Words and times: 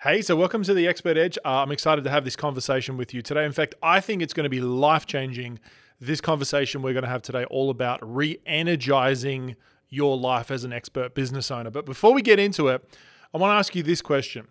Hey, 0.00 0.22
so 0.22 0.36
welcome 0.36 0.62
to 0.62 0.74
the 0.74 0.86
Expert 0.86 1.16
Edge. 1.16 1.36
Uh, 1.44 1.60
I'm 1.60 1.72
excited 1.72 2.04
to 2.04 2.10
have 2.10 2.24
this 2.24 2.36
conversation 2.36 2.96
with 2.96 3.12
you 3.12 3.20
today. 3.20 3.44
In 3.44 3.50
fact, 3.50 3.74
I 3.82 3.98
think 3.98 4.22
it's 4.22 4.32
going 4.32 4.44
to 4.44 4.48
be 4.48 4.60
life 4.60 5.06
changing. 5.06 5.58
This 5.98 6.20
conversation 6.20 6.82
we're 6.82 6.92
going 6.92 7.02
to 7.02 7.10
have 7.10 7.20
today 7.20 7.42
all 7.46 7.68
about 7.68 7.98
re 8.00 8.38
energizing 8.46 9.56
your 9.88 10.16
life 10.16 10.52
as 10.52 10.62
an 10.62 10.72
expert 10.72 11.16
business 11.16 11.50
owner. 11.50 11.70
But 11.70 11.84
before 11.84 12.14
we 12.14 12.22
get 12.22 12.38
into 12.38 12.68
it, 12.68 12.88
I 13.34 13.38
want 13.38 13.50
to 13.50 13.56
ask 13.56 13.74
you 13.74 13.82
this 13.82 14.00
question 14.00 14.46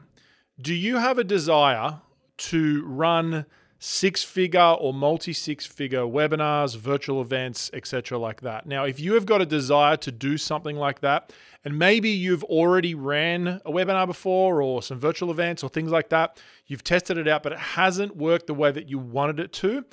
Do 0.60 0.74
you 0.74 0.98
have 0.98 1.18
a 1.18 1.24
desire 1.24 2.02
to 2.40 2.86
run 2.86 3.46
six 3.80 4.24
figure 4.24 4.60
or 4.60 4.94
multi 4.94 5.34
six 5.34 5.66
figure 5.66 6.02
webinars, 6.02 6.78
virtual 6.78 7.22
events, 7.22 7.70
etc., 7.74 8.18
like 8.18 8.42
that. 8.42 8.66
Now, 8.66 8.86
if 8.86 9.00
you 9.00 9.14
have 9.14 9.26
got 9.26 9.42
a 9.42 9.46
desire 9.46 9.98
to 9.98 10.12
do 10.12 10.38
something 10.38 10.76
like 10.76 11.02
that, 11.02 11.34
and 11.64 11.78
maybe 11.78 12.10
you've 12.10 12.44
already 12.46 12.96
ran 12.96 13.62
a 13.66 13.72
webinar 13.72 14.08
before 14.08 14.62
or 14.62 14.82
some 14.82 15.00
virtual 15.00 15.32
events 15.32 15.64
or 15.64 15.70
things 15.70 15.92
like 15.92 16.10
that, 16.10 16.42
you've 16.66 16.84
tested 16.84 17.18
it 17.18 17.28
out, 17.28 17.44
but 17.44 17.52
it 17.52 17.60
hasn't 17.60 18.16
worked 18.16 18.48
the 18.48 18.54
way 18.54 18.72
that 18.72 18.90
you 18.90 19.00
wanted 19.00 19.40
it 19.40 19.54
to. 19.54 19.86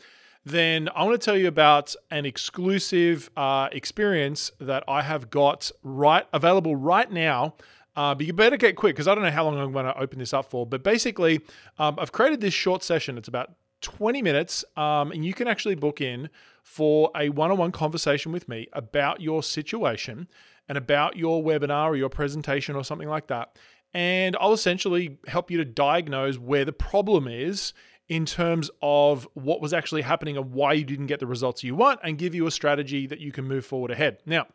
Then 0.47 0.91
I 0.95 1.05
want 1.05 1.21
to 1.21 1.25
tell 1.25 1.39
you 1.39 1.49
about 1.49 1.95
an 2.11 2.27
exclusive 2.27 3.31
uh, 3.37 3.69
experience 3.73 4.53
that 4.61 4.85
I 4.87 5.03
have 5.03 5.31
got 5.31 5.71
right 5.83 6.27
available 6.33 6.77
right 6.77 7.11
now 7.11 7.55
uh, 7.97 8.15
but 8.15 8.27
you 8.27 8.33
better 8.33 8.57
get 8.57 8.77
quick 8.77 8.95
because 8.97 9.07
I 9.07 9.15
don't 9.15 9.23
know 9.23 9.31
how 9.31 9.45
long 9.45 9.59
I'm 9.59 9.73
going 9.73 9.85
to 9.87 9.97
open 9.99 10.19
this 10.19 10.33
up 10.33 10.51
for. 10.51 10.67
But 10.67 10.83
basically, 10.83 11.41
um, 11.79 11.97
I've 11.99 12.13
created 12.13 12.41
this 12.41 12.55
short 12.55 12.83
session. 12.83 13.17
It's 13.17 13.29
about 13.29 13.53
20 13.85 14.23
minutes, 14.23 14.65
um, 14.77 15.13
and 15.13 15.25
you 15.25 15.35
can 15.35 15.47
actually 15.47 15.75
book 15.75 16.01
in 16.01 16.31
for 16.63 17.11
a 17.15 17.29
one 17.29 17.51
on 17.51 17.59
one 17.59 17.71
conversation 17.71 18.33
with 18.33 18.49
me 18.49 18.67
about 18.73 19.21
your 19.21 19.43
situation 19.43 20.27
and 20.69 20.79
about 20.79 21.17
your 21.17 21.43
webinar 21.45 21.89
or 21.89 21.97
your 21.97 22.09
presentation 22.09 22.75
or 22.75 22.83
something 22.83 23.09
like 23.09 23.27
that. 23.29 23.57
And 23.93 24.37
I'll 24.41 24.55
essentially 24.55 25.19
help 25.29 25.51
you 25.51 25.59
to 25.59 25.65
diagnose 25.65 26.39
where 26.39 26.65
the 26.65 26.73
problem 26.73 27.29
is 27.29 27.75
in 28.09 28.27
terms 28.27 28.71
of 28.83 29.29
what 29.35 29.61
was 29.61 29.73
actually 29.73 30.03
happening 30.03 30.37
and 30.37 30.53
why 30.53 30.73
you 30.73 30.85
didn't 30.85 31.07
get 31.07 31.21
the 31.21 31.27
results 31.27 31.63
you 31.63 31.75
want 31.75 32.01
and 32.03 32.19
give 32.19 32.35
you 32.35 32.47
a 32.47 32.51
strategy 32.51 33.07
that 33.07 33.21
you 33.21 33.31
can 33.31 33.45
move 33.45 33.65
forward 33.65 33.91
ahead. 33.91 34.19
Now, 34.27 34.47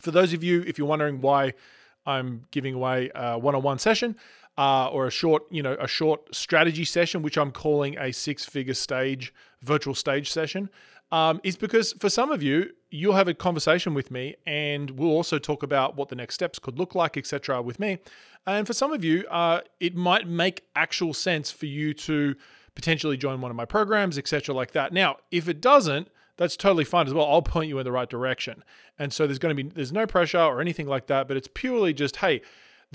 for 0.00 0.10
those 0.10 0.32
of 0.32 0.44
you, 0.44 0.62
if 0.66 0.78
you're 0.78 0.86
wondering 0.86 1.20
why 1.20 1.54
I'm 2.04 2.44
giving 2.50 2.74
away 2.74 3.10
a 3.14 3.38
one 3.38 3.54
on 3.54 3.62
one 3.62 3.78
session, 3.78 4.16
uh, 4.58 4.88
or 4.88 5.06
a 5.06 5.10
short, 5.10 5.44
you 5.50 5.62
know, 5.62 5.76
a 5.80 5.88
short 5.88 6.34
strategy 6.34 6.84
session, 6.84 7.22
which 7.22 7.36
I'm 7.36 7.52
calling 7.52 7.98
a 7.98 8.12
six-figure 8.12 8.74
stage 8.74 9.32
virtual 9.62 9.94
stage 9.94 10.30
session, 10.30 10.70
um, 11.12 11.40
is 11.44 11.56
because 11.56 11.92
for 11.94 12.08
some 12.08 12.30
of 12.30 12.42
you, 12.42 12.70
you'll 12.90 13.14
have 13.14 13.28
a 13.28 13.34
conversation 13.34 13.94
with 13.94 14.10
me, 14.10 14.34
and 14.46 14.90
we'll 14.90 15.10
also 15.10 15.38
talk 15.38 15.62
about 15.62 15.96
what 15.96 16.08
the 16.08 16.16
next 16.16 16.34
steps 16.34 16.58
could 16.58 16.78
look 16.78 16.94
like, 16.94 17.16
etc., 17.16 17.60
with 17.62 17.78
me. 17.78 17.98
And 18.46 18.66
for 18.66 18.72
some 18.72 18.92
of 18.92 19.04
you, 19.04 19.26
uh, 19.28 19.60
it 19.80 19.94
might 19.94 20.28
make 20.28 20.64
actual 20.74 21.12
sense 21.12 21.50
for 21.50 21.66
you 21.66 21.92
to 21.94 22.34
potentially 22.74 23.16
join 23.16 23.40
one 23.40 23.50
of 23.50 23.56
my 23.56 23.64
programs, 23.64 24.18
etc., 24.18 24.54
like 24.54 24.72
that. 24.72 24.92
Now, 24.92 25.16
if 25.30 25.48
it 25.48 25.60
doesn't, 25.60 26.08
that's 26.36 26.56
totally 26.56 26.84
fine 26.84 27.06
as 27.06 27.14
well. 27.14 27.26
I'll 27.26 27.42
point 27.42 27.68
you 27.68 27.78
in 27.78 27.84
the 27.84 27.92
right 27.92 28.08
direction. 28.08 28.62
And 28.98 29.12
so 29.12 29.26
there's 29.26 29.38
going 29.38 29.56
to 29.56 29.62
be 29.62 29.70
there's 29.70 29.92
no 29.92 30.06
pressure 30.06 30.38
or 30.38 30.60
anything 30.60 30.86
like 30.86 31.06
that, 31.06 31.28
but 31.28 31.36
it's 31.36 31.48
purely 31.52 31.94
just 31.94 32.16
hey 32.16 32.42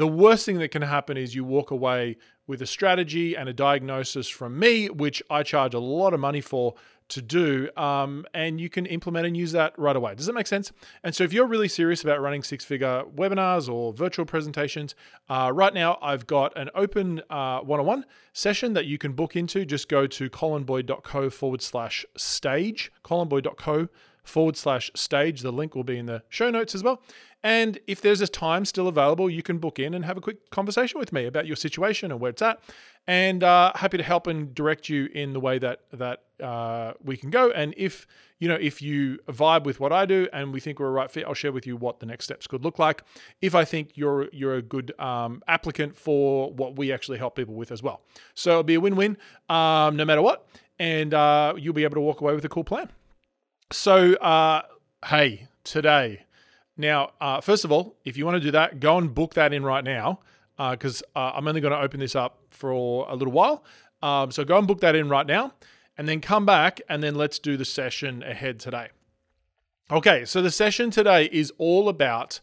the 0.01 0.07
worst 0.07 0.47
thing 0.47 0.57
that 0.57 0.69
can 0.69 0.81
happen 0.81 1.15
is 1.15 1.35
you 1.35 1.43
walk 1.43 1.69
away 1.69 2.17
with 2.47 2.59
a 2.63 2.65
strategy 2.65 3.35
and 3.35 3.47
a 3.47 3.53
diagnosis 3.53 4.27
from 4.27 4.57
me, 4.57 4.89
which 4.89 5.21
I 5.29 5.43
charge 5.43 5.75
a 5.75 5.79
lot 5.79 6.15
of 6.15 6.19
money 6.19 6.41
for 6.41 6.73
to 7.09 7.21
do, 7.21 7.69
um, 7.77 8.25
and 8.33 8.59
you 8.59 8.67
can 8.67 8.87
implement 8.87 9.27
and 9.27 9.37
use 9.37 9.51
that 9.51 9.77
right 9.77 9.95
away. 9.95 10.15
Does 10.15 10.25
that 10.25 10.33
make 10.33 10.47
sense? 10.47 10.71
And 11.03 11.13
so, 11.13 11.23
if 11.23 11.33
you're 11.33 11.45
really 11.45 11.67
serious 11.67 12.01
about 12.01 12.19
running 12.19 12.41
six 12.41 12.65
figure 12.65 13.03
webinars 13.15 13.71
or 13.71 13.93
virtual 13.93 14.25
presentations, 14.25 14.95
uh, 15.29 15.51
right 15.53 15.73
now 15.73 15.99
I've 16.01 16.25
got 16.25 16.57
an 16.57 16.71
open 16.73 17.21
one 17.29 17.79
on 17.79 17.85
one 17.85 18.05
session 18.33 18.73
that 18.73 18.87
you 18.87 18.97
can 18.97 19.11
book 19.13 19.35
into. 19.35 19.65
Just 19.65 19.87
go 19.87 20.07
to 20.07 20.31
colinboyd.co 20.31 21.29
forward 21.29 21.61
slash 21.61 22.07
stage, 22.17 22.91
colinboyd.co 23.05 23.87
forward 24.23 24.57
slash 24.57 24.89
stage. 24.95 25.41
The 25.41 25.51
link 25.51 25.75
will 25.75 25.83
be 25.83 25.97
in 25.97 26.05
the 26.05 26.23
show 26.29 26.49
notes 26.49 26.75
as 26.75 26.83
well. 26.83 27.01
And 27.43 27.79
if 27.87 28.01
there's 28.01 28.21
a 28.21 28.27
time 28.27 28.65
still 28.65 28.87
available, 28.87 29.29
you 29.29 29.41
can 29.41 29.57
book 29.57 29.79
in 29.79 29.93
and 29.93 30.05
have 30.05 30.17
a 30.17 30.21
quick 30.21 30.49
conversation 30.51 30.99
with 30.99 31.11
me 31.11 31.25
about 31.25 31.47
your 31.47 31.55
situation 31.55 32.11
and 32.11 32.19
where 32.19 32.29
it's 32.29 32.41
at. 32.41 32.59
And 33.07 33.43
uh, 33.43 33.71
happy 33.75 33.97
to 33.97 34.03
help 34.03 34.27
and 34.27 34.53
direct 34.53 34.87
you 34.89 35.09
in 35.13 35.33
the 35.33 35.39
way 35.39 35.57
that 35.57 35.81
that 35.91 36.21
uh, 36.41 36.93
we 37.03 37.17
can 37.17 37.31
go. 37.31 37.49
And 37.49 37.73
if 37.77 38.05
you 38.39 38.47
know 38.47 38.55
if 38.55 38.79
you 38.79 39.17
vibe 39.27 39.63
with 39.63 39.79
what 39.79 39.91
I 39.91 40.05
do 40.05 40.27
and 40.31 40.53
we 40.53 40.59
think 40.59 40.79
we're 40.79 40.87
a 40.87 40.91
right 40.91 41.09
fit, 41.09 41.25
I'll 41.25 41.33
share 41.33 41.51
with 41.51 41.65
you 41.65 41.75
what 41.75 41.99
the 41.99 42.05
next 42.05 42.25
steps 42.25 42.45
could 42.45 42.63
look 42.63 42.77
like. 42.77 43.03
If 43.41 43.55
I 43.55 43.65
think 43.65 43.93
you're 43.95 44.29
you're 44.31 44.55
a 44.55 44.61
good 44.61 44.93
um, 44.99 45.41
applicant 45.47 45.97
for 45.97 46.51
what 46.53 46.75
we 46.75 46.91
actually 46.91 47.17
help 47.17 47.35
people 47.35 47.55
with 47.55 47.71
as 47.71 47.81
well, 47.81 48.01
so 48.35 48.51
it'll 48.51 48.63
be 48.63 48.75
a 48.75 48.79
win-win 48.79 49.17
um, 49.49 49.95
no 49.95 50.05
matter 50.05 50.21
what, 50.21 50.47
and 50.77 51.15
uh, 51.15 51.55
you'll 51.57 51.73
be 51.73 51.83
able 51.83 51.95
to 51.95 52.01
walk 52.01 52.21
away 52.21 52.35
with 52.35 52.45
a 52.45 52.49
cool 52.49 52.63
plan. 52.63 52.89
So 53.71 54.13
uh, 54.13 54.61
hey, 55.07 55.47
today 55.63 56.25
now, 56.81 57.11
uh, 57.21 57.39
first 57.41 57.63
of 57.63 57.71
all, 57.71 57.95
if 58.03 58.17
you 58.17 58.25
want 58.25 58.35
to 58.35 58.41
do 58.41 58.51
that, 58.51 58.79
go 58.79 58.97
and 58.97 59.13
book 59.13 59.35
that 59.35 59.53
in 59.53 59.63
right 59.63 59.83
now 59.83 60.19
because 60.57 61.01
uh, 61.15 61.19
uh, 61.19 61.31
I'm 61.35 61.47
only 61.47 61.61
going 61.61 61.71
to 61.71 61.79
open 61.79 61.99
this 61.99 62.15
up 62.15 62.39
for 62.49 63.07
a 63.09 63.15
little 63.15 63.33
while. 63.33 63.63
Um, 64.03 64.31
so 64.31 64.43
go 64.43 64.57
and 64.57 64.67
book 64.67 64.81
that 64.81 64.95
in 64.95 65.09
right 65.09 65.25
now 65.25 65.53
and 65.97 66.07
then 66.07 66.19
come 66.21 66.45
back 66.45 66.81
and 66.89 67.01
then 67.01 67.15
let's 67.15 67.39
do 67.39 67.57
the 67.57 67.65
session 67.65 68.23
ahead 68.23 68.59
today. 68.59 68.89
Okay, 69.89 70.25
so 70.25 70.41
the 70.41 70.51
session 70.51 70.89
today 70.89 71.29
is 71.31 71.51
all 71.57 71.89
about 71.89 72.39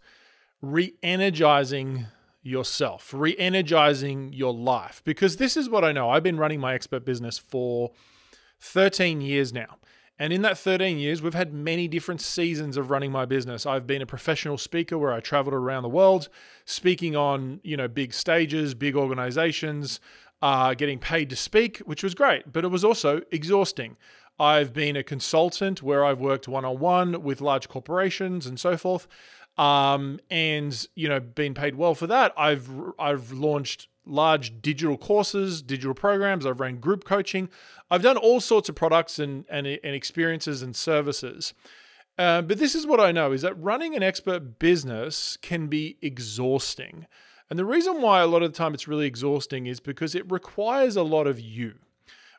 re 0.60 0.94
energizing 1.02 2.06
yourself, 2.42 3.12
re 3.14 3.34
energizing 3.38 4.32
your 4.32 4.52
life, 4.52 5.02
because 5.04 5.36
this 5.36 5.56
is 5.56 5.68
what 5.68 5.84
I 5.84 5.92
know. 5.92 6.10
I've 6.10 6.22
been 6.22 6.36
running 6.36 6.60
my 6.60 6.74
expert 6.74 7.04
business 7.04 7.38
for 7.38 7.92
13 8.60 9.20
years 9.20 9.52
now. 9.52 9.78
And 10.18 10.32
in 10.32 10.42
that 10.42 10.58
13 10.58 10.98
years, 10.98 11.22
we've 11.22 11.34
had 11.34 11.52
many 11.54 11.86
different 11.86 12.20
seasons 12.20 12.76
of 12.76 12.90
running 12.90 13.12
my 13.12 13.24
business. 13.24 13.66
I've 13.66 13.86
been 13.86 14.02
a 14.02 14.06
professional 14.06 14.58
speaker 14.58 14.98
where 14.98 15.12
I 15.12 15.20
traveled 15.20 15.54
around 15.54 15.84
the 15.84 15.88
world, 15.88 16.28
speaking 16.64 17.14
on 17.14 17.60
you 17.62 17.76
know 17.76 17.86
big 17.86 18.12
stages, 18.12 18.74
big 18.74 18.96
organizations, 18.96 20.00
uh, 20.42 20.74
getting 20.74 20.98
paid 20.98 21.30
to 21.30 21.36
speak, 21.36 21.78
which 21.78 22.02
was 22.02 22.14
great, 22.14 22.52
but 22.52 22.64
it 22.64 22.68
was 22.68 22.84
also 22.84 23.20
exhausting. 23.30 23.96
I've 24.40 24.72
been 24.72 24.96
a 24.96 25.02
consultant 25.02 25.82
where 25.82 26.04
I've 26.04 26.20
worked 26.20 26.46
one 26.46 26.64
on 26.64 26.78
one 26.78 27.22
with 27.22 27.40
large 27.40 27.68
corporations 27.68 28.46
and 28.46 28.58
so 28.58 28.76
forth, 28.76 29.06
um, 29.56 30.20
and 30.30 30.86
you 30.96 31.08
know 31.08 31.20
been 31.20 31.54
paid 31.54 31.76
well 31.76 31.94
for 31.94 32.08
that. 32.08 32.32
I've 32.36 32.68
I've 32.98 33.32
launched 33.32 33.88
large 34.08 34.60
digital 34.62 34.96
courses, 34.96 35.62
digital 35.62 35.94
programs. 35.94 36.46
I've 36.46 36.60
ran 36.60 36.80
group 36.80 37.04
coaching. 37.04 37.48
I've 37.90 38.02
done 38.02 38.16
all 38.16 38.40
sorts 38.40 38.68
of 38.68 38.74
products 38.74 39.18
and, 39.18 39.44
and, 39.48 39.66
and 39.66 39.94
experiences 39.94 40.62
and 40.62 40.74
services. 40.74 41.54
Uh, 42.18 42.42
but 42.42 42.58
this 42.58 42.74
is 42.74 42.86
what 42.86 43.00
I 43.00 43.12
know 43.12 43.32
is 43.32 43.42
that 43.42 43.60
running 43.62 43.94
an 43.94 44.02
expert 44.02 44.58
business 44.58 45.38
can 45.40 45.68
be 45.68 45.96
exhausting. 46.02 47.06
And 47.48 47.58
the 47.58 47.64
reason 47.64 48.02
why 48.02 48.20
a 48.20 48.26
lot 48.26 48.42
of 48.42 48.52
the 48.52 48.58
time 48.58 48.74
it's 48.74 48.88
really 48.88 49.06
exhausting 49.06 49.66
is 49.66 49.80
because 49.80 50.14
it 50.14 50.30
requires 50.30 50.96
a 50.96 51.02
lot 51.02 51.26
of 51.26 51.40
you. 51.40 51.74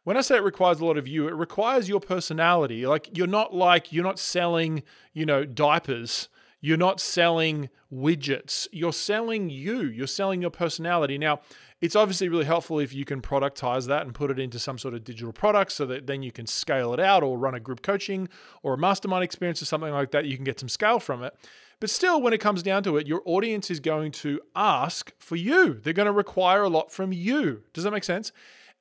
When 0.03 0.17
I 0.17 0.21
say 0.21 0.37
it 0.37 0.43
requires 0.43 0.79
a 0.79 0.85
lot 0.85 0.97
of 0.97 1.07
you, 1.07 1.27
it 1.27 1.33
requires 1.33 1.89
your 1.89 1.99
personality. 1.99 2.85
Like 2.85 3.17
you're 3.17 3.27
not 3.27 3.53
like 3.53 3.91
you're 3.91 4.03
not 4.03 4.19
selling, 4.19 4.83
you 5.13 5.25
know, 5.25 5.45
diapers 5.45 6.29
you're 6.61 6.77
not 6.77 6.99
selling 6.99 7.69
widgets. 7.93 8.67
You're 8.71 8.93
selling 8.93 9.49
you. 9.49 9.81
You're 9.81 10.07
selling 10.07 10.41
your 10.41 10.51
personality. 10.51 11.17
Now, 11.17 11.39
it's 11.81 11.95
obviously 11.95 12.27
really 12.27 12.45
helpful 12.45 12.79
if 12.79 12.93
you 12.93 13.05
can 13.05 13.21
productize 13.21 13.87
that 13.87 14.01
and 14.01 14.13
put 14.13 14.31
it 14.31 14.39
into 14.39 14.59
some 14.59 14.77
sort 14.77 14.93
of 14.93 15.03
digital 15.03 15.31
product 15.31 15.71
so 15.71 15.85
that 15.85 16.07
then 16.07 16.21
you 16.21 16.31
can 16.31 16.45
scale 16.45 16.93
it 16.93 16.99
out 16.99 17.23
or 17.23 17.37
run 17.37 17.55
a 17.55 17.59
group 17.59 17.81
coaching 17.81 18.27
or 18.63 18.73
a 18.73 18.77
mastermind 18.77 19.23
experience 19.23 19.61
or 19.61 19.65
something 19.65 19.93
like 19.93 20.11
that. 20.11 20.25
You 20.25 20.35
can 20.35 20.43
get 20.43 20.59
some 20.59 20.69
scale 20.69 20.99
from 20.99 21.23
it. 21.23 21.33
But 21.79 21.89
still, 21.89 22.21
when 22.21 22.33
it 22.33 22.39
comes 22.39 22.61
down 22.61 22.83
to 22.83 22.97
it, 22.97 23.07
your 23.07 23.21
audience 23.23 23.71
is 23.71 23.79
going 23.79 24.11
to 24.11 24.41
ask 24.53 25.13
for 25.17 25.37
you. 25.37 25.75
They're 25.75 25.93
going 25.93 26.07
to 26.07 26.11
require 26.11 26.63
a 26.63 26.69
lot 26.69 26.91
from 26.91 27.13
you. 27.13 27.63
Does 27.71 27.85
that 27.85 27.91
make 27.91 28.03
sense? 28.03 28.33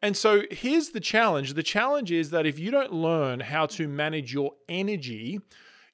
And 0.03 0.17
so 0.17 0.43
here's 0.51 0.91
the 0.91 1.01
challenge 1.01 1.55
the 1.55 1.63
challenge 1.63 2.11
is 2.11 2.31
that 2.31 2.47
if 2.47 2.59
you 2.59 2.71
don't 2.71 2.93
learn 2.93 3.41
how 3.41 3.67
to 3.67 3.87
manage 3.87 4.33
your 4.33 4.55
energy, 4.69 5.41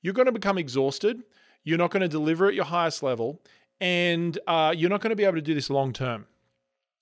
you're 0.00 0.14
going 0.14 0.26
to 0.26 0.32
become 0.32 0.56
exhausted 0.56 1.23
you're 1.64 1.78
not 1.78 1.90
going 1.90 2.02
to 2.02 2.08
deliver 2.08 2.46
at 2.49 2.55
your 2.55 2.66
highest 2.66 3.02
level, 3.02 3.43
and 3.81 4.38
uh, 4.46 4.72
you're 4.76 4.90
not 4.90 5.00
going 5.00 5.11
to 5.11 5.16
be 5.16 5.25
able 5.25 5.37
to 5.37 5.43
do 5.43 5.55
this 5.55 5.70
long 5.70 5.93
term. 5.93 6.26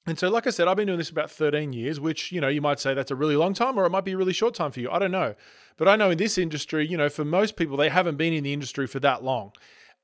And 0.07 0.19
so, 0.19 0.29
like 0.29 0.47
I 0.47 0.51
said, 0.51 0.67
I've 0.67 0.77
been 0.77 0.89
doing 0.89 0.99
this 0.99 1.11
about 1.11 1.31
13 1.31 1.73
years, 1.73 2.01
which, 2.01 2.33
you 2.33 2.41
know, 2.41 2.49
you 2.49 2.61
might 2.61 2.81
say 2.81 2.93
that's 2.93 3.13
a 3.13 3.17
really 3.17 3.37
long 3.37 3.55
time 3.55 3.79
or 3.79 3.85
it 3.85 3.91
might 3.91 4.05
be 4.05 4.13
a 4.13 4.17
really 4.17 4.33
short 4.33 4.55
time 4.55 4.73
for 4.73 4.81
you. 4.81 4.91
I 4.91 4.99
don't 4.99 5.13
know. 5.13 5.37
But 5.77 5.87
I 5.87 5.95
know 5.95 6.11
in 6.11 6.19
this 6.19 6.39
industry, 6.39 6.87
you 6.87 6.97
know, 6.97 7.09
for 7.09 7.25
most 7.25 7.57
people, 7.57 7.77
they 7.77 7.89
haven't 7.89 8.17
been 8.17 8.33
in 8.33 8.43
the 8.43 8.53
industry 8.53 8.89
for 8.89 8.99
that 8.99 9.23
long. 9.23 9.53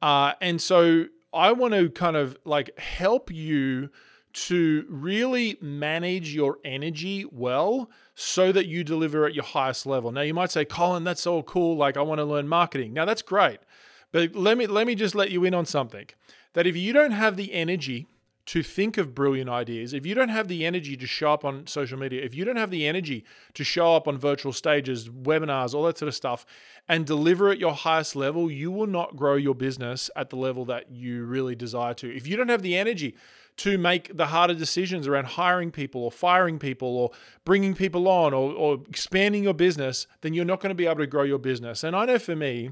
Uh, 0.00 0.34
and 0.40 0.60
so 0.62 1.06
I 1.32 1.50
want 1.50 1.74
to 1.74 1.90
kind 1.90 2.16
of 2.16 2.38
like 2.44 2.78
help 2.78 3.32
you 3.32 3.90
to 4.32 4.86
really 4.88 5.58
manage 5.60 6.32
your 6.32 6.58
energy 6.64 7.24
well 7.32 7.90
so 8.14 8.52
that 8.52 8.66
you 8.66 8.84
deliver 8.84 9.26
at 9.26 9.34
your 9.34 9.44
highest 9.44 9.84
level. 9.84 10.12
Now, 10.12 10.20
you 10.20 10.34
might 10.34 10.52
say, 10.52 10.64
Colin, 10.64 11.02
that's 11.02 11.26
all 11.26 11.42
cool. 11.42 11.76
Like, 11.76 11.96
I 11.96 12.02
want 12.02 12.20
to 12.20 12.24
learn 12.24 12.46
marketing. 12.46 12.92
Now, 12.92 13.04
that's 13.04 13.22
great. 13.22 13.58
But 14.12 14.34
let 14.34 14.56
me 14.56 14.66
let 14.66 14.86
me 14.86 14.94
just 14.94 15.14
let 15.14 15.30
you 15.30 15.44
in 15.44 15.54
on 15.54 15.66
something. 15.66 16.06
That 16.54 16.66
if 16.66 16.76
you 16.76 16.92
don't 16.92 17.12
have 17.12 17.36
the 17.36 17.52
energy 17.52 18.06
to 18.46 18.62
think 18.62 18.96
of 18.96 19.14
brilliant 19.14 19.50
ideas, 19.50 19.92
if 19.92 20.06
you 20.06 20.14
don't 20.14 20.30
have 20.30 20.48
the 20.48 20.64
energy 20.64 20.96
to 20.96 21.06
show 21.06 21.34
up 21.34 21.44
on 21.44 21.66
social 21.66 21.98
media, 21.98 22.22
if 22.22 22.34
you 22.34 22.46
don't 22.46 22.56
have 22.56 22.70
the 22.70 22.86
energy 22.86 23.22
to 23.52 23.62
show 23.62 23.94
up 23.94 24.08
on 24.08 24.16
virtual 24.16 24.54
stages, 24.54 25.10
webinars, 25.10 25.74
all 25.74 25.82
that 25.82 25.98
sort 25.98 26.08
of 26.08 26.14
stuff, 26.14 26.46
and 26.88 27.04
deliver 27.04 27.50
at 27.50 27.58
your 27.58 27.74
highest 27.74 28.16
level, 28.16 28.50
you 28.50 28.70
will 28.70 28.86
not 28.86 29.16
grow 29.16 29.34
your 29.34 29.54
business 29.54 30.08
at 30.16 30.30
the 30.30 30.36
level 30.36 30.64
that 30.64 30.90
you 30.90 31.24
really 31.24 31.54
desire 31.54 31.92
to. 31.92 32.10
If 32.16 32.26
you 32.26 32.38
don't 32.38 32.48
have 32.48 32.62
the 32.62 32.74
energy 32.74 33.14
to 33.58 33.76
make 33.76 34.16
the 34.16 34.26
harder 34.26 34.54
decisions 34.54 35.06
around 35.06 35.26
hiring 35.26 35.70
people 35.70 36.02
or 36.02 36.10
firing 36.10 36.58
people 36.58 36.96
or 36.96 37.10
bringing 37.44 37.74
people 37.74 38.08
on 38.08 38.32
or, 38.32 38.52
or 38.52 38.80
expanding 38.88 39.44
your 39.44 39.52
business, 39.52 40.06
then 40.22 40.32
you're 40.32 40.46
not 40.46 40.60
going 40.60 40.70
to 40.70 40.74
be 40.74 40.86
able 40.86 41.00
to 41.00 41.06
grow 41.06 41.24
your 41.24 41.38
business. 41.38 41.84
And 41.84 41.94
I 41.94 42.06
know 42.06 42.18
for 42.18 42.34
me, 42.36 42.70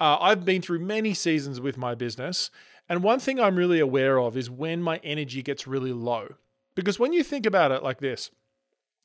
uh, 0.00 0.18
I've 0.20 0.44
been 0.44 0.62
through 0.62 0.80
many 0.80 1.14
seasons 1.14 1.60
with 1.60 1.76
my 1.76 1.94
business. 1.94 2.50
And 2.88 3.02
one 3.02 3.18
thing 3.18 3.40
I'm 3.40 3.56
really 3.56 3.80
aware 3.80 4.18
of 4.18 4.36
is 4.36 4.50
when 4.50 4.82
my 4.82 5.00
energy 5.02 5.42
gets 5.42 5.66
really 5.66 5.92
low. 5.92 6.34
Because 6.74 6.98
when 6.98 7.12
you 7.12 7.22
think 7.22 7.46
about 7.46 7.72
it 7.72 7.82
like 7.82 8.00
this, 8.00 8.30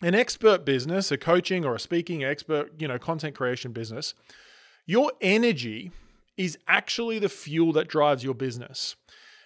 an 0.02 0.16
expert 0.16 0.66
business, 0.66 1.12
a 1.12 1.18
coaching 1.18 1.66
or 1.66 1.76
a 1.76 1.80
speaking 1.80 2.24
expert, 2.24 2.72
you 2.80 2.88
know, 2.88 2.98
content 2.98 3.36
creation 3.36 3.72
business, 3.72 4.16
your 4.86 5.12
energy 5.22 5.92
is 6.36 6.58
actually 6.68 7.20
the 7.20 7.30
fuel 7.30 7.72
that 7.74 7.88
drives 7.88 8.24
your 8.24 8.34
business. 8.34 8.96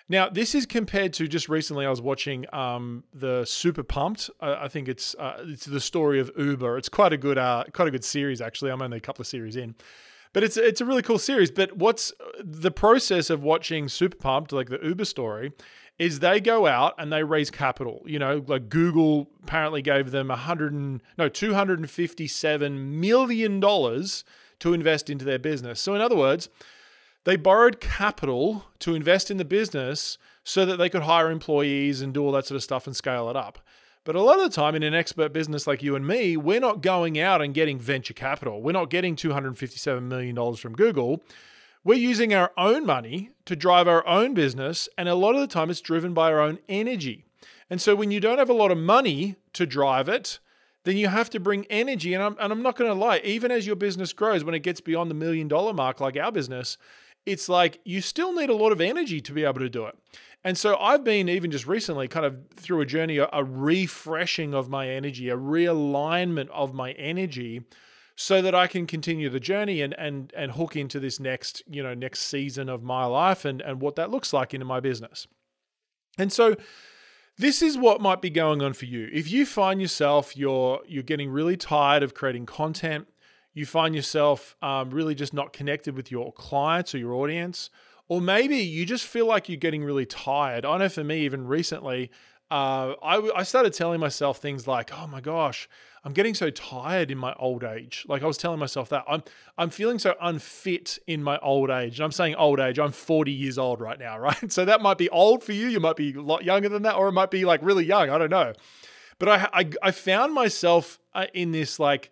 Now, 0.10 0.30
this 0.30 0.54
is 0.54 0.66
compared 0.66 1.14
to 1.14 1.28
just 1.28 1.50
recently. 1.50 1.86
I 1.86 1.90
was 1.90 2.02
watching 2.02 2.46
um, 2.54 3.04
the 3.14 3.46
Super 3.46 3.84
Pumped. 3.84 4.30
I 4.42 4.68
think 4.68 4.88
it's 4.88 5.16
uh, 5.16 5.44
it's 5.46 5.66
the 5.66 5.80
story 5.80 6.20
of 6.20 6.30
Uber. 6.38 6.78
It's 6.78 6.90
quite 6.90 7.14
a 7.14 7.18
good 7.18 7.38
uh, 7.38 7.64
quite 7.74 7.88
a 7.88 7.92
good 7.92 8.04
series 8.04 8.42
actually. 8.42 8.72
I'm 8.72 8.82
only 8.82 8.98
a 8.98 9.02
couple 9.02 9.22
of 9.22 9.28
series 9.28 9.56
in, 9.56 9.76
but 10.34 10.44
it's 10.44 10.58
it's 10.58 10.82
a 10.82 10.86
really 10.86 11.02
cool 11.02 11.20
series. 11.20 11.52
But 11.52 11.78
what's 11.78 12.12
the 12.44 12.72
process 12.72 13.30
of 13.30 13.44
watching 13.44 13.88
Super 13.88 14.18
Pumped, 14.18 14.52
like 14.52 14.70
the 14.70 14.80
Uber 14.84 15.06
story, 15.06 15.54
is 16.00 16.20
they 16.20 16.40
go 16.40 16.68
out 16.68 16.96
and 16.98 17.12
they 17.14 17.24
raise 17.24 17.52
capital. 17.52 18.02
You 18.06 18.20
know, 18.20 18.44
like 18.48 18.70
Google 18.70 19.30
apparently 19.44 19.82
gave 19.82 20.12
them 20.12 20.32
a 20.32 20.36
hundred 20.36 20.74
and 20.74 21.02
no 21.18 21.30
two 21.30 21.54
hundred 21.54 21.80
and 21.80 21.90
fifty 21.90 22.28
seven 22.28 23.00
million 23.00 23.60
dollars 23.60 24.24
to 24.60 24.74
invest 24.74 25.10
into 25.10 25.26
their 25.26 25.40
business. 25.40 25.80
So 25.80 25.94
in 25.94 26.02
other 26.02 26.16
words, 26.16 26.50
they 27.26 27.36
borrowed 27.36 27.80
capital 27.80 28.66
to 28.80 28.96
invest 28.96 29.32
in 29.32 29.38
the 29.38 29.46
business 29.46 30.18
so 30.44 30.66
that 30.66 30.78
they 30.78 30.90
could 30.90 31.04
hire 31.04 31.32
employees 31.32 32.02
and 32.02 32.14
do 32.14 32.24
all 32.24 32.32
that 32.34 32.46
sort 32.46 32.58
of 32.58 32.64
stuff 32.64 32.86
and 32.88 32.96
scale 32.96 33.30
it 33.30 33.36
up. 33.36 33.60
But 34.06 34.16
a 34.16 34.22
lot 34.22 34.38
of 34.38 34.44
the 34.44 34.56
time 34.56 34.76
in 34.76 34.84
an 34.84 34.94
expert 34.94 35.32
business 35.32 35.66
like 35.66 35.82
you 35.82 35.96
and 35.96 36.06
me, 36.06 36.36
we're 36.36 36.60
not 36.60 36.82
going 36.82 37.18
out 37.18 37.42
and 37.42 37.54
getting 37.54 37.80
venture 37.80 38.14
capital. 38.14 38.62
We're 38.62 38.74
not 38.74 38.90
getting 38.90 39.16
$257 39.16 40.04
million 40.04 40.56
from 40.56 40.74
Google. 40.74 41.24
We're 41.86 41.98
using 41.98 42.34
our 42.34 42.52
own 42.58 42.86
money 42.86 43.30
to 43.46 43.56
drive 43.56 43.88
our 43.88 44.06
own 44.06 44.34
business. 44.34 44.90
And 44.98 45.08
a 45.08 45.16
lot 45.16 45.36
of 45.36 45.42
the 45.42 45.48
time 45.48 45.70
it's 45.70 45.80
driven 45.80 46.14
by 46.14 46.32
our 46.34 46.42
own 46.42 46.60
energy. 46.68 47.24
And 47.70 47.82
so 47.82 47.96
when 47.96 48.12
you 48.12 48.20
don't 48.20 48.40
have 48.40 48.50
a 48.50 48.54
lot 48.54 48.72
of 48.72 48.78
money 48.78 49.38
to 49.54 49.66
drive 49.66 50.10
it, 50.10 50.40
then 50.84 50.98
you 50.98 51.08
have 51.08 51.30
to 51.30 51.40
bring 51.40 51.66
energy. 51.70 52.14
And 52.14 52.22
I'm, 52.22 52.36
and 52.40 52.52
I'm 52.52 52.62
not 52.62 52.76
going 52.76 52.92
to 52.92 53.00
lie, 53.00 53.22
even 53.24 53.52
as 53.52 53.66
your 53.66 53.78
business 53.78 54.12
grows, 54.12 54.44
when 54.44 54.54
it 54.54 54.64
gets 54.64 54.82
beyond 54.82 55.10
the 55.10 55.16
million 55.16 55.48
dollar 55.48 55.74
mark, 55.74 56.02
like 56.02 56.18
our 56.18 56.32
business, 56.32 56.78
it's 57.26 57.48
like 57.48 57.80
you 57.86 58.02
still 58.02 58.34
need 58.34 58.50
a 58.50 58.56
lot 58.56 58.74
of 58.74 58.82
energy 58.82 59.22
to 59.22 59.32
be 59.32 59.46
able 59.46 59.60
to 59.60 59.70
do 59.70 59.86
it. 59.86 59.98
And 60.44 60.58
so 60.58 60.76
I've 60.78 61.04
been 61.04 61.30
even 61.30 61.52
just 61.52 61.66
recently 61.66 62.08
kind 62.08 62.26
of 62.26 62.38
through 62.56 62.82
a 62.82 62.86
journey, 62.86 63.18
a, 63.18 63.44
refreshing 63.44 64.54
of 64.54 64.70
my 64.70 64.90
energy, 64.90 65.30
a 65.30 65.38
realignment 65.38 66.50
of 66.50 66.74
my 66.74 66.92
energy 66.94 67.62
so 68.16 68.42
that 68.42 68.54
I 68.54 68.68
can 68.68 68.86
continue 68.86 69.30
the 69.30 69.40
journey 69.40 69.82
and 69.82 69.96
and 69.98 70.32
and 70.36 70.52
hook 70.52 70.76
into 70.76 71.00
this 71.00 71.20
next, 71.20 71.64
you 71.68 71.82
know, 71.82 71.94
next 71.94 72.22
season 72.22 72.70
of 72.70 72.84
my 72.84 73.06
life 73.06 73.46
and 73.46 73.62
and 73.62 73.82
what 73.82 73.96
that 73.96 74.12
looks 74.12 74.34
like 74.34 74.54
into 74.54 74.66
my 74.66 74.80
business. 74.80 75.28
And 76.18 76.32
so 76.32 76.56
this 77.38 77.62
is 77.62 77.78
what 77.78 78.02
might 78.02 78.22
be 78.22 78.30
going 78.30 78.62
on 78.62 78.74
for 78.74 78.86
you. 78.86 79.10
If 79.12 79.32
you 79.32 79.46
find 79.46 79.82
yourself 79.82 80.36
you're 80.38 80.82
you're 80.86 81.04
getting 81.04 81.30
really 81.30 81.58
tired 81.58 82.04
of 82.04 82.14
creating 82.14 82.46
content, 82.46 83.08
you 83.54 83.66
find 83.66 83.96
yourself 83.96 84.56
um, 84.62 84.90
really 84.90 85.16
just 85.16 85.34
not 85.34 85.54
connected 85.54 85.96
with 85.96 86.12
your 86.12 86.34
clients 86.34 86.94
or 86.94 86.98
your 86.98 87.14
audience, 87.14 87.70
or 88.08 88.22
maybe 88.22 88.58
you 88.58 88.86
just 88.86 89.06
feel 89.06 89.26
like 89.26 89.50
you're 89.50 89.58
getting 89.58 89.84
really 89.84 90.06
tired. 90.06 90.66
I 90.66 90.78
know 90.78 90.90
for 90.90 91.04
me, 91.04 91.22
even 91.22 91.48
recently, 91.48 92.12
uh, 92.52 92.94
I, 93.02 93.32
I 93.36 93.44
started 93.44 93.74
telling 93.74 94.00
myself 94.00 94.38
things 94.38 94.68
like, 94.68 94.92
"Oh 94.94 95.08
my 95.08 95.22
gosh, 95.22 95.68
I'm 96.04 96.14
getting 96.14 96.36
so 96.36 96.50
tired 96.50 97.10
in 97.10 97.18
my 97.18 97.34
old 97.40 97.64
age." 97.64 98.06
Like 98.08 98.22
I 98.22 98.28
was 98.28 98.38
telling 98.38 98.60
myself 98.60 98.90
that 98.90 99.06
I'm 99.08 99.24
I'm 99.58 99.70
feeling 99.70 99.98
so 99.98 100.14
unfit 100.22 101.00
in 101.08 101.24
my 101.24 101.38
old 101.40 101.70
age. 101.70 102.00
And 102.00 102.06
I'm 102.06 102.12
saying 102.12 102.36
old 102.36 102.60
age. 102.60 102.78
I'm 102.78 102.92
40 102.92 103.32
years 103.32 103.58
old 103.58 103.82
right 103.82 103.98
now, 103.98 104.20
right? 104.20 104.52
So 104.52 104.66
that 104.66 104.82
might 104.82 104.98
be 104.98 105.10
old 105.10 105.44
for 105.44 105.54
you. 105.54 105.68
You 105.68 105.80
might 105.80 105.96
be 105.96 106.14
a 106.14 106.22
lot 106.22 106.44
younger 106.44 106.70
than 106.70 106.84
that, 106.84 106.96
or 106.96 107.08
it 107.08 107.14
might 107.14 107.32
be 107.32 107.46
like 107.46 107.62
really 107.64 107.86
young. 107.86 108.10
I 108.10 108.18
don't 108.18 108.32
know. 108.32 108.54
But 109.18 109.30
I 109.30 109.50
I, 109.54 109.70
I 109.82 109.92
found 109.92 110.34
myself 110.34 111.00
uh, 111.16 111.26
in 111.34 111.52
this 111.52 111.80
like 111.80 112.12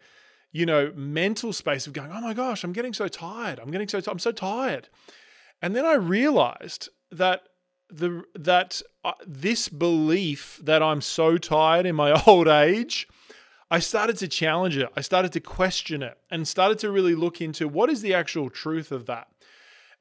you 0.53 0.65
know, 0.65 0.91
mental 0.95 1.53
space 1.53 1.87
of 1.87 1.93
going, 1.93 2.11
oh 2.11 2.19
my 2.19 2.33
gosh, 2.33 2.63
I'm 2.63 2.73
getting 2.73 2.93
so 2.93 3.07
tired. 3.07 3.59
I'm 3.59 3.71
getting 3.71 3.87
so, 3.87 4.01
t- 4.01 4.11
I'm 4.11 4.19
so 4.19 4.33
tired. 4.33 4.89
And 5.61 5.75
then 5.75 5.85
I 5.85 5.93
realized 5.93 6.89
that 7.11 7.43
the 7.89 8.23
that 8.35 8.81
uh, 9.03 9.13
this 9.27 9.67
belief 9.67 10.59
that 10.63 10.81
I'm 10.81 11.01
so 11.01 11.37
tired 11.37 11.85
in 11.85 11.95
my 11.95 12.21
old 12.27 12.47
age, 12.47 13.07
I 13.69 13.79
started 13.79 14.17
to 14.17 14.27
challenge 14.27 14.77
it. 14.77 14.89
I 14.95 15.01
started 15.01 15.31
to 15.33 15.39
question 15.39 16.01
it 16.01 16.17
and 16.29 16.47
started 16.47 16.79
to 16.79 16.91
really 16.91 17.15
look 17.15 17.41
into 17.41 17.67
what 17.67 17.89
is 17.89 18.01
the 18.01 18.13
actual 18.13 18.49
truth 18.49 18.91
of 18.91 19.05
that 19.07 19.27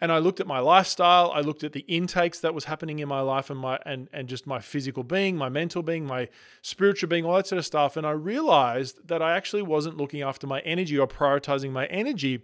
and 0.01 0.11
I 0.11 0.19
looked 0.19 0.41
at 0.41 0.47
my 0.47 0.61
lifestyle. 0.61 1.31
I 1.35 1.41
looked 1.41 1.63
at 1.63 1.73
the 1.73 1.81
intakes 1.81 2.41
that 2.41 2.55
was 2.55 2.65
happening 2.65 3.01
in 3.01 3.09
my 3.09 3.21
life 3.21 3.51
and 3.51 3.61
my 3.61 3.79
and 3.85 4.09
and 4.13 4.29
just 4.29 4.47
my 4.47 4.59
physical 4.59 5.03
being, 5.03 5.37
my 5.37 5.49
mental 5.49 5.83
being, 5.83 6.07
my 6.07 6.29
spiritual 6.63 7.09
being, 7.09 7.25
all 7.25 7.37
that 7.37 7.47
sort 7.47 7.59
of 7.59 7.67
stuff. 7.67 7.97
And 7.97 8.07
I 8.07 8.13
realized 8.13 9.07
that 9.09 9.21
I 9.21 9.37
actually 9.37 9.63
wasn't 9.63 9.99
looking 9.99 10.23
after 10.23 10.47
my 10.47 10.61
energy 10.61 10.99
or 10.99 11.07
prioritizing 11.07 11.71
my 11.71 11.87
energy 11.87 12.43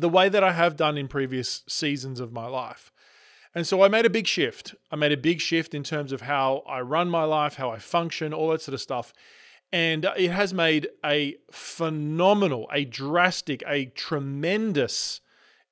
the 0.00 0.08
way 0.08 0.28
that 0.28 0.44
I 0.44 0.52
have 0.52 0.76
done 0.76 0.98
in 0.98 1.08
previous 1.08 1.62
seasons 1.68 2.20
of 2.20 2.32
my 2.32 2.46
life. 2.46 2.92
And 3.54 3.66
so 3.66 3.82
I 3.82 3.88
made 3.88 4.04
a 4.04 4.10
big 4.10 4.26
shift. 4.26 4.74
I 4.90 4.96
made 4.96 5.12
a 5.12 5.16
big 5.16 5.40
shift 5.40 5.74
in 5.74 5.82
terms 5.82 6.12
of 6.12 6.20
how 6.20 6.62
I 6.68 6.80
run 6.82 7.08
my 7.08 7.24
life, 7.24 7.54
how 7.54 7.70
I 7.70 7.78
function, 7.78 8.34
all 8.34 8.50
that 8.50 8.60
sort 8.60 8.74
of 8.74 8.82
stuff. 8.82 9.14
And 9.72 10.04
uh, 10.04 10.12
it 10.16 10.30
has 10.30 10.52
made 10.52 10.88
a 11.04 11.36
phenomenal, 11.50 12.68
a 12.72 12.84
drastic, 12.84 13.62
a 13.66 13.86
tremendous 13.86 15.20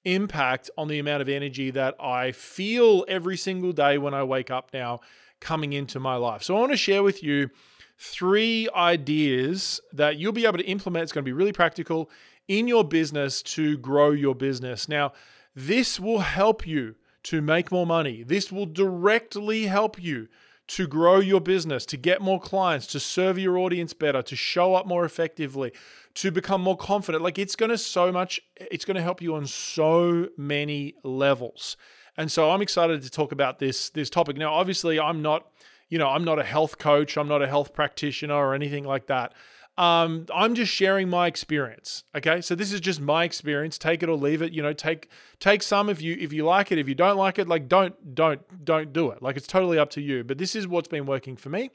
impact 0.04 0.70
on 0.76 0.88
the 0.88 0.98
amount 0.98 1.22
of 1.22 1.28
energy 1.28 1.70
that 1.70 1.94
I 2.00 2.32
feel 2.32 3.04
every 3.06 3.36
single 3.36 3.72
day 3.72 3.98
when 3.98 4.14
I 4.14 4.22
wake 4.22 4.50
up 4.50 4.70
now 4.72 5.00
coming 5.40 5.72
into 5.72 6.00
my 6.00 6.16
life. 6.16 6.42
So 6.42 6.56
I 6.56 6.60
want 6.60 6.72
to 6.72 6.78
share 6.78 7.02
with 7.02 7.22
you 7.22 7.50
three 7.98 8.68
ideas 8.74 9.80
that 9.92 10.16
you'll 10.16 10.32
be 10.32 10.46
able 10.46 10.58
to 10.58 10.64
implement. 10.64 11.04
It's 11.04 11.12
going 11.12 11.24
to 11.24 11.28
be 11.28 11.32
really 11.32 11.52
practical 11.52 12.10
in 12.48 12.68
your 12.68 12.84
business 12.84 13.42
to 13.42 13.76
grow 13.78 14.10
your 14.10 14.34
business. 14.34 14.88
Now, 14.88 15.12
this 15.54 16.00
will 16.00 16.20
help 16.20 16.66
you 16.66 16.96
to 17.24 17.40
make 17.40 17.72
more 17.72 17.86
money. 17.86 18.22
This 18.22 18.52
will 18.52 18.66
directly 18.66 19.66
help 19.66 20.02
you 20.02 20.28
to 20.66 20.86
grow 20.86 21.20
your 21.20 21.40
business, 21.40 21.84
to 21.86 21.96
get 21.96 22.22
more 22.22 22.40
clients, 22.40 22.86
to 22.88 23.00
serve 23.00 23.38
your 23.38 23.58
audience 23.58 23.92
better, 23.92 24.22
to 24.22 24.36
show 24.36 24.74
up 24.74 24.86
more 24.86 25.04
effectively, 25.04 25.72
to 26.14 26.30
become 26.30 26.60
more 26.62 26.76
confident. 26.76 27.22
Like 27.22 27.38
it's 27.38 27.56
going 27.56 27.70
to 27.70 27.78
so 27.78 28.10
much, 28.10 28.40
it's 28.56 28.84
going 28.84 28.96
to 28.96 29.02
help 29.02 29.20
you 29.20 29.34
on 29.34 29.46
so 29.46 30.28
many 30.36 30.94
levels. 31.02 31.76
And 32.16 32.30
so 32.30 32.50
I'm 32.50 32.62
excited 32.62 33.02
to 33.02 33.10
talk 33.10 33.32
about 33.32 33.58
this 33.58 33.90
this 33.90 34.08
topic. 34.08 34.36
Now, 34.36 34.54
obviously, 34.54 35.00
I'm 35.00 35.20
not, 35.20 35.48
you 35.88 35.98
know, 35.98 36.08
I'm 36.08 36.24
not 36.24 36.38
a 36.38 36.44
health 36.44 36.78
coach, 36.78 37.18
I'm 37.18 37.28
not 37.28 37.42
a 37.42 37.46
health 37.46 37.74
practitioner 37.74 38.34
or 38.34 38.54
anything 38.54 38.84
like 38.84 39.06
that. 39.08 39.34
Um, 39.76 40.26
I'm 40.32 40.54
just 40.54 40.72
sharing 40.72 41.08
my 41.08 41.26
experience. 41.26 42.04
Okay, 42.16 42.40
so 42.40 42.54
this 42.54 42.72
is 42.72 42.80
just 42.80 43.00
my 43.00 43.24
experience. 43.24 43.76
Take 43.76 44.02
it 44.02 44.08
or 44.08 44.16
leave 44.16 44.40
it. 44.40 44.52
You 44.52 44.62
know, 44.62 44.72
take 44.72 45.08
take 45.40 45.62
some 45.62 45.88
if 45.88 46.00
you 46.00 46.16
if 46.20 46.32
you 46.32 46.44
like 46.44 46.70
it. 46.70 46.78
If 46.78 46.88
you 46.88 46.94
don't 46.94 47.16
like 47.16 47.38
it, 47.38 47.48
like 47.48 47.68
don't 47.68 48.14
don't 48.14 48.64
don't 48.64 48.92
do 48.92 49.10
it. 49.10 49.20
Like 49.22 49.36
it's 49.36 49.48
totally 49.48 49.78
up 49.78 49.90
to 49.90 50.00
you. 50.00 50.22
But 50.22 50.38
this 50.38 50.54
is 50.54 50.68
what's 50.68 50.88
been 50.88 51.06
working 51.06 51.36
for 51.36 51.48
me. 51.48 51.70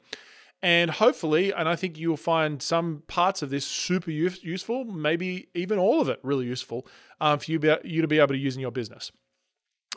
And 0.62 0.90
hopefully, 0.90 1.52
and 1.52 1.68
I 1.68 1.76
think 1.76 1.98
you'll 1.98 2.18
find 2.18 2.60
some 2.60 3.02
parts 3.06 3.40
of 3.40 3.48
this 3.48 3.64
super 3.64 4.10
useful, 4.10 4.84
maybe 4.84 5.48
even 5.54 5.78
all 5.78 6.02
of 6.02 6.08
it 6.10 6.20
really 6.22 6.44
useful 6.44 6.86
um, 7.18 7.38
for 7.38 7.50
you, 7.50 7.58
be, 7.58 7.74
you 7.82 8.02
to 8.02 8.08
be 8.08 8.18
able 8.18 8.34
to 8.34 8.38
use 8.38 8.56
in 8.56 8.60
your 8.60 8.70
business. 8.70 9.10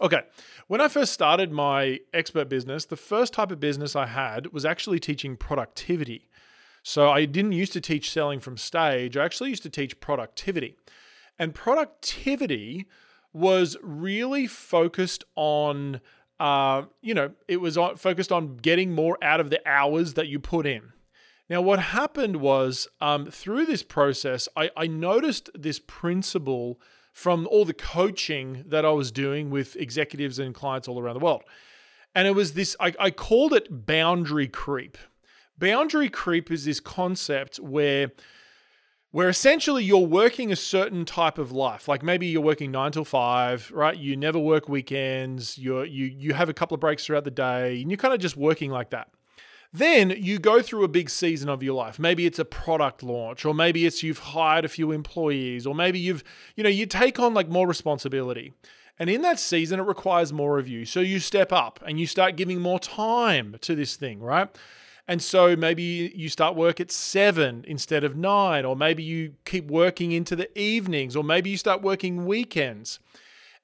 Okay, 0.01 0.22
when 0.67 0.81
I 0.81 0.88
first 0.88 1.13
started 1.13 1.51
my 1.51 2.00
expert 2.13 2.50
business, 2.50 2.86
the 2.86 2.95
first 2.95 3.33
type 3.33 3.51
of 3.51 3.60
business 3.60 3.95
I 3.95 4.07
had 4.07 4.53
was 4.53 4.65
actually 4.65 5.00
teaching 5.00 5.36
productivity. 5.36 6.29
So 6.83 7.09
I 7.09 7.25
didn't 7.25 7.53
used 7.53 7.73
to 7.73 7.81
teach 7.81 8.11
selling 8.11 8.39
from 8.39 8.57
stage, 8.57 9.17
I 9.17 9.25
actually 9.25 9.49
used 9.49 9.63
to 9.63 9.69
teach 9.69 9.99
productivity. 9.99 10.75
And 11.39 11.55
productivity 11.55 12.87
was 13.33 13.75
really 13.81 14.45
focused 14.45 15.23
on 15.35 16.01
uh, 16.39 16.83
you 17.01 17.13
know, 17.13 17.31
it 17.47 17.57
was 17.61 17.77
focused 17.95 18.31
on 18.31 18.57
getting 18.57 18.91
more 18.91 19.17
out 19.21 19.39
of 19.39 19.49
the 19.49 19.61
hours 19.65 20.15
that 20.15 20.27
you 20.27 20.39
put 20.39 20.65
in. 20.65 20.91
Now, 21.49 21.61
what 21.61 21.79
happened 21.79 22.37
was 22.37 22.87
um, 22.99 23.27
through 23.27 23.65
this 23.65 23.83
process, 23.83 24.49
I, 24.55 24.69
I 24.75 24.87
noticed 24.87 25.49
this 25.53 25.79
principle 25.79 26.81
from 27.11 27.47
all 27.47 27.63
the 27.63 27.73
coaching 27.73 28.63
that 28.67 28.85
I 28.85 28.91
was 28.91 29.11
doing 29.11 29.51
with 29.51 29.75
executives 29.75 30.39
and 30.39 30.53
clients 30.53 30.87
all 30.87 30.99
around 30.99 31.13
the 31.13 31.23
world. 31.23 31.43
And 32.15 32.27
it 32.27 32.35
was 32.35 32.53
this, 32.53 32.75
I, 32.79 32.93
I 32.99 33.11
called 33.11 33.53
it 33.53 33.85
boundary 33.85 34.47
creep. 34.47 34.97
Boundary 35.57 36.10
creep 36.10 36.51
is 36.51 36.65
this 36.65 36.79
concept 36.79 37.57
where 37.57 38.12
where 39.12 39.29
essentially 39.29 39.83
you're 39.83 40.00
working 40.00 40.51
a 40.51 40.55
certain 40.55 41.05
type 41.05 41.38
of 41.38 41.51
life. 41.51 41.88
Like 41.88 42.01
maybe 42.01 42.25
you're 42.25 42.41
working 42.41 42.72
nine 42.72 42.91
till 42.91 43.05
five, 43.05 43.72
right? 43.72 43.95
You 43.95 44.17
never 44.17 44.39
work 44.39 44.67
weekends. 44.67 45.57
You're 45.57 45.86
you 45.86 46.05
you 46.05 46.33
have 46.33 46.50
a 46.50 46.53
couple 46.53 46.74
of 46.75 46.81
breaks 46.81 47.05
throughout 47.05 47.24
the 47.24 47.31
day, 47.31 47.81
and 47.81 47.91
you're 47.91 47.98
kind 47.98 48.13
of 48.13 48.19
just 48.19 48.36
working 48.36 48.72
like 48.72 48.89
that. 48.89 49.10
Then 49.72 50.12
you 50.12 50.38
go 50.38 50.62
through 50.62 50.83
a 50.83 50.88
big 50.88 51.10
season 51.10 51.50
of 51.50 51.63
your 51.63 51.74
life. 51.74 51.98
Maybe 51.98 52.27
it's 52.27 52.38
a 52.38 52.45
product 52.45 53.01
launch, 53.01 53.43
or 53.43 53.55
maybe 53.55 53.88
it's 53.88 54.03
you've 54.03 54.19
hired 54.19 54.65
a 54.65 54.69
few 54.69 54.91
employees, 54.91 55.65
or 55.65 55.74
maybe 55.74 55.98
you've, 55.98 56.24
you 56.55 56.63
know, 56.63 56.69
you 56.69 56.86
take 56.86 57.19
on 57.19 57.33
like 57.33 57.50
more 57.50 57.67
responsibility. 57.67 58.53
And 59.00 59.10
in 59.10 59.24
that 59.24 59.39
season, 59.39 59.79
it 59.79 59.83
requires 59.83 60.31
more 60.31 60.60
of 60.60 60.67
you. 60.67 60.86
So 60.86 61.00
you 61.00 61.19
step 61.19 61.51
up 61.51 61.79
and 61.86 62.00
you 62.00 62.05
start 62.05 62.36
giving 62.36 62.62
more 62.62 62.79
time 62.79 63.55
to 63.62 63.74
this 63.74 63.95
thing, 63.95 64.19
right? 64.22 64.48
And 65.07 65.22
so 65.22 65.55
maybe 65.55 66.13
you 66.15 66.29
start 66.29 66.55
work 66.55 66.79
at 66.79 66.91
seven 66.91 67.65
instead 67.67 68.03
of 68.03 68.15
nine, 68.15 68.63
or 68.63 68.75
maybe 68.75 69.03
you 69.03 69.33
keep 69.43 69.69
working 69.69 70.13
into 70.13 70.36
the 70.36 70.57
evenings, 70.57 71.15
or 71.15 71.24
maybe 71.24 71.50
you 71.50 71.57
start 71.57 71.81
working 71.81 72.25
weekends. 72.25 73.00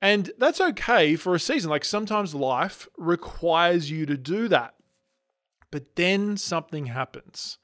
And 0.01 0.31
that's 0.37 0.61
okay 0.61 1.15
for 1.15 1.35
a 1.35 1.39
season. 1.39 1.69
Like 1.69 1.85
sometimes 1.85 2.35
life 2.35 2.87
requires 2.97 3.89
you 3.89 4.05
to 4.05 4.17
do 4.17 4.47
that. 4.49 4.75
But 5.71 5.95
then 5.95 6.35
something 6.35 6.87
happens. 6.87 7.57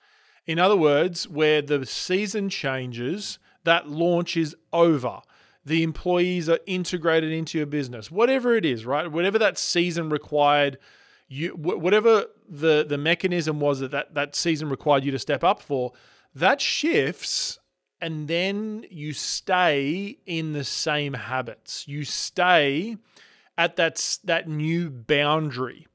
In 0.45 0.59
other 0.59 0.77
words, 0.77 1.27
where 1.27 1.61
the 1.61 1.85
season 1.85 2.49
changes, 2.49 3.39
that 3.63 3.89
launch 3.89 4.37
is 4.37 4.55
over. 4.71 5.21
The 5.65 5.81
employees 5.81 6.47
are 6.47 6.59
integrated 6.67 7.31
into 7.31 7.57
your 7.57 7.65
business, 7.65 8.11
whatever 8.11 8.55
it 8.55 8.63
is, 8.63 8.85
right? 8.85 9.11
Whatever 9.11 9.39
that 9.39 9.57
season 9.57 10.09
required, 10.09 10.77
you 11.27 11.49
whatever 11.49 12.25
the 12.47 12.85
the 12.87 12.97
mechanism 12.97 13.59
was 13.59 13.79
that, 13.79 13.91
that 13.91 14.13
that 14.13 14.35
season 14.35 14.69
required 14.69 15.03
you 15.03 15.11
to 15.11 15.19
step 15.19 15.43
up 15.43 15.61
for, 15.61 15.93
that 16.33 16.61
shifts 16.61 17.59
and 18.01 18.27
then 18.27 18.85
you 18.89 19.13
stay 19.13 20.17
in 20.25 20.53
the 20.53 20.63
same 20.63 21.13
habits. 21.13 21.87
You 21.87 22.03
stay 22.03 22.97
at 23.57 23.75
that 23.77 24.19
that 24.25 24.47
new 24.47 24.89
boundary. 24.89 25.87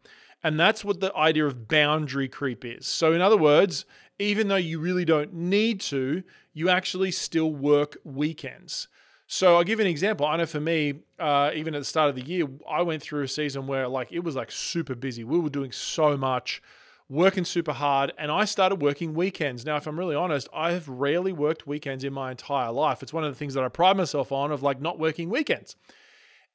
And 0.42 0.58
that's 0.58 0.84
what 0.84 1.00
the 1.00 1.14
idea 1.14 1.46
of 1.46 1.68
boundary 1.68 2.28
creep 2.28 2.64
is. 2.64 2.86
So, 2.86 3.12
in 3.12 3.20
other 3.20 3.36
words, 3.36 3.84
even 4.18 4.48
though 4.48 4.56
you 4.56 4.80
really 4.80 5.04
don't 5.04 5.34
need 5.34 5.80
to, 5.82 6.22
you 6.54 6.68
actually 6.70 7.10
still 7.10 7.52
work 7.52 7.98
weekends. 8.04 8.88
So 9.32 9.54
I'll 9.54 9.62
give 9.62 9.78
you 9.78 9.84
an 9.84 9.90
example. 9.90 10.26
I 10.26 10.38
know 10.38 10.46
for 10.46 10.58
me, 10.58 11.02
uh, 11.20 11.52
even 11.54 11.76
at 11.76 11.78
the 11.78 11.84
start 11.84 12.10
of 12.10 12.16
the 12.16 12.22
year, 12.22 12.48
I 12.68 12.82
went 12.82 13.00
through 13.00 13.22
a 13.22 13.28
season 13.28 13.68
where 13.68 13.86
like 13.86 14.10
it 14.10 14.24
was 14.24 14.34
like 14.34 14.50
super 14.50 14.96
busy. 14.96 15.22
We 15.22 15.38
were 15.38 15.48
doing 15.48 15.70
so 15.70 16.16
much, 16.16 16.60
working 17.08 17.44
super 17.44 17.72
hard, 17.72 18.12
and 18.18 18.32
I 18.32 18.44
started 18.44 18.82
working 18.82 19.14
weekends. 19.14 19.64
Now, 19.64 19.76
if 19.76 19.86
I'm 19.86 19.96
really 19.96 20.16
honest, 20.16 20.48
I 20.52 20.72
have 20.72 20.88
rarely 20.88 21.32
worked 21.32 21.64
weekends 21.64 22.02
in 22.02 22.12
my 22.12 22.32
entire 22.32 22.72
life. 22.72 23.04
It's 23.04 23.12
one 23.12 23.22
of 23.22 23.32
the 23.32 23.38
things 23.38 23.54
that 23.54 23.62
I 23.62 23.68
pride 23.68 23.96
myself 23.96 24.32
on 24.32 24.50
of 24.50 24.64
like 24.64 24.80
not 24.80 24.98
working 24.98 25.30
weekends. 25.30 25.76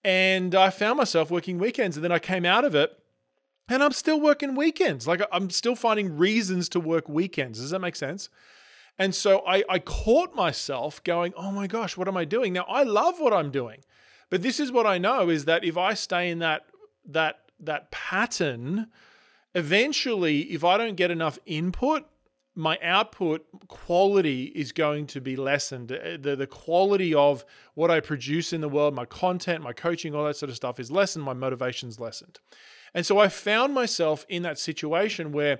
And 0.03 0.53
I 0.53 0.69
found 0.69 0.97
myself 0.97 1.31
working 1.31 1.57
weekends, 1.57 1.95
and 1.95 2.03
then 2.03 2.11
I 2.11 2.19
came 2.19 2.43
out 2.43 2.65
of 2.65 2.75
it 2.75 2.91
and 3.69 3.81
I'm 3.81 3.93
still 3.93 4.19
working 4.19 4.53
weekends. 4.53 5.07
Like 5.07 5.21
I'm 5.31 5.49
still 5.49 5.77
finding 5.77 6.17
reasons 6.17 6.67
to 6.69 6.81
work 6.81 7.07
weekends. 7.07 7.59
Does 7.61 7.69
that 7.69 7.79
make 7.79 7.95
sense? 7.95 8.27
And 8.97 9.13
so 9.13 9.43
I, 9.45 9.63
I 9.69 9.79
caught 9.79 10.35
myself 10.35 11.03
going, 11.03 11.33
oh 11.35 11.51
my 11.51 11.67
gosh, 11.67 11.97
what 11.97 12.07
am 12.07 12.17
I 12.17 12.25
doing? 12.25 12.53
Now 12.53 12.65
I 12.67 12.83
love 12.83 13.19
what 13.19 13.33
I'm 13.33 13.51
doing. 13.51 13.79
But 14.29 14.41
this 14.41 14.59
is 14.59 14.71
what 14.71 14.87
I 14.87 14.97
know 14.97 15.29
is 15.29 15.45
that 15.45 15.63
if 15.63 15.77
I 15.77 15.93
stay 15.93 16.29
in 16.29 16.39
that 16.39 16.65
that 17.07 17.39
that 17.59 17.91
pattern, 17.91 18.87
eventually 19.53 20.41
if 20.41 20.63
I 20.63 20.77
don't 20.77 20.95
get 20.95 21.11
enough 21.11 21.37
input, 21.45 22.05
my 22.55 22.79
output 22.81 23.45
quality 23.67 24.45
is 24.55 24.71
going 24.71 25.07
to 25.07 25.19
be 25.19 25.35
lessened. 25.35 25.89
The, 25.89 26.35
the 26.37 26.47
quality 26.47 27.13
of 27.13 27.43
what 27.73 27.91
I 27.91 27.99
produce 27.99 28.53
in 28.53 28.61
the 28.61 28.69
world, 28.69 28.95
my 28.95 29.05
content, 29.05 29.61
my 29.61 29.73
coaching, 29.73 30.15
all 30.15 30.25
that 30.25 30.37
sort 30.37 30.49
of 30.49 30.55
stuff 30.55 30.79
is 30.79 30.89
lessened. 30.89 31.25
My 31.25 31.33
motivation's 31.33 31.99
lessened. 31.99 32.39
And 32.93 33.05
so 33.05 33.19
I 33.19 33.27
found 33.27 33.73
myself 33.73 34.25
in 34.29 34.43
that 34.43 34.57
situation 34.57 35.33
where 35.33 35.59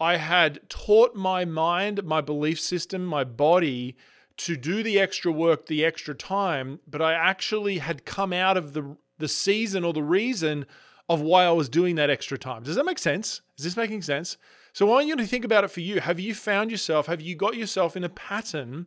I 0.00 0.16
had 0.16 0.68
taught 0.68 1.14
my 1.14 1.44
mind, 1.44 2.04
my 2.04 2.20
belief 2.20 2.58
system, 2.58 3.04
my 3.04 3.24
body 3.24 3.96
to 4.38 4.56
do 4.56 4.82
the 4.82 4.98
extra 4.98 5.30
work, 5.30 5.66
the 5.66 5.84
extra 5.84 6.14
time, 6.14 6.80
but 6.88 7.02
I 7.02 7.12
actually 7.12 7.78
had 7.78 8.06
come 8.06 8.32
out 8.32 8.56
of 8.56 8.72
the 8.72 8.96
the 9.18 9.28
season 9.28 9.84
or 9.84 9.92
the 9.92 10.02
reason 10.02 10.64
of 11.08 11.20
why 11.20 11.44
I 11.44 11.50
was 11.50 11.68
doing 11.68 11.96
that 11.96 12.08
extra 12.08 12.38
time. 12.38 12.62
Does 12.62 12.76
that 12.76 12.86
make 12.86 12.98
sense? 12.98 13.42
Is 13.58 13.64
this 13.64 13.76
making 13.76 14.02
sense? 14.02 14.38
So 14.72 14.86
I 14.86 14.90
want 14.90 15.06
you 15.06 15.16
to 15.16 15.26
think 15.26 15.44
about 15.44 15.64
it 15.64 15.70
for 15.70 15.80
you. 15.80 16.00
Have 16.00 16.18
you 16.18 16.34
found 16.34 16.70
yourself, 16.70 17.06
have 17.06 17.20
you 17.20 17.34
got 17.36 17.56
yourself 17.56 17.96
in 17.96 18.04
a 18.04 18.08
pattern 18.08 18.86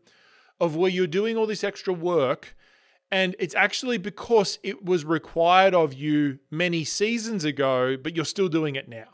of 0.60 0.76
where 0.76 0.90
you're 0.90 1.06
doing 1.06 1.38
all 1.38 1.46
this 1.46 1.64
extra 1.64 1.94
work 1.94 2.56
and 3.12 3.36
it's 3.38 3.54
actually 3.54 4.00
because 4.00 4.58
it 4.64 4.84
was 4.84 5.06
required 5.06 5.76
of 5.76 5.94
you 5.94 6.40
many 6.50 6.84
seasons 6.84 7.46
ago, 7.46 7.96
but 7.96 8.16
you're 8.16 8.26
still 8.26 8.48
doing 8.50 8.76
it 8.76 8.90
now. 8.90 9.06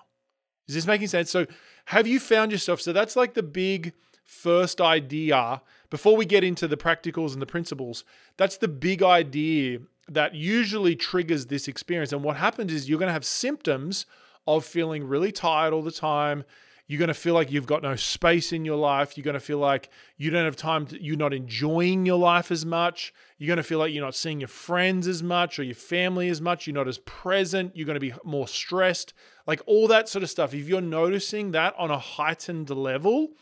Is 0.70 0.76
this 0.76 0.88
making 0.88 1.08
sense? 1.08 1.30
So, 1.30 1.48
have 1.90 2.06
you 2.06 2.20
found 2.20 2.52
yourself? 2.52 2.80
So, 2.80 2.94
that's 2.94 3.16
like 3.16 3.34
the 3.34 3.42
big 3.42 3.94
first 4.24 4.80
idea 4.80 5.60
before 5.90 6.16
we 6.16 6.24
get 6.24 6.44
into 6.44 6.68
the 6.68 6.78
practicals 6.78 7.34
and 7.34 7.42
the 7.42 7.48
principles. 7.48 8.04
That's 8.38 8.58
the 8.58 8.68
big 8.68 9.02
idea 9.02 9.80
that 10.08 10.36
usually 10.36 10.96
triggers 10.96 11.48
this 11.48 11.68
experience. 11.68 12.14
And 12.14 12.24
what 12.24 12.38
happens 12.38 12.72
is 12.72 12.88
you're 12.88 13.00
going 13.00 13.08
to 13.08 13.14
have 13.14 13.26
symptoms 13.26 14.06
of 14.46 14.66
feeling 14.66 15.04
really 15.04 15.32
tired 15.32 15.74
all 15.74 15.82
the 15.82 15.92
time, 15.92 16.44
you're 16.90 16.98
going 16.98 17.10
to 17.10 17.14
feel 17.14 17.36
like 17.36 17.52
you've 17.52 17.68
got 17.68 17.84
no 17.84 17.96
space 17.96 18.52
in 18.52 18.66
your 18.66 18.76
life. 18.76 19.16
You're 19.16 19.24
going 19.24 19.36
to 19.36 19.40
feel 19.40 19.60
like 19.60 19.92
you 20.18 20.32
don't 20.32 20.44
have 20.44 20.56
time 20.56 20.88
to, 20.88 21.02
you're 21.02 21.18
not 21.18 21.36
enjoying 21.36 22.04
your 22.04 22.18
life 22.18 22.50
as 22.50 22.66
much. 22.66 23.14
You're 23.38 23.46
going 23.46 23.58
to 23.58 23.64
feel 23.64 23.78
like 23.78 23.94
you're 23.94 24.04
not 24.04 24.16
seeing 24.16 24.42
your 24.42 24.48
friends 24.48 25.08
as 25.08 25.22
much 25.22 25.60
or 25.60 25.64
your 25.64 25.76
family 25.76 26.30
as 26.30 26.42
much. 26.42 26.66
You're 26.66 26.74
not 26.74 26.88
as 26.88 26.98
present. 26.98 27.78
You're 27.78 27.86
going 27.86 27.94
to 27.94 28.00
be 28.00 28.14
more 28.24 28.48
stressed. 28.48 29.14
Like 29.46 29.62
all 29.68 29.88
that 29.88 30.10
sort 30.10 30.24
of 30.24 30.32
stuff. 30.32 30.52
If 30.56 30.68
you're 30.68 30.82
noticing 30.82 31.52
that 31.52 31.76
on 31.78 31.92
a 31.92 32.00
heightened 32.00 32.72
level, 32.72 33.34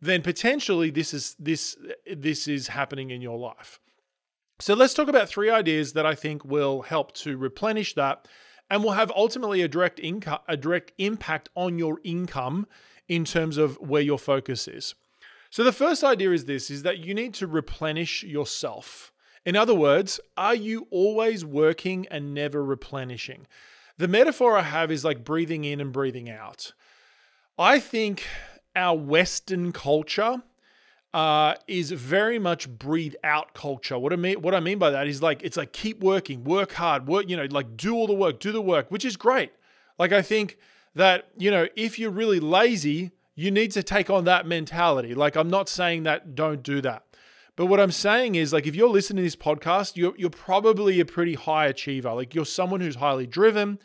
then 0.00 0.22
potentially 0.22 0.90
this 0.90 1.12
is 1.12 1.34
this 1.40 1.76
this 2.06 2.46
is 2.46 2.68
happening 2.68 3.10
in 3.10 3.20
your 3.20 3.36
life. 3.36 3.80
So 4.60 4.74
let's 4.74 4.94
talk 4.94 5.08
about 5.08 5.28
three 5.28 5.50
ideas 5.50 5.94
that 5.94 6.06
I 6.06 6.14
think 6.14 6.44
will 6.44 6.82
help 6.82 7.12
to 7.14 7.36
replenish 7.36 7.94
that 7.94 8.28
and 8.70 8.82
will 8.82 8.92
have 8.92 9.12
ultimately 9.14 9.62
a 9.62 9.68
direct 9.68 10.00
income 10.00 10.40
a 10.48 10.56
direct 10.56 10.92
impact 10.98 11.48
on 11.54 11.78
your 11.78 12.00
income 12.04 12.66
in 13.08 13.24
terms 13.24 13.56
of 13.56 13.76
where 13.80 14.02
your 14.02 14.18
focus 14.18 14.66
is. 14.66 14.94
So 15.50 15.62
the 15.64 15.72
first 15.72 16.02
idea 16.02 16.32
is 16.32 16.44
this 16.44 16.70
is 16.70 16.82
that 16.82 16.98
you 16.98 17.14
need 17.14 17.34
to 17.34 17.46
replenish 17.46 18.22
yourself. 18.24 19.12
In 19.44 19.54
other 19.54 19.74
words, 19.74 20.18
are 20.36 20.54
you 20.54 20.88
always 20.90 21.44
working 21.44 22.06
and 22.10 22.34
never 22.34 22.64
replenishing? 22.64 23.46
The 23.96 24.08
metaphor 24.08 24.58
I 24.58 24.62
have 24.62 24.90
is 24.90 25.04
like 25.04 25.24
breathing 25.24 25.64
in 25.64 25.80
and 25.80 25.92
breathing 25.92 26.28
out. 26.28 26.72
I 27.58 27.78
think 27.78 28.24
our 28.74 28.98
Western 28.98 29.72
culture 29.72 30.42
uh, 31.16 31.54
is 31.66 31.92
very 31.92 32.38
much 32.38 32.68
breathe 32.68 33.14
out 33.24 33.54
culture. 33.54 33.98
What 33.98 34.12
I 34.12 34.16
mean, 34.16 34.42
what 34.42 34.54
I 34.54 34.60
mean 34.60 34.78
by 34.78 34.90
that 34.90 35.08
is 35.08 35.22
like 35.22 35.42
it's 35.42 35.56
like 35.56 35.72
keep 35.72 36.00
working, 36.00 36.44
work 36.44 36.72
hard, 36.72 37.08
work. 37.08 37.30
You 37.30 37.38
know, 37.38 37.46
like 37.50 37.74
do 37.74 37.94
all 37.94 38.06
the 38.06 38.12
work, 38.12 38.38
do 38.38 38.52
the 38.52 38.60
work, 38.60 38.90
which 38.90 39.02
is 39.02 39.16
great. 39.16 39.50
Like 39.98 40.12
I 40.12 40.20
think 40.20 40.58
that 40.94 41.28
you 41.38 41.50
know 41.50 41.68
if 41.74 41.98
you're 41.98 42.10
really 42.10 42.38
lazy, 42.38 43.12
you 43.34 43.50
need 43.50 43.70
to 43.70 43.82
take 43.82 44.10
on 44.10 44.26
that 44.26 44.46
mentality. 44.46 45.14
Like 45.14 45.36
I'm 45.36 45.48
not 45.48 45.70
saying 45.70 46.02
that 46.02 46.34
don't 46.34 46.62
do 46.62 46.82
that. 46.82 47.04
But 47.56 47.66
what 47.66 47.80
I'm 47.80 47.92
saying 47.92 48.34
is, 48.34 48.52
like, 48.52 48.66
if 48.66 48.76
you're 48.76 48.90
listening 48.90 49.16
to 49.16 49.22
this 49.22 49.34
podcast, 49.34 49.96
you're, 49.96 50.12
you're 50.18 50.28
probably 50.28 51.00
a 51.00 51.06
pretty 51.06 51.32
high 51.32 51.68
achiever. 51.68 52.12
Like, 52.12 52.34
you're 52.34 52.44
someone 52.44 52.82
who's 52.82 52.96
highly 52.96 53.26
driven. 53.26 53.78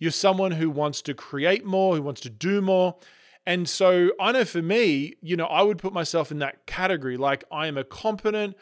You're 0.00 0.10
someone 0.10 0.50
who 0.50 0.68
wants 0.68 1.02
to 1.02 1.14
create 1.14 1.64
more, 1.64 1.94
who 1.94 2.02
wants 2.02 2.20
to 2.22 2.30
do 2.30 2.60
more. 2.60 2.96
And 3.46 3.68
so 3.68 4.10
I 4.20 4.32
know 4.32 4.44
for 4.44 4.62
me, 4.62 5.14
you 5.20 5.36
know, 5.36 5.46
I 5.46 5.62
would 5.62 5.78
put 5.78 5.92
myself 5.92 6.30
in 6.30 6.38
that 6.38 6.66
category. 6.66 7.16
Like 7.16 7.44
I 7.50 7.66
am 7.66 7.76
a 7.76 7.84
competent, 7.84 8.56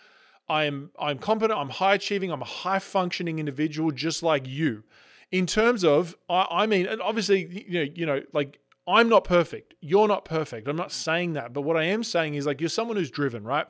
I 0.48 0.64
am 0.64 0.90
I'm 0.98 1.18
competent, 1.18 1.58
I'm 1.58 1.68
high 1.68 1.94
achieving, 1.94 2.32
I'm 2.32 2.42
a 2.42 2.46
high 2.46 2.78
functioning 2.78 3.38
individual 3.38 3.90
just 3.90 4.22
like 4.22 4.46
you. 4.46 4.84
In 5.30 5.46
terms 5.46 5.84
of 5.84 6.16
I, 6.28 6.46
I 6.50 6.66
mean, 6.66 6.86
and 6.86 7.02
obviously, 7.02 7.64
you 7.68 7.84
know, 7.84 7.92
you 7.94 8.06
know, 8.06 8.22
like 8.32 8.58
I'm 8.86 9.08
not 9.08 9.24
perfect. 9.24 9.74
You're 9.80 10.08
not 10.08 10.24
perfect. 10.24 10.66
I'm 10.66 10.76
not 10.76 10.92
saying 10.92 11.34
that. 11.34 11.52
But 11.52 11.62
what 11.62 11.76
I 11.76 11.84
am 11.84 12.02
saying 12.02 12.34
is 12.34 12.46
like 12.46 12.60
you're 12.60 12.70
someone 12.70 12.96
who's 12.96 13.10
driven, 13.10 13.44
right? 13.44 13.66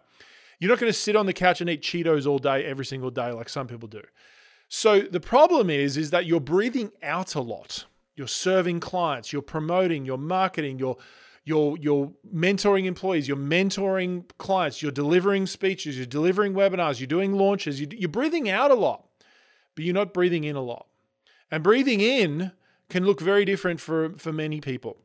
You're 0.61 0.71
not 0.71 0.79
going 0.79 0.93
to 0.93 0.99
sit 0.99 1.17
on 1.17 1.27
the 1.27 1.33
couch 1.33 1.61
and 1.61 1.71
eat 1.71 1.83
Cheetos 1.83 2.27
all 2.27 2.39
day 2.39 2.65
every 2.65 2.85
single 2.85 3.11
day 3.11 3.33
like 3.33 3.49
some 3.49 3.67
people 3.67 3.89
do. 3.89 4.03
So 4.69 5.01
the 5.01 5.21
problem 5.21 5.71
is 5.71 5.97
is 5.97 6.11
that 6.11 6.27
you're 6.27 6.39
breathing 6.39 6.93
out 7.03 7.35
a 7.35 7.41
lot 7.41 7.87
you're 8.21 8.29
serving 8.29 8.81
clients, 8.81 9.33
you're 9.33 9.41
promoting, 9.41 10.05
you're 10.05 10.19
marketing, 10.19 10.79
you're 10.79 10.99
you're 11.43 11.79
you're 11.79 12.13
mentoring 12.35 12.85
employees, 12.85 13.27
you're 13.27 13.37
mentoring 13.39 14.29
clients, 14.37 14.83
you're 14.83 14.93
delivering 14.93 15.47
speeches, 15.47 15.97
you're 15.97 16.05
delivering 16.05 16.53
webinars, 16.53 17.01
you're 17.01 17.07
doing 17.07 17.33
launches, 17.33 17.81
you're 17.81 18.11
breathing 18.11 18.51
out 18.51 18.71
a 18.71 18.75
lot, 18.75 19.07
but 19.75 19.87
you're 19.87 19.95
not 19.95 20.13
breathing 20.13 20.45
in 20.45 20.55
a 20.55 20.61
lot. 20.61 20.87
And 21.51 21.65
breathing 21.65 22.03
in 22.03 22.53
can 22.91 23.07
look 23.07 23.23
very 23.23 23.47
different 23.47 23.81
for, 23.81 24.11
for 24.19 24.35
many 24.35 24.61
people. 24.61 24.99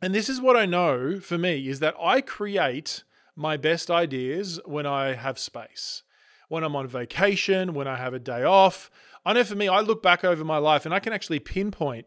And 0.00 0.14
this 0.14 0.28
is 0.28 0.40
what 0.40 0.56
I 0.56 0.64
know 0.64 1.18
for 1.18 1.38
me 1.38 1.66
is 1.66 1.80
that 1.80 1.96
I 2.00 2.20
create 2.20 3.02
my 3.34 3.56
best 3.56 3.90
ideas 3.90 4.60
when 4.64 4.86
I 4.86 5.14
have 5.14 5.40
space. 5.40 6.04
When 6.48 6.62
I'm 6.62 6.76
on 6.76 6.86
vacation, 6.86 7.74
when 7.74 7.88
I 7.88 7.96
have 7.96 8.14
a 8.14 8.20
day 8.20 8.44
off. 8.44 8.92
I 9.26 9.32
know 9.32 9.42
for 9.42 9.56
me, 9.56 9.66
I 9.66 9.80
look 9.80 10.04
back 10.04 10.22
over 10.22 10.44
my 10.44 10.58
life 10.58 10.84
and 10.84 10.94
I 10.94 11.00
can 11.00 11.12
actually 11.12 11.40
pinpoint 11.40 12.06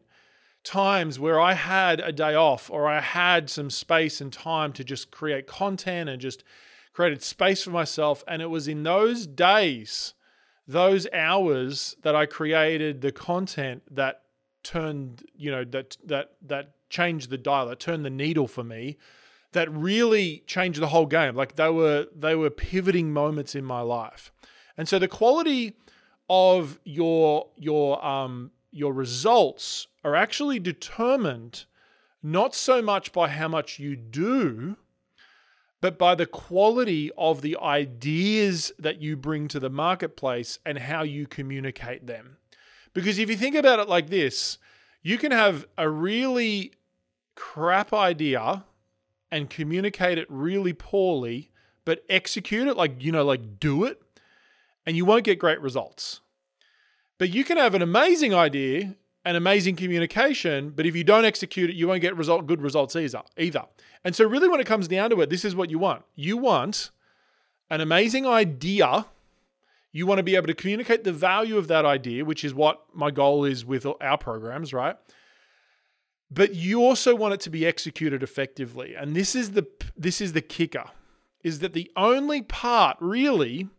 times 0.63 1.19
where 1.19 1.39
I 1.39 1.53
had 1.53 1.99
a 1.99 2.11
day 2.11 2.35
off 2.35 2.69
or 2.69 2.87
I 2.87 3.01
had 3.01 3.49
some 3.49 3.69
space 3.69 4.21
and 4.21 4.31
time 4.31 4.73
to 4.73 4.83
just 4.83 5.11
create 5.11 5.47
content 5.47 6.09
and 6.09 6.21
just 6.21 6.43
created 6.93 7.23
space 7.23 7.63
for 7.63 7.71
myself. 7.71 8.23
And 8.27 8.41
it 8.41 8.49
was 8.49 8.67
in 8.67 8.83
those 8.83 9.25
days, 9.25 10.13
those 10.67 11.07
hours 11.13 11.95
that 12.03 12.15
I 12.15 12.25
created 12.25 13.01
the 13.01 13.11
content 13.11 13.83
that 13.91 14.21
turned, 14.63 15.23
you 15.35 15.49
know, 15.51 15.63
that 15.65 15.97
that 16.05 16.33
that 16.43 16.73
changed 16.89 17.29
the 17.29 17.37
dial, 17.37 17.67
that 17.67 17.79
turned 17.79 18.05
the 18.05 18.09
needle 18.09 18.47
for 18.47 18.63
me, 18.63 18.97
that 19.53 19.71
really 19.71 20.43
changed 20.45 20.79
the 20.79 20.87
whole 20.87 21.05
game. 21.05 21.35
Like 21.35 21.55
they 21.55 21.69
were 21.69 22.07
they 22.15 22.35
were 22.35 22.49
pivoting 22.49 23.11
moments 23.11 23.55
in 23.55 23.65
my 23.65 23.81
life. 23.81 24.31
And 24.77 24.87
so 24.87 24.99
the 24.99 25.07
quality 25.07 25.75
of 26.29 26.79
your 26.83 27.47
your 27.57 28.03
um 28.05 28.51
your 28.71 28.93
results 28.93 29.87
are 30.03 30.15
actually 30.15 30.59
determined 30.59 31.65
not 32.23 32.55
so 32.55 32.81
much 32.81 33.11
by 33.11 33.27
how 33.27 33.47
much 33.47 33.79
you 33.79 33.95
do, 33.95 34.77
but 35.81 35.97
by 35.97 36.15
the 36.15 36.25
quality 36.25 37.11
of 37.17 37.41
the 37.41 37.57
ideas 37.57 38.71
that 38.77 39.01
you 39.01 39.17
bring 39.17 39.47
to 39.47 39.59
the 39.59 39.69
marketplace 39.69 40.59
and 40.65 40.77
how 40.77 41.03
you 41.03 41.25
communicate 41.27 42.05
them. 42.05 42.37
Because 42.93 43.17
if 43.17 43.29
you 43.29 43.35
think 43.35 43.55
about 43.55 43.79
it 43.79 43.89
like 43.89 44.09
this, 44.09 44.57
you 45.01 45.17
can 45.17 45.31
have 45.31 45.65
a 45.77 45.89
really 45.89 46.73
crap 47.35 47.93
idea 47.93 48.63
and 49.31 49.49
communicate 49.49 50.17
it 50.17 50.27
really 50.29 50.73
poorly, 50.73 51.49
but 51.85 52.03
execute 52.09 52.67
it 52.67 52.77
like, 52.77 53.03
you 53.03 53.11
know, 53.11 53.25
like 53.25 53.59
do 53.59 53.85
it, 53.85 54.01
and 54.85 54.95
you 54.95 55.05
won't 55.05 55.23
get 55.23 55.39
great 55.39 55.59
results. 55.61 56.21
But 57.21 57.29
you 57.29 57.43
can 57.43 57.57
have 57.57 57.75
an 57.75 57.83
amazing 57.83 58.33
idea 58.33 58.95
and 59.23 59.37
amazing 59.37 59.75
communication, 59.75 60.71
but 60.71 60.87
if 60.87 60.95
you 60.95 61.03
don't 61.03 61.23
execute 61.23 61.69
it, 61.69 61.75
you 61.75 61.87
won't 61.87 62.01
get 62.01 62.17
result 62.17 62.47
good 62.47 62.63
results 62.63 62.95
either. 62.95 63.21
Either. 63.37 63.65
And 64.03 64.15
so 64.15 64.25
really 64.25 64.49
when 64.49 64.59
it 64.59 64.65
comes 64.65 64.87
down 64.87 65.11
to 65.11 65.21
it, 65.21 65.29
this 65.29 65.45
is 65.45 65.55
what 65.55 65.69
you 65.69 65.77
want. 65.77 66.03
You 66.15 66.35
want 66.35 66.89
an 67.69 67.79
amazing 67.79 68.25
idea. 68.25 69.05
You 69.91 70.07
want 70.07 70.17
to 70.17 70.23
be 70.23 70.35
able 70.35 70.47
to 70.47 70.55
communicate 70.55 71.03
the 71.03 71.13
value 71.13 71.59
of 71.59 71.67
that 71.67 71.85
idea, 71.85 72.25
which 72.25 72.43
is 72.43 72.55
what 72.55 72.81
my 72.91 73.11
goal 73.11 73.45
is 73.45 73.63
with 73.63 73.85
our 73.85 74.17
programs, 74.17 74.73
right? 74.73 74.95
But 76.31 76.55
you 76.55 76.81
also 76.81 77.13
want 77.13 77.35
it 77.35 77.39
to 77.41 77.51
be 77.51 77.67
executed 77.67 78.23
effectively. 78.23 78.95
And 78.95 79.15
this 79.15 79.35
is 79.35 79.51
the 79.51 79.67
this 79.95 80.21
is 80.21 80.33
the 80.33 80.41
kicker 80.41 80.85
is 81.43 81.59
that 81.59 81.73
the 81.73 81.91
only 81.95 82.41
part 82.41 82.97
really 82.99 83.69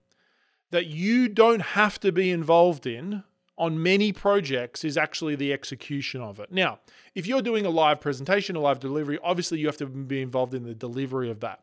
that 0.71 0.87
you 0.87 1.29
don't 1.29 1.63
have 1.63 1.99
to 1.99 2.13
be 2.13 2.31
involved 2.31 2.87
in 2.87 3.25
on 3.63 3.81
many 3.81 4.13
projects 4.13 4.83
is 4.83 4.97
actually 4.97 5.37
the 5.37 5.53
execution 5.53 6.21
of 6.21 6.41
it. 6.41 6.51
Now, 6.51 6.81
if 7.15 7.29
you're 7.29 7.43
doing 7.43 7.65
a 7.65 7.71
live 7.71 8.01
presentation, 8.01 8.57
a 8.57 8.61
live 8.61 8.81
delivery, 8.81 9.21
obviously 9.23 9.61
you 9.61 9.67
have 9.67 9.77
to 9.77 9.87
be 9.87 10.21
involved 10.21 10.53
in 10.53 10.65
the 10.65 10.75
delivery 10.75 11.31
of 11.31 11.39
that. 11.41 11.61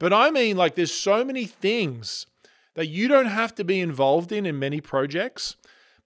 But 0.00 0.12
I 0.12 0.32
mean, 0.32 0.56
like, 0.56 0.74
there's 0.74 0.92
so 0.92 1.24
many 1.24 1.44
things 1.46 2.26
that 2.74 2.88
you 2.88 3.06
don't 3.06 3.26
have 3.26 3.54
to 3.54 3.64
be 3.64 3.78
involved 3.78 4.32
in 4.32 4.44
in 4.44 4.58
many 4.58 4.80
projects. 4.80 5.54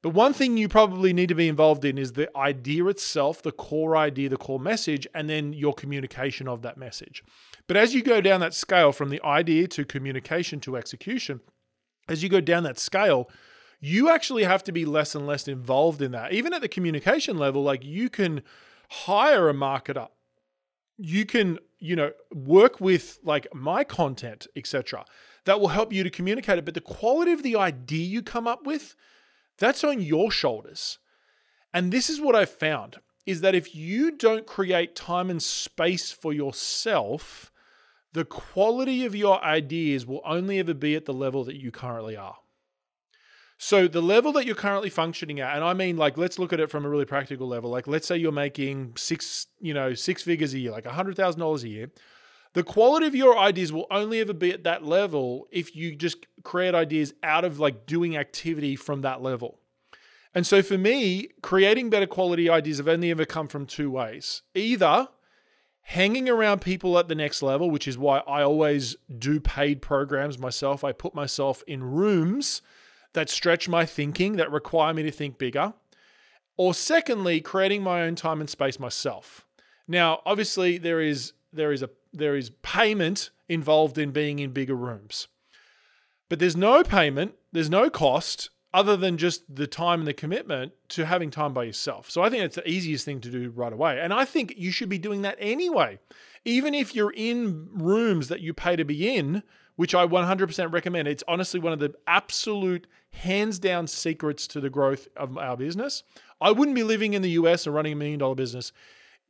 But 0.02 0.10
one 0.10 0.34
thing 0.34 0.58
you 0.58 0.68
probably 0.68 1.14
need 1.14 1.30
to 1.30 1.34
be 1.34 1.48
involved 1.48 1.86
in 1.86 1.96
is 1.96 2.12
the 2.12 2.28
idea 2.36 2.84
itself, 2.88 3.40
the 3.40 3.50
core 3.50 3.96
idea, 3.96 4.28
the 4.28 4.36
core 4.36 4.60
message, 4.60 5.06
and 5.14 5.30
then 5.30 5.54
your 5.54 5.72
communication 5.72 6.48
of 6.48 6.60
that 6.62 6.76
message. 6.76 7.24
But 7.66 7.78
as 7.78 7.94
you 7.94 8.02
go 8.02 8.20
down 8.20 8.40
that 8.40 8.52
scale 8.52 8.92
from 8.92 9.08
the 9.08 9.24
idea 9.24 9.68
to 9.68 9.86
communication 9.86 10.60
to 10.60 10.76
execution, 10.76 11.40
as 12.10 12.22
you 12.22 12.28
go 12.28 12.42
down 12.42 12.62
that 12.64 12.78
scale, 12.78 13.30
you 13.80 14.10
actually 14.10 14.44
have 14.44 14.62
to 14.64 14.72
be 14.72 14.84
less 14.84 15.14
and 15.14 15.26
less 15.26 15.48
involved 15.48 16.02
in 16.02 16.12
that. 16.12 16.32
Even 16.32 16.52
at 16.52 16.60
the 16.60 16.68
communication 16.68 17.38
level, 17.38 17.62
like 17.62 17.84
you 17.84 18.10
can 18.10 18.42
hire 18.90 19.48
a 19.48 19.54
marketer. 19.54 20.08
You 20.98 21.24
can, 21.24 21.58
you 21.78 21.96
know, 21.96 22.12
work 22.34 22.80
with 22.80 23.18
like 23.22 23.46
my 23.54 23.84
content, 23.84 24.46
etc. 24.54 25.06
That 25.46 25.60
will 25.60 25.68
help 25.68 25.92
you 25.92 26.04
to 26.04 26.10
communicate 26.10 26.58
it, 26.58 26.66
but 26.66 26.74
the 26.74 26.80
quality 26.82 27.32
of 27.32 27.42
the 27.42 27.56
idea 27.56 28.04
you 28.04 28.22
come 28.22 28.46
up 28.46 28.66
with, 28.66 28.94
that's 29.56 29.82
on 29.82 30.02
your 30.02 30.30
shoulders. 30.30 30.98
And 31.72 31.90
this 31.90 32.10
is 32.10 32.20
what 32.20 32.36
I've 32.36 32.50
found 32.50 32.98
is 33.24 33.40
that 33.40 33.54
if 33.54 33.74
you 33.74 34.10
don't 34.10 34.46
create 34.46 34.96
time 34.96 35.30
and 35.30 35.42
space 35.42 36.10
for 36.10 36.32
yourself, 36.32 37.50
the 38.12 38.24
quality 38.24 39.04
of 39.04 39.14
your 39.14 39.42
ideas 39.42 40.04
will 40.04 40.20
only 40.24 40.58
ever 40.58 40.74
be 40.74 40.96
at 40.96 41.04
the 41.04 41.14
level 41.14 41.44
that 41.44 41.56
you 41.56 41.70
currently 41.70 42.16
are. 42.16 42.36
So 43.62 43.86
the 43.86 44.00
level 44.00 44.32
that 44.32 44.46
you're 44.46 44.54
currently 44.54 44.88
functioning 44.88 45.38
at, 45.38 45.54
and 45.54 45.62
I 45.62 45.74
mean 45.74 45.98
like 45.98 46.16
let's 46.16 46.38
look 46.38 46.54
at 46.54 46.60
it 46.60 46.70
from 46.70 46.86
a 46.86 46.88
really 46.88 47.04
practical 47.04 47.46
level. 47.46 47.68
Like 47.68 47.86
let's 47.86 48.06
say 48.06 48.16
you're 48.16 48.32
making 48.32 48.94
six, 48.96 49.48
you 49.60 49.74
know, 49.74 49.92
six 49.92 50.22
figures 50.22 50.54
a 50.54 50.58
year, 50.58 50.70
like 50.70 50.86
hundred 50.86 51.14
thousand 51.14 51.40
dollars 51.40 51.62
a 51.62 51.68
year. 51.68 51.90
The 52.54 52.62
quality 52.62 53.06
of 53.06 53.14
your 53.14 53.36
ideas 53.36 53.70
will 53.70 53.86
only 53.90 54.20
ever 54.20 54.32
be 54.32 54.50
at 54.50 54.64
that 54.64 54.82
level 54.82 55.46
if 55.52 55.76
you 55.76 55.94
just 55.94 56.26
create 56.42 56.74
ideas 56.74 57.12
out 57.22 57.44
of 57.44 57.60
like 57.60 57.84
doing 57.84 58.16
activity 58.16 58.76
from 58.76 59.02
that 59.02 59.20
level. 59.20 59.58
And 60.34 60.46
so 60.46 60.62
for 60.62 60.78
me, 60.78 61.28
creating 61.42 61.90
better 61.90 62.06
quality 62.06 62.48
ideas 62.48 62.78
have 62.78 62.88
only 62.88 63.10
ever 63.10 63.26
come 63.26 63.46
from 63.46 63.66
two 63.66 63.90
ways. 63.90 64.40
Either 64.54 65.08
hanging 65.82 66.30
around 66.30 66.62
people 66.62 66.98
at 66.98 67.08
the 67.08 67.14
next 67.14 67.42
level, 67.42 67.70
which 67.70 67.86
is 67.86 67.98
why 67.98 68.20
I 68.20 68.40
always 68.40 68.96
do 69.18 69.38
paid 69.38 69.82
programs 69.82 70.38
myself. 70.38 70.82
I 70.82 70.92
put 70.92 71.14
myself 71.14 71.62
in 71.66 71.84
rooms 71.84 72.62
that 73.12 73.28
stretch 73.28 73.68
my 73.68 73.84
thinking, 73.84 74.36
that 74.36 74.50
require 74.50 74.94
me 74.94 75.02
to 75.02 75.10
think 75.10 75.38
bigger. 75.38 75.74
Or 76.56 76.74
secondly, 76.74 77.40
creating 77.40 77.82
my 77.82 78.02
own 78.02 78.14
time 78.14 78.40
and 78.40 78.50
space 78.50 78.78
myself. 78.78 79.46
Now, 79.88 80.20
obviously, 80.26 80.78
there 80.78 81.00
is 81.00 81.32
there 81.52 81.72
is 81.72 81.82
a 81.82 81.90
there 82.12 82.36
is 82.36 82.50
payment 82.62 83.30
involved 83.48 83.98
in 83.98 84.10
being 84.10 84.38
in 84.38 84.52
bigger 84.52 84.74
rooms. 84.74 85.28
But 86.28 86.38
there's 86.38 86.56
no 86.56 86.84
payment, 86.84 87.34
there's 87.52 87.70
no 87.70 87.90
cost 87.90 88.50
other 88.72 88.96
than 88.96 89.18
just 89.18 89.52
the 89.52 89.66
time 89.66 90.00
and 90.00 90.08
the 90.08 90.14
commitment 90.14 90.72
to 90.90 91.04
having 91.04 91.30
time 91.30 91.52
by 91.52 91.64
yourself. 91.64 92.08
So 92.08 92.22
I 92.22 92.30
think 92.30 92.44
it's 92.44 92.54
the 92.54 92.68
easiest 92.68 93.04
thing 93.04 93.20
to 93.22 93.30
do 93.30 93.50
right 93.50 93.72
away. 93.72 93.98
And 94.00 94.12
I 94.12 94.24
think 94.24 94.54
you 94.56 94.70
should 94.70 94.88
be 94.88 94.98
doing 94.98 95.22
that 95.22 95.36
anyway. 95.40 95.98
Even 96.44 96.72
if 96.72 96.94
you're 96.94 97.12
in 97.12 97.68
rooms 97.72 98.28
that 98.28 98.40
you 98.40 98.54
pay 98.54 98.76
to 98.76 98.84
be 98.84 99.16
in, 99.16 99.42
which 99.80 99.94
I 99.94 100.06
100% 100.06 100.74
recommend. 100.74 101.08
It's 101.08 101.24
honestly 101.26 101.58
one 101.58 101.72
of 101.72 101.78
the 101.78 101.94
absolute 102.06 102.86
hands 103.12 103.58
down 103.58 103.86
secrets 103.86 104.46
to 104.48 104.60
the 104.60 104.68
growth 104.68 105.08
of 105.16 105.38
our 105.38 105.56
business. 105.56 106.02
I 106.38 106.50
wouldn't 106.50 106.74
be 106.74 106.82
living 106.82 107.14
in 107.14 107.22
the 107.22 107.30
US 107.30 107.66
or 107.66 107.70
running 107.70 107.94
a 107.94 107.96
million 107.96 108.18
dollar 108.18 108.34
business 108.34 108.72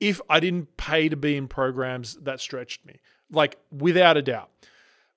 if 0.00 0.20
I 0.28 0.40
didn't 0.40 0.76
pay 0.76 1.08
to 1.08 1.14
be 1.14 1.36
in 1.36 1.46
programs 1.46 2.16
that 2.22 2.40
stretched 2.40 2.84
me, 2.84 2.98
like 3.30 3.58
without 3.70 4.16
a 4.16 4.22
doubt. 4.22 4.50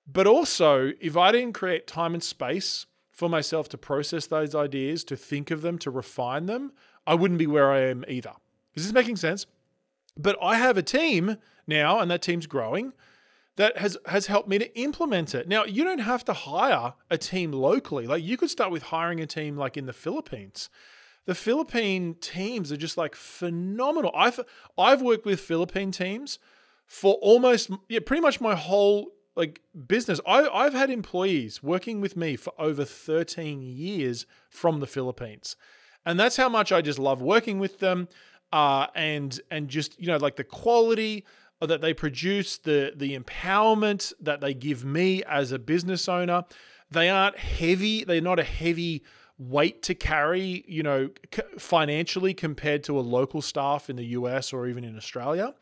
But 0.06 0.28
also, 0.28 0.92
if 1.02 1.18
I 1.18 1.32
didn't 1.32 1.54
create 1.54 1.88
time 1.88 2.14
and 2.14 2.22
space 2.22 2.86
for 3.12 3.28
myself 3.28 3.68
to 3.70 3.78
process 3.80 4.28
those 4.28 4.54
ideas, 4.54 5.04
to 5.06 5.16
think 5.16 5.50
of 5.50 5.64
them, 5.64 5.80
to 5.80 5.90
refine 5.90 6.46
them, 6.46 6.74
I 7.08 7.16
wouldn't 7.16 7.40
be 7.40 7.48
where 7.48 7.72
I 7.72 7.80
am 7.80 8.06
either. 8.08 8.34
Is 8.76 8.84
this 8.84 8.94
making 8.94 9.16
sense? 9.16 9.48
But 10.16 10.38
I 10.44 10.58
have 10.58 10.78
a 10.78 10.84
team 10.84 11.38
now, 11.66 11.98
and 11.98 12.12
that 12.12 12.22
team's 12.22 12.46
growing 12.46 12.94
that 13.56 13.78
has 13.78 13.98
has 14.08 14.28
helped 14.28 14.50
me 14.50 14.58
to 14.60 14.80
implement 14.80 15.36
it. 15.36 15.48
Now, 15.48 15.64
you 15.64 15.84
don't 15.84 16.00
have 16.00 16.26
to 16.26 16.34
hire 16.34 16.94
a 17.10 17.18
team 17.18 17.52
locally. 17.52 18.08
Like 18.08 18.24
you 18.24 18.38
could 18.38 18.50
start 18.50 18.72
with 18.72 18.84
hiring 18.84 19.20
a 19.20 19.28
team 19.28 19.58
like 19.58 19.78
in 19.78 19.86
the 19.86 19.94
Philippines. 19.94 20.70
The 21.26 21.36
Philippine 21.36 22.16
teams 22.16 22.72
are 22.72 22.78
just 22.78 22.98
like 22.98 23.16
phenomenal. 23.16 24.12
I've 24.16 24.40
I've 24.78 25.02
worked 25.02 25.26
with 25.26 25.40
Philippine 25.40 25.92
teams 25.92 26.40
for 26.86 27.16
almost 27.16 27.70
yeah, 27.90 28.00
pretty 28.06 28.22
much 28.22 28.42
my 28.42 28.56
whole 28.56 29.12
like 29.36 29.62
business. 29.88 30.20
I, 30.28 30.48
I've 30.48 30.74
had 30.74 30.90
employees 30.90 31.64
working 31.64 32.02
with 32.02 32.18
me 32.18 32.36
for 32.36 32.54
over 32.60 32.86
13 32.86 33.62
years 33.62 34.26
from 34.50 34.80
the 34.80 34.88
Philippines. 34.88 35.56
And 36.06 36.20
that's 36.20 36.38
how 36.38 36.50
much 36.50 36.72
I 36.72 36.82
just 36.82 37.00
love 37.00 37.22
working 37.22 37.60
with 37.60 37.80
them. 37.80 38.10
Uh, 38.52 38.88
and 38.94 39.40
and 39.50 39.68
just 39.68 40.00
you 40.00 40.08
know 40.08 40.18
like 40.18 40.36
the 40.36 40.44
quality 40.44 41.26
that 41.66 41.82
they 41.82 41.94
produce, 41.94 42.58
the 42.58 42.94
the 42.96 43.18
empowerment 43.18 44.14
that 44.20 44.42
they 44.42 44.54
give 44.54 44.84
me 44.84 45.24
as 45.24 45.52
a 45.52 45.60
business 45.60 46.08
owner. 46.08 46.46
They 46.92 47.10
aren't 47.10 47.38
heavy. 47.38 48.04
They're 48.04 48.22
not 48.22 48.40
a 48.40 48.44
heavy 48.44 49.04
weight 49.38 49.82
to 49.84 49.96
carry, 49.96 50.64
you 50.68 50.84
know, 50.84 51.10
financially 51.58 52.34
compared 52.34 52.84
to 52.84 53.00
a 53.00 53.02
local 53.02 53.42
staff 53.42 53.90
in 53.90 53.96
the 53.96 54.06
US 54.06 54.54
or 54.54 54.68
even 54.68 54.84
in 54.84 54.96
Australia. 54.96 55.54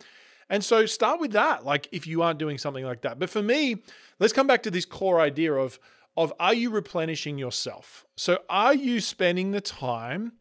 And 0.50 0.64
so 0.64 0.86
start 0.86 1.22
with 1.22 1.32
that, 1.32 1.66
like 1.66 1.88
if 1.94 2.06
you 2.06 2.22
aren't 2.22 2.38
doing 2.38 2.58
something 2.58 2.84
like 2.84 3.02
that. 3.04 3.18
But 3.18 3.30
for 3.30 3.42
me, 3.42 3.78
let's 4.20 4.34
come 4.34 4.48
back 4.48 4.64
to 4.64 4.72
this 4.72 4.86
core 4.86 5.20
idea 5.20 5.54
of 5.54 5.80
of 6.18 6.34
are 6.40 6.54
you 6.54 6.70
replenishing 6.70 7.38
yourself? 7.38 8.06
So 8.18 8.40
are 8.50 8.76
you 8.76 9.00
spending 9.00 9.52
the 9.52 9.62
time 9.62 10.34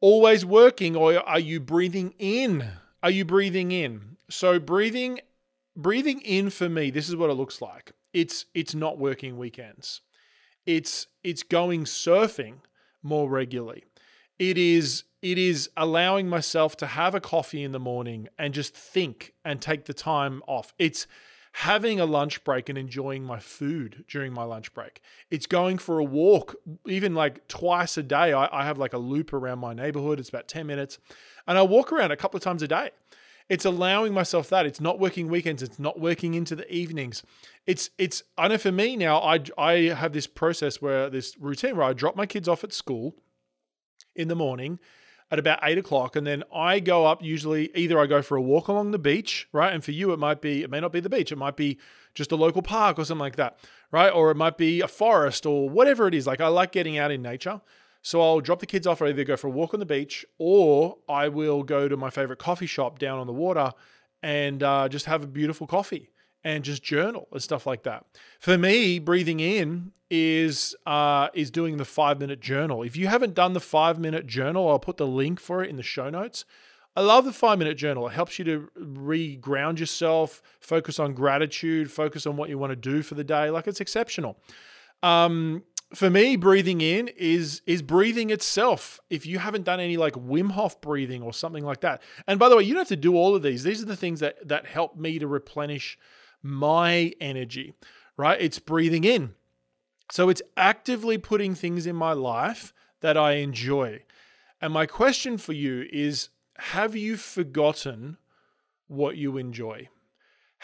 always 0.00 0.44
working 0.44 0.94
or 0.94 1.18
are 1.18 1.40
you 1.40 1.58
breathing 1.58 2.14
in? 2.18 2.70
Are 3.02 3.10
you 3.10 3.24
breathing 3.24 3.72
in? 3.72 4.16
So 4.30 4.58
breathing 4.58 5.20
breathing 5.76 6.20
in 6.20 6.50
for 6.50 6.68
me, 6.68 6.90
this 6.90 7.08
is 7.08 7.16
what 7.16 7.30
it 7.30 7.34
looks 7.34 7.60
like. 7.60 7.92
It's 8.12 8.46
it's 8.54 8.74
not 8.74 8.98
working 8.98 9.38
weekends. 9.38 10.02
It's 10.66 11.06
it's 11.24 11.42
going 11.42 11.84
surfing 11.84 12.56
more 13.02 13.28
regularly. 13.28 13.84
It 14.38 14.58
is 14.58 15.04
it 15.22 15.38
is 15.38 15.70
allowing 15.76 16.28
myself 16.28 16.76
to 16.78 16.86
have 16.86 17.14
a 17.14 17.20
coffee 17.20 17.62
in 17.62 17.72
the 17.72 17.78
morning 17.78 18.28
and 18.38 18.52
just 18.52 18.74
think 18.74 19.32
and 19.44 19.60
take 19.60 19.84
the 19.86 19.94
time 19.94 20.42
off. 20.46 20.72
It's 20.78 21.06
having 21.52 22.00
a 22.00 22.06
lunch 22.06 22.42
break 22.44 22.68
and 22.68 22.78
enjoying 22.78 23.24
my 23.24 23.38
food 23.38 24.04
during 24.08 24.32
my 24.32 24.42
lunch 24.42 24.72
break. 24.72 25.00
It's 25.30 25.46
going 25.46 25.78
for 25.78 25.98
a 25.98 26.04
walk, 26.04 26.56
even 26.86 27.14
like 27.14 27.46
twice 27.46 27.96
a 27.96 28.02
day. 28.02 28.32
I, 28.32 28.48
I 28.60 28.64
have 28.64 28.78
like 28.78 28.94
a 28.94 28.98
loop 28.98 29.32
around 29.32 29.58
my 29.58 29.74
neighborhood. 29.74 30.18
It's 30.18 30.30
about 30.30 30.48
10 30.48 30.66
minutes. 30.66 30.98
And 31.46 31.58
I 31.58 31.62
walk 31.62 31.92
around 31.92 32.10
a 32.10 32.16
couple 32.16 32.38
of 32.38 32.42
times 32.42 32.62
a 32.62 32.68
day. 32.68 32.90
It's 33.48 33.64
allowing 33.66 34.14
myself 34.14 34.48
that. 34.48 34.64
It's 34.64 34.80
not 34.80 34.98
working 34.98 35.28
weekends. 35.28 35.62
It's 35.62 35.78
not 35.78 36.00
working 36.00 36.32
into 36.34 36.56
the 36.56 36.72
evenings. 36.72 37.22
It's 37.66 37.90
it's 37.98 38.22
I 38.38 38.48
know 38.48 38.56
for 38.56 38.72
me 38.72 38.96
now, 38.96 39.18
I 39.18 39.40
I 39.58 39.72
have 39.94 40.12
this 40.12 40.26
process 40.26 40.80
where 40.80 41.10
this 41.10 41.36
routine 41.38 41.76
where 41.76 41.86
I 41.86 41.92
drop 41.92 42.16
my 42.16 42.24
kids 42.24 42.48
off 42.48 42.64
at 42.64 42.72
school 42.72 43.16
in 44.14 44.28
the 44.28 44.36
morning 44.36 44.78
at 45.32 45.38
about 45.38 45.58
eight 45.62 45.78
o'clock, 45.78 46.14
and 46.14 46.26
then 46.26 46.44
I 46.54 46.78
go 46.78 47.06
up. 47.06 47.22
Usually, 47.24 47.70
either 47.74 47.98
I 47.98 48.06
go 48.06 48.20
for 48.20 48.36
a 48.36 48.42
walk 48.42 48.68
along 48.68 48.90
the 48.90 48.98
beach, 48.98 49.48
right? 49.50 49.72
And 49.72 49.82
for 49.82 49.90
you, 49.90 50.12
it 50.12 50.18
might 50.18 50.42
be, 50.42 50.62
it 50.62 50.70
may 50.70 50.78
not 50.78 50.92
be 50.92 51.00
the 51.00 51.08
beach, 51.08 51.32
it 51.32 51.38
might 51.38 51.56
be 51.56 51.78
just 52.14 52.32
a 52.32 52.36
local 52.36 52.60
park 52.60 52.98
or 52.98 53.04
something 53.06 53.20
like 53.20 53.36
that, 53.36 53.58
right? 53.90 54.10
Or 54.10 54.30
it 54.30 54.36
might 54.36 54.58
be 54.58 54.82
a 54.82 54.88
forest 54.88 55.46
or 55.46 55.70
whatever 55.70 56.06
it 56.06 56.14
is. 56.14 56.26
Like 56.26 56.42
I 56.42 56.48
like 56.48 56.70
getting 56.70 56.98
out 56.98 57.10
in 57.10 57.22
nature. 57.22 57.62
So 58.02 58.20
I'll 58.20 58.40
drop 58.40 58.60
the 58.60 58.66
kids 58.66 58.86
off, 58.86 59.00
or 59.00 59.06
either 59.06 59.24
go 59.24 59.36
for 59.36 59.46
a 59.46 59.50
walk 59.50 59.72
on 59.72 59.80
the 59.80 59.86
beach, 59.86 60.26
or 60.36 60.98
I 61.08 61.28
will 61.28 61.62
go 61.62 61.88
to 61.88 61.96
my 61.96 62.10
favorite 62.10 62.38
coffee 62.38 62.66
shop 62.66 62.98
down 62.98 63.18
on 63.18 63.26
the 63.26 63.32
water 63.32 63.72
and 64.22 64.62
uh, 64.62 64.88
just 64.88 65.06
have 65.06 65.24
a 65.24 65.26
beautiful 65.26 65.66
coffee 65.66 66.10
and 66.44 66.64
just 66.64 66.82
journal 66.82 67.28
and 67.32 67.42
stuff 67.42 67.66
like 67.66 67.82
that. 67.84 68.04
For 68.38 68.58
me, 68.58 68.98
breathing 68.98 69.40
in 69.40 69.92
is 70.10 70.76
uh, 70.86 71.28
is 71.34 71.50
doing 71.50 71.76
the 71.78 71.84
five 71.84 72.20
minute 72.20 72.40
journal. 72.40 72.82
If 72.82 72.96
you 72.96 73.06
haven't 73.06 73.34
done 73.34 73.52
the 73.52 73.60
five 73.60 73.98
minute 73.98 74.26
journal, 74.26 74.68
I'll 74.68 74.78
put 74.78 74.96
the 74.96 75.06
link 75.06 75.40
for 75.40 75.62
it 75.62 75.70
in 75.70 75.76
the 75.76 75.82
show 75.82 76.10
notes. 76.10 76.44
I 76.94 77.00
love 77.00 77.24
the 77.24 77.32
five 77.32 77.58
minute 77.58 77.78
journal. 77.78 78.06
It 78.06 78.12
helps 78.12 78.38
you 78.38 78.44
to 78.44 78.68
re-ground 78.76 79.80
yourself, 79.80 80.42
focus 80.60 80.98
on 80.98 81.14
gratitude, 81.14 81.90
focus 81.90 82.26
on 82.26 82.36
what 82.36 82.50
you 82.50 82.58
want 82.58 82.70
to 82.70 82.76
do 82.76 83.02
for 83.02 83.14
the 83.14 83.24
day. 83.24 83.48
Like 83.48 83.66
it's 83.66 83.80
exceptional. 83.80 84.38
Um, 85.02 85.62
for 85.94 86.10
me, 86.10 86.36
breathing 86.36 86.80
in 86.80 87.08
is 87.16 87.62
is 87.66 87.82
breathing 87.82 88.30
itself. 88.30 89.00
If 89.10 89.26
you 89.26 89.38
haven't 89.38 89.64
done 89.64 89.80
any 89.80 89.96
like 89.96 90.14
Wim 90.14 90.50
Hof 90.52 90.80
breathing 90.80 91.22
or 91.22 91.32
something 91.32 91.64
like 91.64 91.80
that, 91.80 92.02
and 92.26 92.38
by 92.38 92.48
the 92.48 92.56
way, 92.56 92.64
you 92.64 92.74
don't 92.74 92.80
have 92.80 92.88
to 92.88 92.96
do 92.96 93.16
all 93.16 93.34
of 93.34 93.42
these. 93.42 93.62
These 93.62 93.82
are 93.82 93.86
the 93.86 93.96
things 93.96 94.20
that 94.20 94.46
that 94.48 94.66
help 94.66 94.96
me 94.96 95.18
to 95.18 95.26
replenish 95.26 95.98
my 96.42 97.12
energy, 97.20 97.74
right? 98.16 98.40
It's 98.40 98.58
breathing 98.58 99.04
in. 99.04 99.34
So 100.10 100.28
it's 100.28 100.42
actively 100.56 101.18
putting 101.18 101.54
things 101.54 101.86
in 101.86 101.96
my 101.96 102.12
life 102.12 102.72
that 103.00 103.16
I 103.16 103.32
enjoy. 103.32 104.02
And 104.60 104.72
my 104.72 104.86
question 104.86 105.38
for 105.38 105.52
you 105.52 105.86
is 105.92 106.28
have 106.56 106.94
you 106.94 107.16
forgotten 107.16 108.18
what 108.88 109.16
you 109.16 109.36
enjoy? 109.36 109.88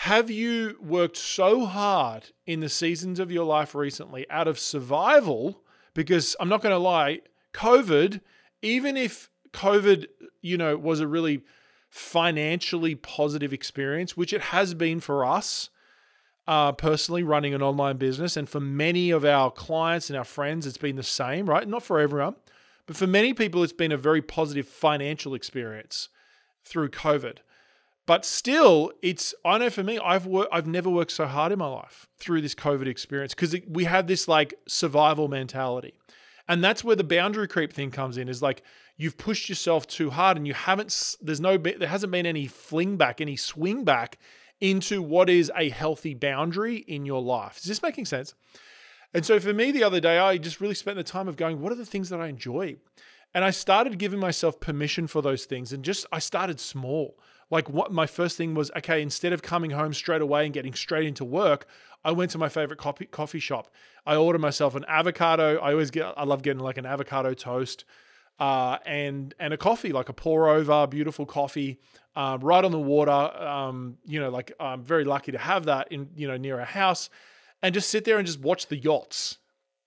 Have 0.03 0.31
you 0.31 0.77
worked 0.81 1.17
so 1.17 1.65
hard 1.65 2.27
in 2.47 2.61
the 2.61 2.69
seasons 2.69 3.19
of 3.19 3.33
your 3.33 3.45
life 3.45 3.75
recently 3.75 4.29
out 4.31 4.47
of 4.47 4.59
survival? 4.59 5.63
Because 5.93 6.37
I'm 6.39 6.49
not 6.49 6.63
going 6.63 6.75
to 6.75 6.79
lie, 6.79 7.21
COVID, 7.53 8.21
even 8.63 8.97
if 8.97 9.29
COVID, 9.53 10.07
you 10.41 10.57
know, 10.57 10.77
was 10.77 11.01
a 11.01 11.09
really 11.09 11.43
financially 11.89 12.95
positive 12.95 13.53
experience, 13.53 14.17
which 14.17 14.33
it 14.33 14.41
has 14.43 14.75
been 14.75 15.01
for 15.01 15.25
us 15.25 15.71
uh, 16.47 16.73
personally 16.73 17.23
running 17.23 17.55
an 17.55 17.63
online 17.63 17.99
business. 17.99 18.37
And 18.37 18.49
for 18.49 18.61
many 18.61 19.11
of 19.11 19.25
our 19.25 19.51
clients 19.51 20.09
and 20.09 20.17
our 20.17 20.25
friends, 20.25 20.67
it's 20.67 20.79
been 20.79 20.97
the 20.97 21.03
same, 21.03 21.47
right? 21.47 21.69
Not 21.69 21.83
for 21.83 22.01
everyone, 22.01 22.37
but 22.87 22.97
for 22.97 23.07
many 23.07 23.35
people, 23.35 23.63
it's 23.63 23.73
been 23.73 23.93
a 23.93 23.99
very 23.99 24.23
positive 24.23 24.67
financial 24.67 25.35
experience 25.35 26.09
through 26.65 26.89
COVID. 26.89 27.39
But 28.07 28.25
still, 28.25 28.91
it's 29.03 29.35
I 29.45 29.59
know 29.59 29.69
for 29.69 29.83
me, 29.83 29.99
I've 29.99 30.25
worked, 30.25 30.49
I've 30.51 30.67
never 30.67 30.89
worked 30.89 31.13
so 31.13 31.27
hard 31.27 31.53
in 31.53 31.59
my 31.59 31.69
life 31.69 32.09
through 32.17 32.41
this 32.41 32.55
COVID 32.55 32.87
experience 32.87 33.35
because 33.35 33.55
we 33.69 33.85
have 33.85 34.07
this 34.07 34.27
like 34.27 34.55
survival 34.67 35.29
mentality, 35.29 35.93
and 36.49 36.65
that's 36.65 36.83
where 36.83 36.97
the 36.97 37.05
boundary 37.05 37.47
creep 37.47 37.73
thing 37.73 37.91
comes 37.91 38.17
in. 38.17 38.29
Is 38.29 38.43
like 38.43 38.63
you've 38.97 39.19
pushed 39.19 39.49
yourself 39.49 39.87
too 39.87 40.11
hard 40.11 40.37
and 40.37 40.47
you 40.47 40.55
haven't 40.55 41.17
there's 41.21 41.41
no 41.41 41.57
there 41.57 41.89
hasn't 41.89 42.11
been 42.11 42.27
any 42.27 42.47
fling 42.47 42.97
back 42.97 43.21
any 43.21 43.37
swing 43.37 43.85
back 43.85 44.19
into 44.61 45.01
what 45.01 45.31
is 45.31 45.53
a 45.57 45.69
healthy 45.69 46.15
boundary 46.15 46.77
in 46.77 47.05
your 47.05 47.23
life. 47.23 47.59
Is 47.59 47.65
this 47.65 47.83
making 47.83 48.07
sense? 48.07 48.35
And 49.15 49.25
so 49.25 49.39
for 49.39 49.53
me 49.53 49.71
the 49.71 49.85
other 49.85 50.01
day 50.01 50.19
i 50.19 50.37
just 50.37 50.61
really 50.61 50.75
spent 50.75 50.97
the 50.97 51.05
time 51.05 51.29
of 51.29 51.37
going 51.37 51.61
what 51.61 51.73
are 51.73 51.77
the 51.77 51.87
things 51.87 52.09
that 52.09 52.21
i 52.21 52.27
enjoy? 52.29 52.77
And 53.35 53.45
i 53.45 53.51
started 53.51 53.99
giving 53.99 54.19
myself 54.19 54.59
permission 54.59 55.07
for 55.07 55.23
those 55.23 55.45
things 55.45 55.73
and 55.73 55.85
just 55.85 56.07
i 56.13 56.19
started 56.19 56.59
small 56.59 57.19
like 57.51 57.69
what 57.71 57.93
my 57.93 58.07
first 58.07 58.37
thing 58.37 58.55
was 58.55 58.71
okay 58.77 59.01
instead 59.03 59.33
of 59.33 59.43
coming 59.43 59.71
home 59.71 59.93
straight 59.93 60.23
away 60.23 60.45
and 60.45 60.55
getting 60.55 60.75
straight 60.75 61.07
into 61.07 61.25
work 61.25 61.67
i 62.05 62.13
went 62.13 62.31
to 62.31 62.39
my 62.39 62.49
favorite 62.49 62.79
coffee, 62.79 63.07
coffee 63.07 63.41
shop. 63.41 63.69
I 64.07 64.17
ordered 64.17 64.41
myself 64.41 64.75
an 64.75 64.85
avocado. 64.89 65.59
I 65.59 65.73
always 65.73 65.91
get 65.91 66.07
i 66.17 66.25
love 66.25 66.43
getting 66.43 66.63
like 66.63 66.79
an 66.79 66.87
avocado 66.87 67.35
toast 67.35 67.85
uh, 68.39 68.79
and 68.87 69.35
and 69.39 69.53
a 69.53 69.57
coffee, 69.57 69.93
like 69.93 70.09
a 70.09 70.13
pour 70.13 70.49
over, 70.49 70.87
beautiful 70.87 71.27
coffee, 71.27 71.81
uh, 72.15 72.39
right 72.41 72.65
on 72.65 72.73
the 72.73 72.79
water. 72.79 73.11
Um, 73.11 73.99
you 74.05 74.21
know, 74.21 74.31
like 74.31 74.53
I'm 74.61 74.83
very 74.83 75.05
lucky 75.05 75.33
to 75.33 75.39
have 75.39 75.65
that 75.65 75.91
in 75.91 76.11
you 76.15 76.29
know 76.29 76.37
near 76.37 76.59
a 76.59 76.65
house, 76.65 77.11
and 77.63 77.75
just 77.75 77.91
sit 77.91 78.05
there 78.05 78.19
and 78.19 78.27
just 78.27 78.41
watch 78.41 78.69
the 78.69 78.77
yachts, 78.77 79.39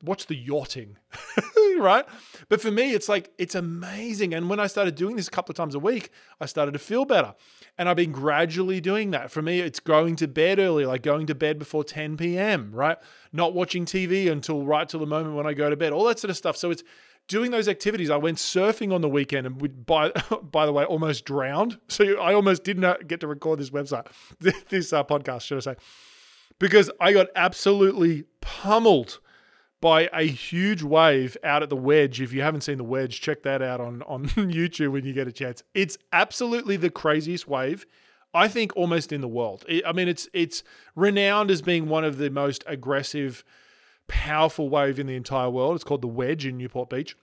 watch 0.04 0.28
the 0.28 0.36
yachting, 0.36 0.98
right? 1.80 2.06
But 2.50 2.62
for 2.62 2.72
me, 2.72 2.94
it's 2.94 3.10
like 3.10 3.32
it's 3.38 3.56
amazing. 3.56 4.34
And 4.34 4.50
when 4.50 4.60
I 4.60 4.68
started 4.68 4.96
doing 4.96 5.16
this 5.16 5.28
a 5.28 5.32
couple 5.32 5.52
of 5.52 5.58
times 5.58 5.76
a 5.76 5.80
week, 5.80 6.10
I 6.40 6.46
started 6.46 6.72
to 6.74 6.80
feel 6.80 7.06
better, 7.06 7.34
and 7.78 7.90
I've 7.90 7.98
been 7.98 8.12
gradually 8.12 8.82
doing 8.82 9.12
that. 9.12 9.32
For 9.32 9.42
me, 9.42 9.60
it's 9.60 9.80
going 9.80 10.16
to 10.18 10.28
bed 10.28 10.60
early, 10.60 10.86
like 10.86 11.04
going 11.04 11.28
to 11.28 11.36
bed 11.36 11.60
before 11.60 11.84
10 11.84 12.18
p.m. 12.18 12.72
Right? 12.74 12.98
Not 13.32 13.54
watching 13.54 13.86
TV 13.86 14.32
until 14.32 14.66
right 14.66 14.88
till 14.88 15.00
the 15.00 15.06
moment 15.06 15.36
when 15.36 15.48
I 15.48 15.54
go 15.54 15.70
to 15.70 15.76
bed, 15.78 15.94
all 15.94 16.06
that 16.06 16.20
sort 16.20 16.30
of 16.30 16.38
stuff. 16.38 16.58
So 16.58 16.72
it's 16.72 16.84
doing 17.28 17.52
those 17.52 17.68
activities. 17.68 18.10
I 18.10 18.18
went 18.18 18.38
surfing 18.38 18.94
on 18.94 19.02
the 19.02 19.10
weekend 19.10 19.48
and 19.48 19.62
we, 19.62 19.70
by 19.70 20.10
by 20.44 20.66
the 20.66 20.74
way, 20.74 20.84
almost 20.84 21.26
drowned. 21.26 21.80
So 21.88 22.20
I 22.20 22.34
almost 22.34 22.64
did 22.64 22.80
not 22.80 23.08
get 23.08 23.20
to 23.20 23.28
record 23.28 23.60
this 23.60 23.70
website, 23.70 24.08
this 24.40 24.94
uh, 24.94 25.04
podcast, 25.04 25.42
should 25.42 25.58
I 25.58 25.62
say, 25.62 25.76
because 26.60 26.90
I 27.00 27.14
got 27.14 27.28
absolutely 27.36 28.24
pummeled 28.42 29.20
by 29.82 30.10
a 30.14 30.24
huge 30.24 30.84
wave 30.84 31.36
out 31.44 31.64
at 31.64 31.70
the 31.70 31.76
wedge. 31.76 32.22
If 32.22 32.32
you 32.32 32.42
haven't 32.42 32.62
seen 32.62 32.78
the 32.78 32.84
wedge, 32.84 33.20
check 33.20 33.44
that 33.44 33.62
out 33.62 33.82
on 33.82 34.04
on 34.04 34.26
YouTube 34.30 34.92
when 34.92 35.06
you 35.06 35.14
get 35.14 35.28
a 35.28 35.32
chance. 35.32 35.64
It's 35.74 35.98
absolutely 36.14 36.78
the 36.78 36.90
craziest 36.90 37.48
wave. 37.48 37.86
I 38.34 38.48
think 38.48 38.72
almost 38.78 39.12
in 39.12 39.20
the 39.20 39.28
world. 39.28 39.66
I 39.86 39.92
mean, 39.92 40.08
it's 40.08 40.30
it's 40.32 40.64
renowned 40.96 41.52
as 41.52 41.62
being 41.62 41.90
one 41.90 42.06
of 42.06 42.18
the 42.18 42.30
most 42.30 42.64
aggressive 42.68 43.44
powerful 44.08 44.70
wave 44.70 45.00
in 45.00 45.08
the 45.08 45.16
entire 45.16 45.50
world. 45.50 45.76
It's 45.76 45.84
called 45.84 46.02
the 46.02 46.08
Wedge 46.08 46.46
in 46.46 46.58
Newport 46.58 46.90
Beach. 46.90 47.16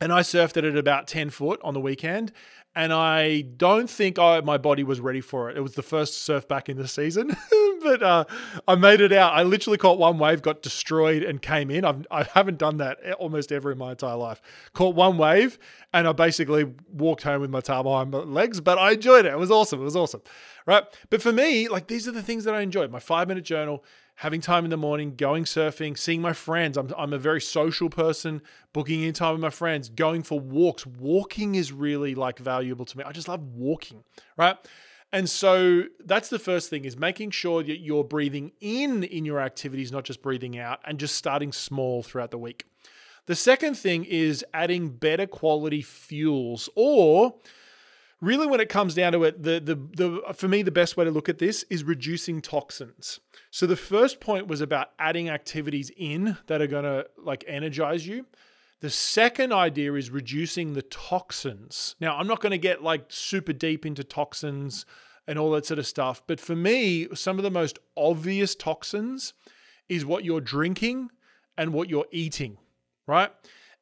And 0.00 0.12
I 0.12 0.20
surfed 0.20 0.56
it 0.56 0.64
at 0.64 0.76
about 0.76 1.08
10 1.08 1.30
foot 1.30 1.60
on 1.62 1.74
the 1.74 1.80
weekend. 1.80 2.32
And 2.74 2.92
I 2.92 3.40
don't 3.40 3.90
think 3.90 4.20
I, 4.20 4.40
my 4.40 4.56
body 4.56 4.84
was 4.84 5.00
ready 5.00 5.20
for 5.20 5.50
it. 5.50 5.56
It 5.56 5.62
was 5.62 5.74
the 5.74 5.82
first 5.82 6.22
surf 6.22 6.46
back 6.46 6.68
in 6.68 6.76
the 6.76 6.86
season, 6.86 7.34
but 7.82 8.02
uh, 8.02 8.24
I 8.68 8.76
made 8.76 9.00
it 9.00 9.10
out. 9.10 9.32
I 9.32 9.42
literally 9.42 9.78
caught 9.78 9.98
one 9.98 10.18
wave, 10.18 10.42
got 10.42 10.62
destroyed, 10.62 11.24
and 11.24 11.42
came 11.42 11.72
in. 11.72 11.84
I've, 11.84 12.06
I 12.10 12.22
haven't 12.34 12.58
done 12.58 12.76
that 12.76 12.98
almost 13.14 13.50
ever 13.50 13.72
in 13.72 13.78
my 13.78 13.92
entire 13.92 14.14
life. 14.14 14.40
Caught 14.74 14.94
one 14.94 15.18
wave, 15.18 15.58
and 15.92 16.06
I 16.06 16.12
basically 16.12 16.72
walked 16.92 17.22
home 17.24 17.40
with 17.40 17.50
my 17.50 17.60
tail 17.60 17.82
behind 17.82 18.12
my 18.12 18.18
legs, 18.18 18.60
but 18.60 18.78
I 18.78 18.92
enjoyed 18.92 19.24
it. 19.24 19.32
It 19.32 19.38
was 19.38 19.50
awesome. 19.50 19.80
It 19.80 19.84
was 19.84 19.96
awesome. 19.96 20.22
Right. 20.64 20.84
But 21.10 21.20
for 21.20 21.32
me, 21.32 21.66
like 21.66 21.88
these 21.88 22.06
are 22.06 22.12
the 22.12 22.22
things 22.22 22.44
that 22.44 22.54
I 22.54 22.60
enjoyed 22.60 22.92
my 22.92 23.00
five 23.00 23.26
minute 23.26 23.44
journal, 23.44 23.82
having 24.18 24.40
time 24.40 24.64
in 24.64 24.70
the 24.70 24.76
morning, 24.76 25.14
going 25.14 25.44
surfing, 25.44 25.96
seeing 25.96 26.20
my 26.20 26.32
friends. 26.32 26.76
I'm, 26.76 26.92
I'm 26.98 27.12
a 27.12 27.18
very 27.18 27.40
social 27.40 27.88
person, 27.88 28.42
booking 28.72 29.02
in 29.02 29.12
time 29.12 29.34
with 29.34 29.40
my 29.40 29.50
friends, 29.50 29.88
going 29.88 30.24
for 30.24 30.40
walks. 30.40 30.84
Walking 30.84 31.54
is 31.54 31.70
really 31.70 32.16
like 32.16 32.40
valuable 32.40 32.84
to 32.84 32.98
me. 32.98 33.04
I 33.04 33.12
just 33.12 33.28
love 33.28 33.44
walking, 33.54 34.02
right? 34.36 34.56
And 35.12 35.30
so 35.30 35.84
that's 36.04 36.30
the 36.30 36.40
first 36.40 36.68
thing 36.68 36.84
is 36.84 36.98
making 36.98 37.30
sure 37.30 37.62
that 37.62 37.78
you're 37.78 38.02
breathing 38.02 38.50
in 38.60 39.04
in 39.04 39.24
your 39.24 39.38
activities, 39.38 39.92
not 39.92 40.02
just 40.02 40.20
breathing 40.20 40.58
out, 40.58 40.80
and 40.84 40.98
just 40.98 41.14
starting 41.14 41.52
small 41.52 42.02
throughout 42.02 42.32
the 42.32 42.38
week. 42.38 42.64
The 43.26 43.36
second 43.36 43.76
thing 43.76 44.04
is 44.04 44.44
adding 44.52 44.88
better 44.88 45.28
quality 45.28 45.80
fuels 45.80 46.68
or 46.74 47.36
really 48.20 48.46
when 48.46 48.60
it 48.60 48.68
comes 48.68 48.94
down 48.94 49.12
to 49.12 49.24
it 49.24 49.42
the, 49.42 49.60
the 49.60 49.74
the 49.74 50.34
for 50.34 50.48
me 50.48 50.62
the 50.62 50.70
best 50.70 50.96
way 50.96 51.04
to 51.04 51.10
look 51.10 51.28
at 51.28 51.38
this 51.38 51.64
is 51.70 51.84
reducing 51.84 52.40
toxins 52.40 53.20
so 53.50 53.66
the 53.66 53.76
first 53.76 54.20
point 54.20 54.46
was 54.46 54.60
about 54.60 54.90
adding 54.98 55.28
activities 55.28 55.90
in 55.96 56.36
that 56.46 56.60
are 56.60 56.66
going 56.66 56.84
to 56.84 57.06
like 57.16 57.44
energize 57.46 58.06
you 58.06 58.26
The 58.80 58.90
second 58.90 59.52
idea 59.52 59.92
is 59.94 60.10
reducing 60.10 60.74
the 60.74 60.82
toxins. 60.82 61.96
Now, 62.00 62.16
I'm 62.16 62.28
not 62.28 62.40
going 62.40 62.52
to 62.52 62.58
get 62.58 62.82
like 62.82 63.06
super 63.08 63.52
deep 63.52 63.84
into 63.84 64.04
toxins 64.04 64.86
and 65.26 65.38
all 65.38 65.50
that 65.52 65.66
sort 65.66 65.78
of 65.78 65.86
stuff, 65.86 66.22
but 66.26 66.38
for 66.40 66.54
me, 66.54 67.08
some 67.14 67.38
of 67.38 67.42
the 67.42 67.50
most 67.50 67.78
obvious 67.96 68.54
toxins 68.54 69.34
is 69.88 70.04
what 70.06 70.24
you're 70.24 70.40
drinking 70.40 71.10
and 71.56 71.72
what 71.72 71.90
you're 71.90 72.06
eating, 72.12 72.56
right? 73.06 73.30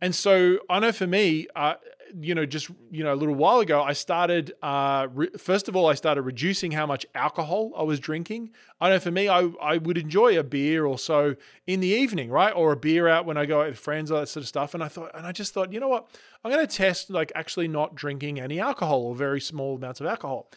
And 0.00 0.14
so 0.14 0.58
I 0.70 0.80
know 0.80 0.92
for 0.92 1.06
me, 1.06 1.46
uh, 1.54 1.74
you 2.20 2.34
know, 2.34 2.46
just 2.46 2.70
you 2.90 3.04
know, 3.04 3.12
a 3.12 3.16
little 3.16 3.34
while 3.34 3.60
ago, 3.60 3.82
I 3.82 3.92
started. 3.92 4.54
Uh, 4.62 5.08
re- 5.12 5.30
first 5.36 5.68
of 5.68 5.76
all, 5.76 5.86
I 5.86 5.94
started 5.94 6.22
reducing 6.22 6.72
how 6.72 6.86
much 6.86 7.06
alcohol 7.14 7.72
I 7.76 7.82
was 7.82 8.00
drinking. 8.00 8.50
I 8.80 8.90
know 8.90 8.98
for 8.98 9.10
me, 9.10 9.28
I 9.28 9.50
I 9.60 9.78
would 9.78 9.98
enjoy 9.98 10.38
a 10.38 10.44
beer 10.44 10.86
or 10.86 10.98
so 10.98 11.36
in 11.66 11.80
the 11.80 11.88
evening, 11.88 12.30
right, 12.30 12.52
or 12.52 12.72
a 12.72 12.76
beer 12.76 13.08
out 13.08 13.26
when 13.26 13.36
I 13.36 13.46
go 13.46 13.60
out 13.60 13.68
with 13.68 13.78
friends, 13.78 14.10
all 14.10 14.20
that 14.20 14.28
sort 14.28 14.42
of 14.42 14.48
stuff. 14.48 14.74
And 14.74 14.82
I 14.82 14.88
thought, 14.88 15.10
and 15.14 15.26
I 15.26 15.32
just 15.32 15.52
thought, 15.52 15.72
you 15.72 15.80
know 15.80 15.88
what, 15.88 16.08
I'm 16.44 16.50
going 16.50 16.66
to 16.66 16.76
test 16.76 17.10
like 17.10 17.32
actually 17.34 17.68
not 17.68 17.94
drinking 17.94 18.40
any 18.40 18.60
alcohol 18.60 19.02
or 19.02 19.14
very 19.14 19.40
small 19.40 19.76
amounts 19.76 20.00
of 20.00 20.06
alcohol. 20.06 20.50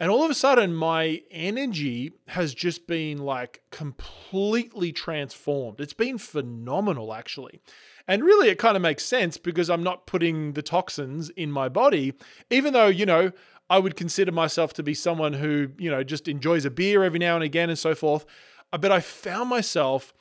And 0.00 0.10
all 0.10 0.24
of 0.24 0.30
a 0.30 0.34
sudden, 0.34 0.74
my 0.74 1.22
energy 1.30 2.12
has 2.28 2.52
just 2.52 2.88
been 2.88 3.18
like 3.18 3.62
completely 3.70 4.92
transformed. 4.92 5.80
It's 5.80 5.92
been 5.92 6.18
phenomenal, 6.18 7.14
actually. 7.14 7.60
And 8.06 8.22
really, 8.22 8.48
it 8.48 8.58
kind 8.58 8.76
of 8.76 8.82
makes 8.82 9.04
sense 9.04 9.38
because 9.38 9.70
I'm 9.70 9.82
not 9.82 10.06
putting 10.06 10.52
the 10.52 10.62
toxins 10.62 11.30
in 11.30 11.50
my 11.50 11.68
body, 11.68 12.12
even 12.50 12.72
though, 12.74 12.88
you 12.88 13.06
know, 13.06 13.32
I 13.70 13.78
would 13.78 13.96
consider 13.96 14.30
myself 14.30 14.74
to 14.74 14.82
be 14.82 14.92
someone 14.92 15.32
who, 15.32 15.70
you 15.78 15.90
know, 15.90 16.04
just 16.04 16.28
enjoys 16.28 16.64
a 16.64 16.70
beer 16.70 17.02
every 17.02 17.18
now 17.18 17.34
and 17.34 17.44
again 17.44 17.70
and 17.70 17.78
so 17.78 17.94
forth. 17.94 18.26
Uh, 18.72 18.78
but 18.78 18.92
I 18.92 19.00
found 19.00 19.48
myself, 19.48 20.12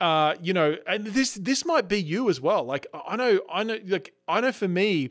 uh, 0.00 0.34
you 0.42 0.52
know, 0.52 0.76
and 0.88 1.06
this 1.06 1.34
this 1.34 1.64
might 1.64 1.86
be 1.86 2.02
you 2.02 2.28
as 2.28 2.40
well. 2.40 2.64
Like 2.64 2.86
I 3.06 3.14
know, 3.14 3.40
I 3.52 3.62
know, 3.62 3.78
like 3.86 4.12
I 4.26 4.40
know 4.40 4.50
for 4.50 4.66
me, 4.66 5.10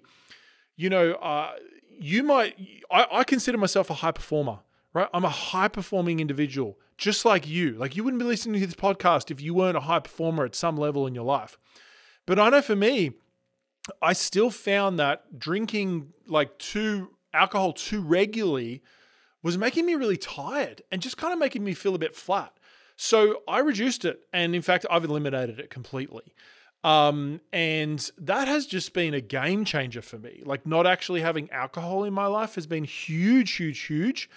you 0.76 0.90
know, 0.90 1.14
uh, 1.14 1.54
you 2.00 2.24
might, 2.24 2.56
I, 2.92 3.06
I 3.12 3.24
consider 3.24 3.58
myself 3.58 3.90
a 3.90 3.96
high 3.96 4.12
performer, 4.12 4.60
right? 4.94 5.08
I'm 5.14 5.26
a 5.26 5.30
high 5.30 5.68
performing 5.68 6.20
individual, 6.20 6.78
just 6.98 7.24
like 7.24 7.48
you. 7.48 7.74
Like 7.74 7.96
you 7.96 8.04
wouldn't 8.04 8.20
be 8.22 8.26
listening 8.26 8.60
to 8.60 8.66
this 8.66 8.76
podcast 8.76 9.32
if 9.32 9.42
you 9.42 9.54
weren't 9.54 9.78
a 9.78 9.82
high 9.82 10.00
performer 10.00 10.44
at 10.46 10.56
some 10.56 10.76
level 10.76 11.08
in 11.08 11.16
your 11.16 11.26
life. 11.26 11.58
But 12.30 12.38
I 12.38 12.50
know 12.50 12.62
for 12.62 12.76
me, 12.76 13.14
I 14.04 14.14
still 14.14 14.52
found 14.52 15.00
that 15.00 15.40
drinking 15.40 16.14
like 16.28 16.60
too 16.60 17.10
alcohol 17.34 17.74
too 17.74 18.02
regularly 18.02 18.84
was 19.42 19.58
making 19.58 19.88
me 19.88 19.96
really 19.96 20.16
tired 20.16 20.84
and 20.92 21.02
just 21.02 21.18
kind 21.18 21.34
of 21.34 21.40
making 21.40 21.64
me 21.64 21.74
feel 21.74 21.96
a 21.96 21.98
bit 21.98 22.16
flat. 22.16 22.54
So 22.98 23.42
I 23.48 23.58
reduced 23.62 24.06
it, 24.06 24.28
and 24.32 24.54
in 24.54 24.62
fact, 24.62 24.86
I've 24.92 25.06
eliminated 25.06 25.60
it 25.60 25.72
completely. 25.72 26.36
Um, 26.84 27.42
and 27.52 28.08
that 28.20 28.48
has 28.48 28.68
just 28.68 28.94
been 28.94 29.16
a 29.16 29.22
game 29.22 29.66
changer 29.66 30.04
for 30.04 30.20
me. 30.20 30.44
Like 30.46 30.68
not 30.68 30.86
actually 30.86 31.22
having 31.22 31.50
alcohol 31.50 32.04
in 32.04 32.14
my 32.14 32.28
life 32.28 32.54
has 32.54 32.68
been 32.68 32.84
huge, 32.84 33.54
huge, 33.54 33.80
huge. 33.80 34.30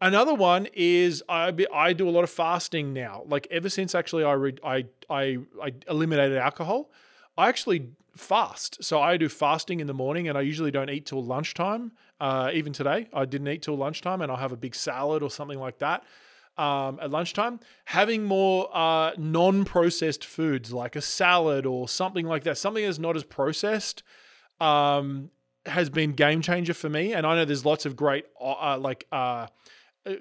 Another 0.00 0.34
one 0.34 0.66
is 0.72 1.22
I 1.28 1.54
I 1.72 1.92
do 1.92 2.08
a 2.08 2.10
lot 2.10 2.24
of 2.24 2.30
fasting 2.30 2.92
now. 2.92 3.22
Like 3.28 3.46
ever 3.52 3.68
since 3.68 3.94
actually 3.94 4.24
I 4.24 4.32
re, 4.32 4.56
I 4.64 4.86
I 5.08 5.38
I 5.62 5.74
eliminated 5.88 6.36
alcohol, 6.36 6.90
I 7.38 7.48
actually 7.48 7.92
fast. 8.16 8.82
So 8.82 9.00
I 9.00 9.16
do 9.16 9.28
fasting 9.28 9.78
in 9.78 9.86
the 9.86 9.94
morning 9.94 10.28
and 10.28 10.36
I 10.36 10.40
usually 10.40 10.72
don't 10.72 10.90
eat 10.90 11.06
till 11.06 11.24
lunchtime. 11.24 11.92
Uh, 12.20 12.50
even 12.52 12.72
today, 12.72 13.08
I 13.14 13.24
didn't 13.24 13.46
eat 13.46 13.62
till 13.62 13.76
lunchtime 13.76 14.20
and 14.20 14.30
I'll 14.30 14.38
have 14.38 14.52
a 14.52 14.56
big 14.56 14.74
salad 14.74 15.22
or 15.22 15.30
something 15.30 15.58
like 15.58 15.78
that 15.78 16.02
um, 16.58 16.98
at 17.00 17.12
lunchtime. 17.12 17.60
Having 17.84 18.24
more 18.24 18.68
uh, 18.76 19.12
non 19.16 19.64
processed 19.64 20.24
foods 20.24 20.72
like 20.72 20.96
a 20.96 21.00
salad 21.00 21.64
or 21.64 21.88
something 21.88 22.26
like 22.26 22.42
that, 22.42 22.58
something 22.58 22.84
that's 22.84 22.98
not 22.98 23.16
as 23.16 23.24
processed. 23.24 24.02
Um, 24.60 25.30
has 25.66 25.90
been 25.90 26.12
game 26.12 26.40
changer 26.40 26.72
for 26.72 26.88
me, 26.88 27.12
and 27.12 27.26
I 27.26 27.34
know 27.34 27.44
there's 27.44 27.64
lots 27.64 27.84
of 27.84 27.94
great 27.94 28.24
uh, 28.40 28.52
uh 28.52 28.78
like 28.80 29.06
uh, 29.12 29.46
uh, 30.06 30.14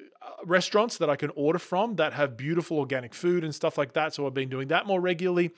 restaurants 0.43 0.97
that 0.97 1.09
I 1.09 1.15
can 1.15 1.31
order 1.35 1.59
from 1.59 1.95
that 1.95 2.13
have 2.13 2.35
beautiful 2.35 2.77
organic 2.77 3.13
food 3.13 3.43
and 3.43 3.55
stuff 3.55 3.77
like 3.77 3.93
that. 3.93 4.13
So 4.13 4.27
I've 4.27 4.33
been 4.33 4.49
doing 4.49 4.67
that 4.67 4.85
more 4.85 4.99
regularly. 4.99 5.51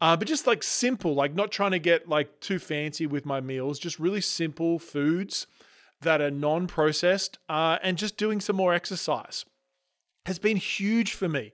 Uh, 0.00 0.16
but 0.16 0.28
just 0.28 0.46
like 0.46 0.62
simple, 0.62 1.14
like 1.14 1.34
not 1.34 1.50
trying 1.50 1.72
to 1.72 1.78
get 1.78 2.08
like 2.08 2.40
too 2.40 2.58
fancy 2.58 3.06
with 3.06 3.26
my 3.26 3.40
meals, 3.40 3.78
just 3.78 3.98
really 3.98 4.20
simple 4.20 4.78
foods 4.78 5.46
that 6.00 6.20
are 6.20 6.30
non 6.30 6.66
processed 6.66 7.38
uh, 7.48 7.78
and 7.82 7.98
just 7.98 8.16
doing 8.16 8.40
some 8.40 8.56
more 8.56 8.72
exercise 8.72 9.44
has 10.26 10.38
been 10.38 10.56
huge 10.56 11.14
for 11.14 11.28
me. 11.28 11.52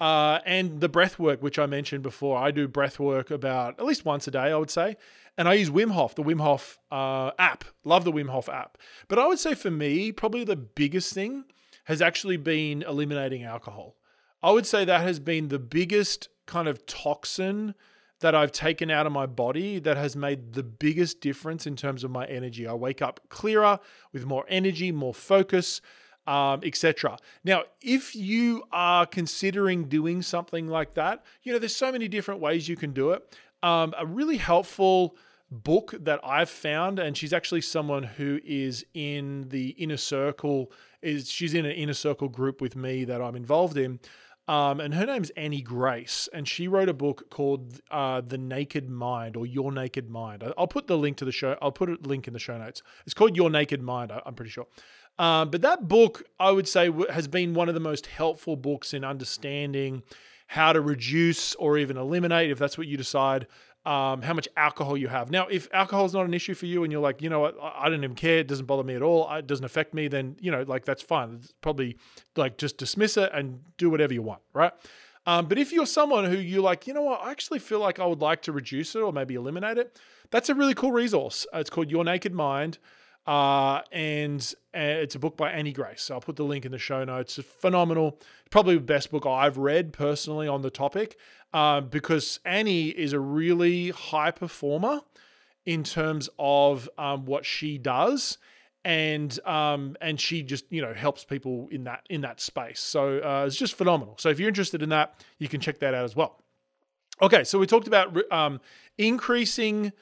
Uh, 0.00 0.40
and 0.44 0.80
the 0.80 0.88
breath 0.88 1.18
work, 1.18 1.40
which 1.40 1.58
I 1.58 1.66
mentioned 1.66 2.02
before, 2.02 2.36
I 2.36 2.50
do 2.50 2.66
breath 2.66 2.98
work 2.98 3.30
about 3.30 3.78
at 3.78 3.84
least 3.84 4.04
once 4.04 4.26
a 4.26 4.30
day, 4.32 4.50
I 4.50 4.56
would 4.56 4.70
say. 4.70 4.96
And 5.38 5.48
I 5.48 5.54
use 5.54 5.70
Wim 5.70 5.92
Hof, 5.92 6.14
the 6.14 6.22
Wim 6.22 6.40
Hof 6.40 6.78
uh, 6.90 7.30
app. 7.38 7.64
Love 7.84 8.04
the 8.04 8.12
Wim 8.12 8.28
Hof 8.28 8.48
app. 8.48 8.78
But 9.08 9.18
I 9.18 9.26
would 9.26 9.38
say 9.38 9.54
for 9.54 9.70
me, 9.70 10.10
probably 10.10 10.44
the 10.44 10.56
biggest 10.56 11.12
thing 11.12 11.44
has 11.84 12.02
actually 12.02 12.36
been 12.36 12.82
eliminating 12.82 13.44
alcohol. 13.44 13.96
I 14.44 14.50
would 14.50 14.66
say 14.66 14.84
that 14.84 15.00
has 15.00 15.20
been 15.20 15.48
the 15.48 15.58
biggest 15.58 16.28
kind 16.44 16.68
of 16.68 16.84
toxin 16.84 17.74
that 18.20 18.34
I've 18.34 18.52
taken 18.52 18.90
out 18.90 19.06
of 19.06 19.12
my 19.12 19.24
body 19.24 19.78
that 19.78 19.96
has 19.96 20.16
made 20.16 20.52
the 20.52 20.62
biggest 20.62 21.22
difference 21.22 21.66
in 21.66 21.76
terms 21.76 22.04
of 22.04 22.10
my 22.10 22.26
energy. 22.26 22.66
I 22.66 22.74
wake 22.74 23.00
up 23.00 23.20
clearer 23.30 23.80
with 24.12 24.26
more 24.26 24.44
energy, 24.50 24.92
more 24.92 25.14
focus, 25.14 25.80
um, 26.26 26.60
etc. 26.62 27.16
Now, 27.42 27.62
if 27.80 28.14
you 28.14 28.64
are 28.70 29.06
considering 29.06 29.84
doing 29.88 30.20
something 30.20 30.68
like 30.68 30.92
that, 30.92 31.24
you 31.42 31.54
know, 31.54 31.58
there's 31.58 31.74
so 31.74 31.90
many 31.90 32.06
different 32.06 32.42
ways 32.42 32.68
you 32.68 32.76
can 32.76 32.92
do 32.92 33.12
it. 33.12 33.38
Um, 33.62 33.94
a 33.98 34.04
really 34.04 34.36
helpful 34.36 35.16
book 35.50 35.94
that 36.00 36.20
I've 36.22 36.50
found, 36.50 36.98
and 36.98 37.16
she's 37.16 37.32
actually 37.32 37.62
someone 37.62 38.02
who 38.02 38.40
is 38.44 38.84
in 38.92 39.48
the 39.48 39.70
inner 39.70 39.96
circle, 39.96 40.70
is 41.00 41.30
she's 41.30 41.54
in 41.54 41.64
an 41.64 41.72
inner 41.72 41.94
circle 41.94 42.28
group 42.28 42.60
with 42.60 42.76
me 42.76 43.06
that 43.06 43.22
I'm 43.22 43.36
involved 43.36 43.78
in. 43.78 44.00
Um, 44.46 44.80
and 44.80 44.92
her 44.94 45.06
name's 45.06 45.30
Annie 45.30 45.62
Grace, 45.62 46.28
and 46.32 46.46
she 46.46 46.68
wrote 46.68 46.90
a 46.90 46.94
book 46.94 47.30
called 47.30 47.80
uh, 47.90 48.20
"The 48.20 48.36
Naked 48.36 48.90
Mind" 48.90 49.36
or 49.36 49.46
"Your 49.46 49.72
Naked 49.72 50.10
Mind." 50.10 50.44
I'll 50.58 50.66
put 50.66 50.86
the 50.86 50.98
link 50.98 51.16
to 51.18 51.24
the 51.24 51.32
show. 51.32 51.56
I'll 51.62 51.72
put 51.72 51.88
a 51.88 51.96
link 52.02 52.28
in 52.28 52.34
the 52.34 52.38
show 52.38 52.58
notes. 52.58 52.82
It's 53.06 53.14
called 53.14 53.36
"Your 53.36 53.48
Naked 53.48 53.82
Mind." 53.82 54.12
I'm 54.24 54.34
pretty 54.34 54.50
sure. 54.50 54.66
Um, 55.18 55.50
but 55.50 55.62
that 55.62 55.88
book, 55.88 56.24
I 56.38 56.50
would 56.50 56.68
say, 56.68 56.90
has 57.10 57.28
been 57.28 57.54
one 57.54 57.68
of 57.68 57.74
the 57.74 57.80
most 57.80 58.06
helpful 58.06 58.56
books 58.56 58.92
in 58.92 59.04
understanding 59.04 60.02
how 60.48 60.72
to 60.72 60.80
reduce 60.80 61.54
or 61.54 61.78
even 61.78 61.96
eliminate, 61.96 62.50
if 62.50 62.58
that's 62.58 62.76
what 62.76 62.86
you 62.86 62.96
decide, 62.96 63.46
um, 63.84 64.22
how 64.22 64.32
much 64.32 64.48
alcohol 64.56 64.96
you 64.96 65.08
have. 65.08 65.30
Now, 65.30 65.46
if 65.46 65.68
alcohol 65.72 66.06
is 66.06 66.14
not 66.14 66.24
an 66.24 66.32
issue 66.32 66.54
for 66.54 66.66
you 66.66 66.84
and 66.84 66.92
you're 66.92 67.02
like, 67.02 67.20
you 67.20 67.28
know 67.28 67.40
what, 67.40 67.56
I 67.60 67.88
don't 67.88 68.02
even 68.02 68.16
care, 68.16 68.38
it 68.38 68.48
doesn't 68.48 68.66
bother 68.66 68.82
me 68.82 68.94
at 68.94 69.02
all, 69.02 69.30
it 69.34 69.46
doesn't 69.46 69.64
affect 69.64 69.92
me, 69.92 70.08
then, 70.08 70.36
you 70.40 70.50
know, 70.50 70.62
like 70.62 70.84
that's 70.84 71.02
fine. 71.02 71.40
It's 71.42 71.52
probably 71.60 71.98
like 72.36 72.56
just 72.56 72.78
dismiss 72.78 73.16
it 73.16 73.30
and 73.34 73.60
do 73.76 73.90
whatever 73.90 74.14
you 74.14 74.22
want, 74.22 74.40
right? 74.54 74.72
Um, 75.26 75.46
but 75.46 75.58
if 75.58 75.72
you're 75.72 75.86
someone 75.86 76.24
who 76.24 76.36
you're 76.36 76.62
like, 76.62 76.86
you 76.86 76.94
know 76.94 77.02
what, 77.02 77.20
I 77.22 77.30
actually 77.30 77.58
feel 77.58 77.78
like 77.78 77.98
I 77.98 78.06
would 78.06 78.20
like 78.20 78.42
to 78.42 78.52
reduce 78.52 78.94
it 78.94 79.00
or 79.00 79.12
maybe 79.12 79.34
eliminate 79.34 79.78
it, 79.78 79.98
that's 80.30 80.48
a 80.48 80.54
really 80.54 80.74
cool 80.74 80.92
resource. 80.92 81.46
It's 81.52 81.70
called 81.70 81.90
Your 81.90 82.04
Naked 82.04 82.34
Mind. 82.34 82.78
Uh, 83.26 83.80
and 83.90 84.54
uh, 84.74 84.80
it's 84.80 85.14
a 85.14 85.18
book 85.18 85.36
by 85.36 85.50
Annie 85.50 85.72
Grace. 85.72 86.02
So 86.02 86.14
I'll 86.14 86.20
put 86.20 86.36
the 86.36 86.44
link 86.44 86.64
in 86.66 86.72
the 86.72 86.78
show 86.78 87.04
notes. 87.04 87.38
It's 87.38 87.48
phenomenal. 87.48 88.18
Probably 88.50 88.74
the 88.74 88.82
best 88.82 89.10
book 89.10 89.26
I've 89.26 89.56
read 89.56 89.92
personally 89.92 90.46
on 90.46 90.62
the 90.62 90.70
topic 90.70 91.18
uh, 91.52 91.80
because 91.80 92.40
Annie 92.44 92.88
is 92.88 93.12
a 93.12 93.20
really 93.20 93.90
high 93.90 94.30
performer 94.30 95.00
in 95.64 95.84
terms 95.84 96.28
of 96.38 96.88
um, 96.98 97.24
what 97.24 97.46
she 97.46 97.78
does. 97.78 98.38
And 98.86 99.38
um, 99.46 99.96
and 100.02 100.20
she 100.20 100.42
just 100.42 100.66
you 100.70 100.82
know 100.82 100.92
helps 100.92 101.24
people 101.24 101.68
in 101.70 101.84
that 101.84 102.02
in 102.10 102.20
that 102.20 102.38
space. 102.38 102.80
So 102.80 103.18
uh, 103.20 103.44
it's 103.46 103.56
just 103.56 103.74
phenomenal. 103.76 104.16
So 104.18 104.28
if 104.28 104.38
you're 104.38 104.48
interested 104.48 104.82
in 104.82 104.90
that, 104.90 105.24
you 105.38 105.48
can 105.48 105.62
check 105.62 105.78
that 105.78 105.94
out 105.94 106.04
as 106.04 106.14
well. 106.14 106.42
Okay, 107.22 107.44
so 107.44 107.58
we 107.58 107.66
talked 107.66 107.86
about 107.86 108.14
um, 108.30 108.60
increasing 108.98 109.92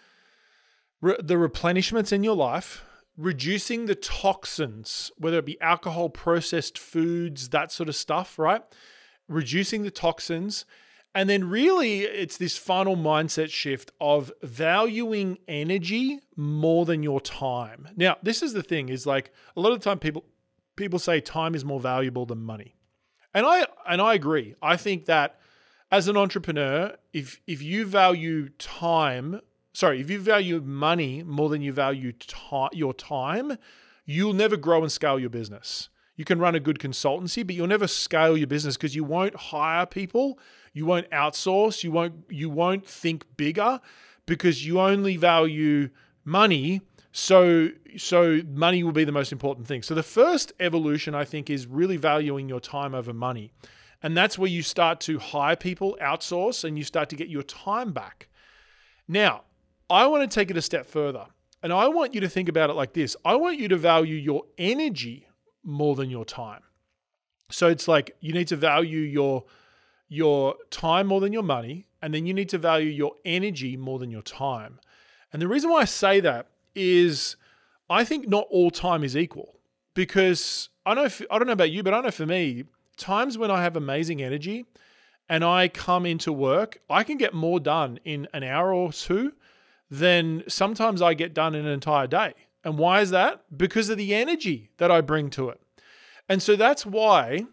re- 1.00 1.14
the 1.22 1.34
replenishments 1.34 2.12
in 2.12 2.24
your 2.24 2.34
life, 2.34 2.84
reducing 3.16 3.86
the 3.86 3.94
toxins, 3.94 5.10
whether 5.18 5.38
it 5.38 5.46
be 5.46 5.60
alcohol, 5.60 6.08
processed 6.08 6.78
foods, 6.78 7.50
that 7.50 7.70
sort 7.72 7.88
of 7.88 7.96
stuff, 7.96 8.38
right? 8.38 8.62
Reducing 9.28 9.82
the 9.82 9.90
toxins. 9.90 10.64
And 11.14 11.28
then 11.28 11.48
really 11.48 12.00
it's 12.00 12.38
this 12.38 12.56
final 12.56 12.96
mindset 12.96 13.50
shift 13.50 13.92
of 14.00 14.32
valuing 14.42 15.38
energy 15.46 16.20
more 16.36 16.86
than 16.86 17.02
your 17.02 17.20
time. 17.20 17.88
Now, 17.96 18.16
this 18.22 18.42
is 18.42 18.54
the 18.54 18.62
thing 18.62 18.88
is 18.88 19.06
like 19.06 19.30
a 19.54 19.60
lot 19.60 19.72
of 19.72 19.80
the 19.80 19.84
time 19.84 19.98
people 19.98 20.24
people 20.74 20.98
say 20.98 21.20
time 21.20 21.54
is 21.54 21.64
more 21.64 21.80
valuable 21.80 22.24
than 22.24 22.42
money. 22.42 22.76
And 23.34 23.44
I 23.44 23.66
and 23.86 24.00
I 24.00 24.14
agree. 24.14 24.54
I 24.62 24.76
think 24.78 25.04
that 25.04 25.38
as 25.90 26.08
an 26.08 26.16
entrepreneur, 26.16 26.96
if 27.12 27.40
if 27.46 27.62
you 27.62 27.84
value 27.84 28.48
time 28.58 29.42
sorry, 29.72 30.00
if 30.00 30.10
you 30.10 30.18
value 30.18 30.60
money 30.60 31.22
more 31.22 31.48
than 31.48 31.62
you 31.62 31.72
value 31.72 32.12
your 32.72 32.94
time, 32.94 33.56
you'll 34.04 34.32
never 34.32 34.56
grow 34.56 34.82
and 34.82 34.92
scale 34.92 35.18
your 35.18 35.30
business. 35.30 35.88
You 36.16 36.24
can 36.24 36.38
run 36.38 36.54
a 36.54 36.60
good 36.60 36.78
consultancy, 36.78 37.46
but 37.46 37.56
you'll 37.56 37.66
never 37.66 37.88
scale 37.88 38.36
your 38.36 38.46
business 38.46 38.76
because 38.76 38.94
you 38.94 39.02
won't 39.02 39.34
hire 39.34 39.86
people, 39.86 40.38
you 40.72 40.84
won't 40.84 41.10
outsource, 41.10 41.82
you 41.82 41.90
won't 41.90 42.14
you 42.28 42.50
won't 42.50 42.86
think 42.86 43.24
bigger 43.36 43.80
because 44.26 44.66
you 44.66 44.80
only 44.80 45.16
value 45.16 45.88
money 46.24 46.80
so 47.12 47.68
so 47.96 48.40
money 48.48 48.82
will 48.82 48.92
be 48.92 49.04
the 49.04 49.12
most 49.12 49.32
important 49.32 49.66
thing. 49.66 49.82
So 49.82 49.94
the 49.94 50.02
first 50.02 50.52
evolution 50.60 51.14
I 51.14 51.24
think 51.24 51.50
is 51.50 51.66
really 51.66 51.96
valuing 51.96 52.48
your 52.48 52.60
time 52.60 52.94
over 52.94 53.12
money. 53.12 53.52
And 54.02 54.16
that's 54.16 54.36
where 54.36 54.50
you 54.50 54.62
start 54.62 54.98
to 55.02 55.18
hire 55.18 55.54
people, 55.54 55.96
outsource 56.02 56.64
and 56.64 56.76
you 56.76 56.84
start 56.84 57.08
to 57.10 57.16
get 57.16 57.28
your 57.28 57.44
time 57.44 57.92
back. 57.92 58.28
Now, 59.06 59.42
I 59.90 60.06
want 60.06 60.28
to 60.28 60.34
take 60.34 60.50
it 60.50 60.56
a 60.56 60.62
step 60.62 60.86
further. 60.86 61.26
And 61.62 61.72
I 61.72 61.88
want 61.88 62.14
you 62.14 62.20
to 62.20 62.28
think 62.28 62.48
about 62.48 62.70
it 62.70 62.74
like 62.74 62.92
this. 62.92 63.16
I 63.24 63.36
want 63.36 63.58
you 63.58 63.68
to 63.68 63.76
value 63.76 64.16
your 64.16 64.42
energy 64.58 65.28
more 65.62 65.94
than 65.94 66.10
your 66.10 66.24
time. 66.24 66.62
So 67.50 67.68
it's 67.68 67.86
like 67.86 68.16
you 68.20 68.32
need 68.32 68.48
to 68.48 68.56
value 68.56 69.00
your 69.00 69.44
your 70.08 70.56
time 70.70 71.06
more 71.06 71.20
than 71.20 71.32
your 71.32 71.42
money 71.42 71.86
and 72.02 72.12
then 72.12 72.26
you 72.26 72.34
need 72.34 72.48
to 72.50 72.58
value 72.58 72.90
your 72.90 73.12
energy 73.24 73.76
more 73.76 73.98
than 73.98 74.10
your 74.10 74.22
time. 74.22 74.78
And 75.32 75.40
the 75.40 75.48
reason 75.48 75.70
why 75.70 75.82
I 75.82 75.84
say 75.86 76.20
that 76.20 76.48
is 76.74 77.36
I 77.88 78.04
think 78.04 78.28
not 78.28 78.46
all 78.50 78.70
time 78.70 79.04
is 79.04 79.16
equal 79.16 79.58
because 79.94 80.68
I 80.84 80.94
know 80.94 81.08
I 81.30 81.38
don't 81.38 81.46
know 81.46 81.52
about 81.52 81.70
you, 81.70 81.82
but 81.82 81.94
I 81.94 82.00
know 82.00 82.10
for 82.10 82.26
me, 82.26 82.64
times 82.96 83.38
when 83.38 83.50
I 83.50 83.62
have 83.62 83.76
amazing 83.76 84.22
energy 84.22 84.66
and 85.28 85.44
I 85.44 85.68
come 85.68 86.04
into 86.04 86.32
work, 86.32 86.78
I 86.90 87.04
can 87.04 87.16
get 87.16 87.32
more 87.32 87.60
done 87.60 88.00
in 88.04 88.26
an 88.34 88.42
hour 88.42 88.72
or 88.74 88.92
two 88.92 89.32
than 89.92 90.42
sometimes 90.48 91.02
I 91.02 91.12
get 91.12 91.34
done 91.34 91.54
in 91.54 91.66
an 91.66 91.70
entire 91.70 92.06
day. 92.06 92.32
And 92.64 92.78
why 92.78 93.02
is 93.02 93.10
that? 93.10 93.44
Because 93.54 93.90
of 93.90 93.98
the 93.98 94.14
energy 94.14 94.70
that 94.78 94.90
I 94.90 95.02
bring 95.02 95.28
to 95.30 95.50
it. 95.50 95.60
And 96.30 96.42
so 96.42 96.56
that's 96.56 96.86
why 96.86 97.44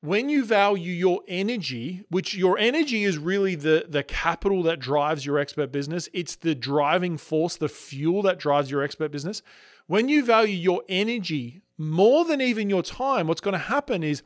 when 0.00 0.30
you 0.30 0.46
value 0.46 0.92
your 0.92 1.20
energy, 1.28 2.04
which 2.08 2.34
your 2.34 2.56
energy 2.56 3.04
is 3.04 3.18
really 3.18 3.54
the, 3.54 3.84
the 3.86 4.02
capital 4.02 4.62
that 4.62 4.78
drives 4.78 5.26
your 5.26 5.38
expert 5.38 5.70
business, 5.70 6.08
it's 6.14 6.36
the 6.36 6.54
driving 6.54 7.18
force, 7.18 7.56
the 7.56 7.68
fuel 7.68 8.22
that 8.22 8.38
drives 8.38 8.70
your 8.70 8.82
expert 8.82 9.12
business. 9.12 9.42
When 9.86 10.08
you 10.08 10.24
value 10.24 10.56
your 10.56 10.84
energy 10.88 11.60
more 11.76 12.24
than 12.24 12.40
even 12.40 12.70
your 12.70 12.82
time, 12.82 13.26
what's 13.26 13.42
going 13.42 13.52
to 13.52 13.58
happen 13.58 14.02
is 14.02 14.22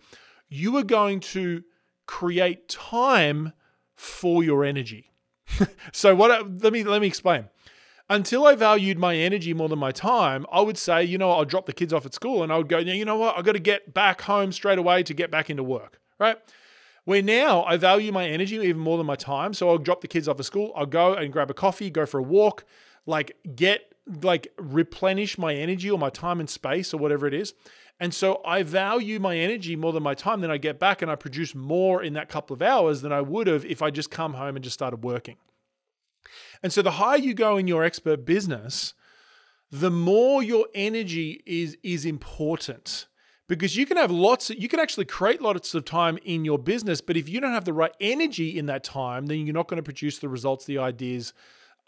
you 0.49 0.77
are 0.77 0.85
going 0.85 1.19
to 1.19 1.65
create 2.07 2.69
time 2.69 3.53
for 3.97 4.45
your 4.45 4.65
energy. 4.65 5.12
so 5.93 6.15
what 6.15 6.31
uh, 6.31 6.45
let 6.61 6.73
me 6.73 6.85
let 6.85 7.01
me 7.01 7.07
explain 7.07 7.49
until 8.13 8.47
I 8.47 8.55
valued 8.55 8.99
my 8.99 9.17
energy 9.17 9.55
more 9.55 9.69
than 9.69 9.79
my 9.79 9.91
time, 9.91 10.45
I 10.53 10.61
would 10.61 10.77
say, 10.77 11.03
you 11.03 11.17
know, 11.17 11.31
I'll 11.31 11.47
drop 11.47 11.65
the 11.65 11.73
kids 11.73 11.93
off 11.93 12.05
at 12.05 12.13
school 12.13 12.43
and 12.43 12.53
I 12.53 12.59
would 12.59 12.69
go, 12.69 12.79
you 12.79 13.05
know 13.05 13.17
what, 13.17 13.39
I've 13.39 13.45
got 13.45 13.53
to 13.53 13.59
get 13.59 13.95
back 13.95 14.23
home 14.23 14.53
straight 14.53 14.79
away 14.79 15.03
to 15.05 15.15
get 15.15 15.31
back 15.31 15.49
into 15.49 15.63
work, 15.63 15.99
right? 16.19 16.37
Where 17.05 17.23
now 17.23 17.65
I 17.65 17.79
value 17.79 18.13
my 18.13 18.27
energy 18.27 18.57
even 18.57 18.79
more 18.79 18.99
than 18.99 19.07
my 19.07 19.17
time. 19.17 19.55
So 19.55 19.71
I'll 19.71 19.79
drop 19.79 20.03
the 20.03 20.09
kids 20.09 20.29
off 20.29 20.39
at 20.39 20.45
school, 20.45 20.73
I'll 20.77 20.87
go 20.87 21.15
and 21.15 21.33
grab 21.33 21.51
a 21.51 21.55
coffee, 21.55 21.91
go 21.91 22.05
for 22.05 22.19
a 22.19 22.23
walk, 22.23 22.65
like 23.07 23.37
get, 23.57 23.95
like 24.23 24.53
replenish 24.59 25.39
my 25.39 25.55
energy 25.55 25.91
or 25.91 25.99
my 25.99 26.11
time 26.11 26.39
and 26.39 26.51
space 26.51 26.93
or 26.93 26.99
whatever 26.99 27.27
it 27.27 27.35
is. 27.35 27.55
And 28.03 28.13
so 28.13 28.41
I 28.45 28.65
value 28.65 29.21
my 29.21 29.37
energy 29.37 29.77
more 29.77 29.93
than 29.93 30.03
my 30.03 30.15
time. 30.15 30.41
Then 30.41 30.51
I 30.51 30.57
get 30.57 30.81
back 30.81 31.03
and 31.03 31.11
I 31.11 31.15
produce 31.15 31.55
more 31.55 32.03
in 32.03 32.15
that 32.15 32.29
couple 32.29 32.53
of 32.53 32.61
hours 32.61 33.01
than 33.01 33.13
I 33.13 33.21
would 33.21 33.47
have 33.47 33.65
if 33.65 33.81
I 33.81 33.93
just 33.93 34.11
come 34.11 34.35
home 34.35 34.57
and 34.57 34.65
just 34.65 34.75
started 34.75 35.05
working. 35.05 35.37
And 36.65 36.73
so 36.73 36.83
the 36.83 36.91
higher 36.91 37.19
you 37.19 37.33
go 37.33 37.59
in 37.59 37.69
your 37.69 37.85
expert 37.85 38.25
business, 38.25 38.95
the 39.71 39.89
more 39.89 40.43
your 40.43 40.67
energy 40.75 41.45
is 41.47 41.79
is 41.85 42.05
important 42.05 43.07
because 43.47 43.77
you 43.77 43.87
can 43.87 43.97
have 43.97 44.11
lots 44.11 44.51
of, 44.51 44.59
you 44.59 44.69
can 44.69 44.81
actually 44.81 45.05
create 45.05 45.41
lots 45.41 45.73
of 45.73 45.85
time 45.85 46.19
in 46.25 46.45
your 46.45 46.59
business 46.59 47.01
but 47.01 47.17
if 47.17 47.29
you 47.29 47.41
don't 47.41 47.53
have 47.53 47.65
the 47.65 47.73
right 47.73 47.95
energy 48.01 48.59
in 48.59 48.67
that 48.67 48.85
time 48.85 49.27
then 49.27 49.47
you're 49.47 49.55
not 49.55 49.69
going 49.69 49.79
to 49.79 49.83
produce 49.83 50.19
the 50.19 50.29
results 50.29 50.67
the 50.67 50.77
ideas 50.77 51.33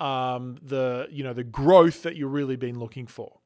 um, 0.00 0.57
the 0.62 1.07
you 1.11 1.22
know 1.22 1.35
the 1.35 1.44
growth 1.44 2.03
that 2.05 2.16
you've 2.16 2.33
really 2.33 2.57
been 2.57 2.79
looking 2.79 3.07
for 3.07 3.40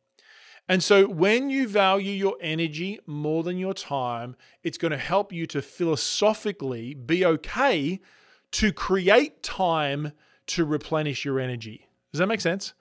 and 0.69 0.83
so 0.83 1.09
when 1.09 1.49
you 1.51 1.67
value 1.67 2.13
your 2.13 2.37
energy 2.41 3.01
more 3.07 3.43
than 3.43 3.59
your 3.59 3.75
time 3.75 4.37
it's 4.63 4.79
going 4.79 4.93
to 4.93 4.99
help 4.99 5.33
you 5.33 5.47
to 5.47 5.63
philosophically 5.63 6.95
be 6.95 7.25
okay 7.25 8.01
to 8.53 8.73
create 8.73 9.43
time 9.43 10.13
to 10.47 10.65
replenish 10.65 11.25
your 11.25 11.39
energy. 11.39 11.87
Does 12.13 12.19
that 12.19 12.27
make 12.27 12.41
sense? 12.41 12.75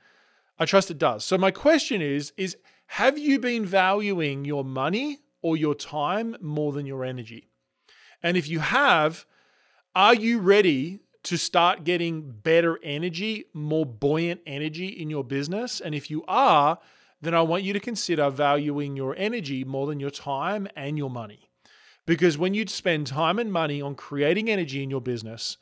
I 0.57 0.65
trust 0.65 0.89
it 0.89 0.97
does. 0.97 1.23
So 1.23 1.37
my 1.37 1.51
question 1.51 2.01
is 2.01 2.33
is 2.37 2.57
have 2.87 3.17
you 3.17 3.39
been 3.39 3.65
valuing 3.65 4.45
your 4.45 4.63
money 4.63 5.19
or 5.41 5.57
your 5.57 5.75
time 5.75 6.35
more 6.41 6.71
than 6.71 6.85
your 6.85 7.03
energy? 7.03 7.49
And 8.23 8.37
if 8.37 8.47
you 8.47 8.59
have, 8.59 9.25
are 9.93 10.15
you 10.15 10.39
ready 10.39 10.99
to 11.23 11.37
start 11.37 11.83
getting 11.83 12.31
better 12.31 12.79
energy, 12.81 13.45
more 13.53 13.85
buoyant 13.85 14.41
energy 14.45 14.87
in 14.87 15.09
your 15.09 15.23
business? 15.23 15.81
And 15.81 15.93
if 15.93 16.09
you 16.09 16.23
are, 16.27 16.79
then 17.21 17.33
I 17.33 17.41
want 17.41 17.63
you 17.63 17.73
to 17.73 17.79
consider 17.79 18.29
valuing 18.29 18.95
your 18.95 19.15
energy 19.17 19.63
more 19.63 19.87
than 19.87 19.99
your 19.99 20.11
time 20.11 20.67
and 20.75 20.97
your 20.97 21.09
money. 21.09 21.49
Because 22.05 22.37
when 22.37 22.53
you 22.53 22.65
spend 22.67 23.07
time 23.07 23.39
and 23.39 23.51
money 23.51 23.81
on 23.81 23.95
creating 23.95 24.49
energy 24.49 24.81
in 24.81 24.89
your 24.89 25.01
business, 25.01 25.57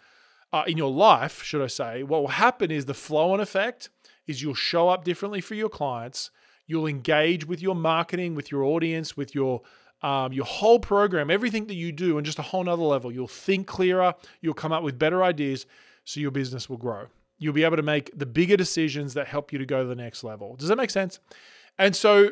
uh, 0.53 0.63
in 0.67 0.77
your 0.77 0.91
life, 0.91 1.43
should 1.43 1.61
I 1.61 1.67
say, 1.67 2.03
what 2.03 2.21
will 2.21 2.27
happen 2.29 2.71
is 2.71 2.85
the 2.85 2.93
flow 2.93 3.33
on 3.33 3.39
effect 3.39 3.89
is 4.27 4.41
you'll 4.41 4.53
show 4.53 4.89
up 4.89 5.03
differently 5.03 5.41
for 5.41 5.55
your 5.55 5.69
clients. 5.69 6.29
You'll 6.67 6.87
engage 6.87 7.45
with 7.45 7.61
your 7.61 7.75
marketing, 7.75 8.35
with 8.35 8.51
your 8.51 8.63
audience, 8.63 9.17
with 9.17 9.35
your 9.35 9.61
um, 10.01 10.33
your 10.33 10.45
whole 10.45 10.79
program, 10.79 11.31
everything 11.31 11.65
that 11.65 11.73
you 11.73 11.91
do, 11.91 12.17
and 12.17 12.25
just 12.25 12.37
a 12.37 12.43
whole 12.43 12.63
nother 12.63 12.83
level. 12.83 13.11
You'll 13.11 13.27
think 13.27 13.65
clearer. 13.65 14.13
You'll 14.39 14.53
come 14.53 14.71
up 14.71 14.83
with 14.83 14.99
better 14.99 15.23
ideas, 15.23 15.65
so 16.03 16.19
your 16.19 16.31
business 16.31 16.69
will 16.69 16.77
grow. 16.77 17.07
You'll 17.37 17.53
be 17.53 17.63
able 17.63 17.77
to 17.77 17.83
make 17.83 18.17
the 18.17 18.25
bigger 18.25 18.57
decisions 18.57 19.13
that 19.13 19.27
help 19.27 19.51
you 19.51 19.59
to 19.59 19.65
go 19.65 19.81
to 19.81 19.87
the 19.87 19.95
next 19.95 20.23
level. 20.23 20.55
Does 20.55 20.69
that 20.69 20.77
make 20.77 20.89
sense? 20.89 21.19
And 21.77 21.95
so 21.95 22.31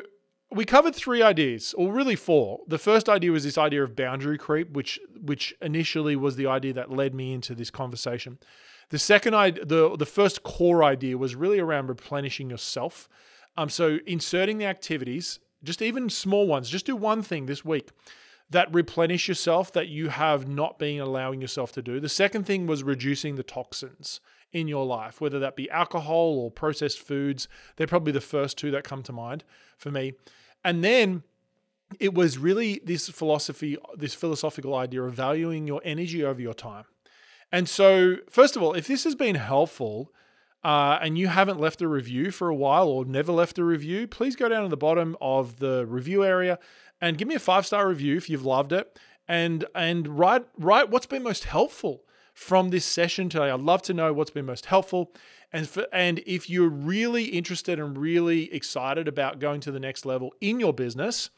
we 0.50 0.64
covered 0.64 0.94
three 0.94 1.20
ideas, 1.20 1.74
or 1.76 1.92
really 1.92 2.16
four. 2.16 2.60
The 2.68 2.78
first 2.78 3.08
idea 3.08 3.32
was 3.32 3.44
this 3.44 3.58
idea 3.58 3.82
of 3.82 3.96
boundary 3.96 4.38
creep, 4.38 4.70
which 4.70 5.00
which 5.20 5.54
initially 5.60 6.16
was 6.16 6.36
the 6.36 6.46
idea 6.46 6.72
that 6.74 6.90
led 6.90 7.14
me 7.14 7.32
into 7.32 7.54
this 7.54 7.70
conversation. 7.70 8.38
The 8.90 8.98
second 8.98 9.34
idea, 9.34 9.64
the 9.64 9.96
the 9.96 10.06
first 10.06 10.42
core 10.42 10.84
idea 10.84 11.18
was 11.18 11.34
really 11.34 11.58
around 11.58 11.88
replenishing 11.88 12.50
yourself. 12.50 13.08
Um, 13.56 13.68
so 13.68 13.98
inserting 14.06 14.58
the 14.58 14.66
activities, 14.66 15.38
just 15.62 15.82
even 15.82 16.08
small 16.10 16.46
ones, 16.46 16.70
just 16.70 16.86
do 16.86 16.96
one 16.96 17.22
thing 17.22 17.46
this 17.46 17.64
week 17.64 17.90
that 18.50 18.72
replenish 18.72 19.26
yourself 19.26 19.72
that 19.72 19.88
you 19.88 20.08
have 20.08 20.46
not 20.46 20.78
been 20.78 21.00
allowing 21.00 21.40
yourself 21.40 21.72
to 21.72 21.82
do. 21.82 21.98
The 21.98 22.08
second 22.08 22.44
thing 22.44 22.66
was 22.66 22.82
reducing 22.82 23.36
the 23.36 23.42
toxins 23.42 24.20
in 24.54 24.68
your 24.68 24.86
life, 24.86 25.20
whether 25.20 25.38
that 25.40 25.56
be 25.56 25.68
alcohol 25.68 26.38
or 26.38 26.50
processed 26.50 27.00
foods. 27.00 27.48
They're 27.76 27.86
probably 27.86 28.12
the 28.12 28.20
first 28.22 28.56
two 28.56 28.70
that 28.70 28.84
come 28.84 29.02
to 29.02 29.12
mind 29.12 29.44
for 29.76 29.90
me. 29.90 30.14
And 30.64 30.82
then 30.82 31.24
it 32.00 32.14
was 32.14 32.38
really 32.38 32.80
this 32.84 33.08
philosophy, 33.08 33.76
this 33.96 34.14
philosophical 34.14 34.74
idea 34.74 35.02
of 35.02 35.12
valuing 35.12 35.66
your 35.66 35.82
energy 35.84 36.24
over 36.24 36.40
your 36.40 36.54
time. 36.54 36.84
And 37.52 37.68
so, 37.68 38.16
first 38.30 38.56
of 38.56 38.62
all, 38.62 38.72
if 38.72 38.86
this 38.86 39.04
has 39.04 39.14
been 39.14 39.34
helpful 39.34 40.12
uh, 40.62 40.98
and 41.02 41.18
you 41.18 41.26
haven't 41.28 41.60
left 41.60 41.82
a 41.82 41.88
review 41.88 42.30
for 42.30 42.48
a 42.48 42.54
while 42.54 42.88
or 42.88 43.04
never 43.04 43.32
left 43.32 43.58
a 43.58 43.64
review, 43.64 44.06
please 44.06 44.34
go 44.34 44.48
down 44.48 44.62
to 44.62 44.68
the 44.68 44.76
bottom 44.76 45.16
of 45.20 45.58
the 45.58 45.84
review 45.86 46.24
area 46.24 46.58
and 47.00 47.18
give 47.18 47.28
me 47.28 47.34
a 47.34 47.40
five 47.40 47.66
star 47.66 47.88
review 47.88 48.16
if 48.16 48.30
you've 48.30 48.46
loved 48.46 48.72
it, 48.72 48.98
and 49.26 49.64
and 49.74 50.18
write 50.18 50.46
write 50.58 50.90
what's 50.90 51.06
been 51.06 51.22
most 51.22 51.44
helpful 51.44 52.03
from 52.34 52.70
this 52.70 52.84
session 52.84 53.28
today. 53.28 53.48
I'd 53.48 53.60
love 53.60 53.80
to 53.82 53.94
know 53.94 54.12
what's 54.12 54.30
been 54.30 54.44
most 54.44 54.66
helpful. 54.66 55.12
And, 55.52 55.68
for, 55.68 55.86
and 55.92 56.20
if 56.26 56.50
you're 56.50 56.68
really 56.68 57.26
interested 57.26 57.78
and 57.78 57.96
really 57.96 58.52
excited 58.52 59.08
about 59.08 59.38
going 59.38 59.60
to 59.60 59.70
the 59.70 59.80
next 59.80 60.04
level 60.04 60.34
in 60.40 60.58
your 60.60 60.74
business, 60.74 61.30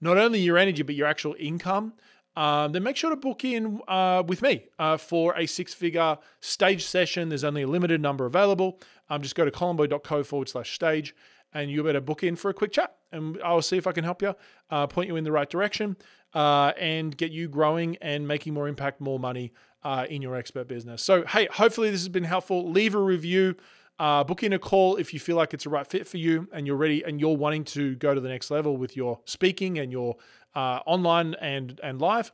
not 0.00 0.16
only 0.16 0.40
your 0.40 0.56
energy, 0.56 0.82
but 0.82 0.94
your 0.94 1.06
actual 1.06 1.36
income, 1.38 1.92
um, 2.34 2.72
then 2.72 2.82
make 2.82 2.96
sure 2.96 3.10
to 3.10 3.16
book 3.16 3.44
in 3.44 3.80
uh, 3.88 4.22
with 4.26 4.42
me 4.42 4.64
uh, 4.78 4.96
for 4.96 5.36
a 5.36 5.44
six 5.44 5.74
figure 5.74 6.16
stage 6.40 6.86
session. 6.86 7.28
There's 7.28 7.44
only 7.44 7.62
a 7.62 7.66
limited 7.66 8.00
number 8.00 8.26
available. 8.26 8.80
Um, 9.10 9.20
just 9.22 9.34
go 9.34 9.44
to 9.44 9.50
colinboyd.co 9.50 10.22
forward 10.22 10.48
slash 10.48 10.72
stage 10.72 11.14
and 11.52 11.70
you 11.70 11.82
better 11.82 12.00
book 12.00 12.22
in 12.22 12.36
for 12.36 12.50
a 12.50 12.54
quick 12.54 12.72
chat. 12.72 12.94
And 13.10 13.38
I'll 13.42 13.62
see 13.62 13.76
if 13.76 13.86
I 13.86 13.92
can 13.92 14.04
help 14.04 14.22
you, 14.22 14.34
uh, 14.70 14.86
point 14.86 15.08
you 15.08 15.16
in 15.16 15.24
the 15.24 15.32
right 15.32 15.48
direction, 15.48 15.96
uh, 16.34 16.72
and 16.78 17.16
get 17.16 17.30
you 17.30 17.48
growing 17.48 17.96
and 18.00 18.26
making 18.26 18.54
more 18.54 18.68
impact, 18.68 19.00
more 19.00 19.18
money 19.18 19.52
uh, 19.82 20.06
in 20.08 20.22
your 20.22 20.36
expert 20.36 20.68
business. 20.68 21.02
So, 21.02 21.24
hey, 21.24 21.48
hopefully 21.50 21.90
this 21.90 22.00
has 22.00 22.08
been 22.08 22.24
helpful. 22.24 22.70
Leave 22.70 22.94
a 22.94 23.00
review. 23.00 23.56
Uh, 23.98 24.22
book 24.22 24.44
in 24.44 24.52
a 24.52 24.58
call 24.60 24.94
if 24.94 25.12
you 25.12 25.18
feel 25.18 25.34
like 25.34 25.52
it's 25.52 25.66
a 25.66 25.68
right 25.68 25.86
fit 25.86 26.06
for 26.06 26.18
you 26.18 26.46
and 26.52 26.68
you're 26.68 26.76
ready 26.76 27.02
and 27.02 27.20
you're 27.20 27.36
wanting 27.36 27.64
to 27.64 27.96
go 27.96 28.14
to 28.14 28.20
the 28.20 28.28
next 28.28 28.48
level 28.48 28.76
with 28.76 28.96
your 28.96 29.18
speaking 29.24 29.80
and 29.80 29.90
your 29.90 30.14
uh, 30.54 30.78
online 30.86 31.34
and 31.40 31.80
and 31.82 32.00
live. 32.00 32.30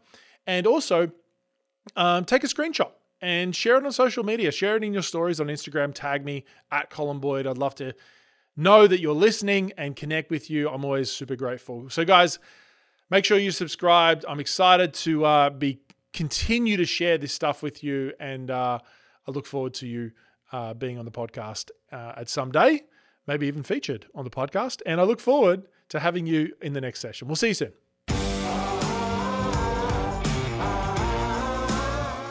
And 0.47 0.67
also, 0.67 1.11
um, 1.97 2.27
take 2.27 2.45
a 2.45 2.47
screenshot 2.47 2.91
and 3.23 3.57
share 3.57 3.77
it 3.77 3.85
on 3.87 3.93
social 3.93 4.25
media. 4.25 4.53
Share 4.53 4.77
it 4.77 4.85
in 4.85 4.93
your 4.93 5.03
stories 5.03 5.41
on 5.41 5.47
Instagram. 5.47 5.95
Tag 5.95 6.23
me 6.23 6.45
at 6.71 6.91
Colin 6.91 7.19
Boyd. 7.19 7.47
I'd 7.47 7.57
love 7.57 7.75
to 7.77 7.95
know 8.57 8.87
that 8.87 9.01
you're 9.01 9.15
listening 9.15 9.73
and 9.79 9.97
connect 9.97 10.31
with 10.31 10.51
you. 10.51 10.69
I'm 10.69 10.85
always 10.85 11.11
super 11.11 11.35
grateful. 11.35 11.89
So, 11.89 12.05
guys, 12.05 12.39
make 13.15 13.25
sure 13.25 13.39
you 13.39 13.53
subscribed. 13.53 14.25
I'm 14.27 14.41
excited 14.41 14.93
to 14.95 15.25
uh, 15.25 15.51
be 15.51 15.79
continue 16.13 16.77
to 16.77 16.85
share 16.85 17.17
this 17.17 17.33
stuff 17.33 17.63
with 17.63 17.85
you, 17.85 18.13
and 18.19 18.51
uh, 18.51 18.81
I 19.29 19.31
look 19.31 19.47
forward 19.47 19.75
to 19.75 19.87
you 19.87 20.11
uh, 20.51 20.75
being 20.75 20.99
on 20.99 21.05
the 21.05 21.13
podcast 21.13 21.71
uh, 21.93 22.15
at 22.17 22.29
some 22.29 22.51
day, 22.51 22.83
maybe 23.29 23.47
even 23.47 23.63
featured 23.63 24.07
on 24.17 24.25
the 24.25 24.31
podcast. 24.31 24.83
And 24.85 25.01
I 25.01 25.05
look 25.05 25.21
forward 25.21 25.69
to 25.91 26.01
having 26.01 26.27
you 26.27 26.55
in 26.61 26.73
the 26.73 26.81
next 26.81 26.99
session. 26.99 27.29
We'll 27.29 27.37
see 27.37 27.49
you 27.49 27.55
soon. 27.55 27.73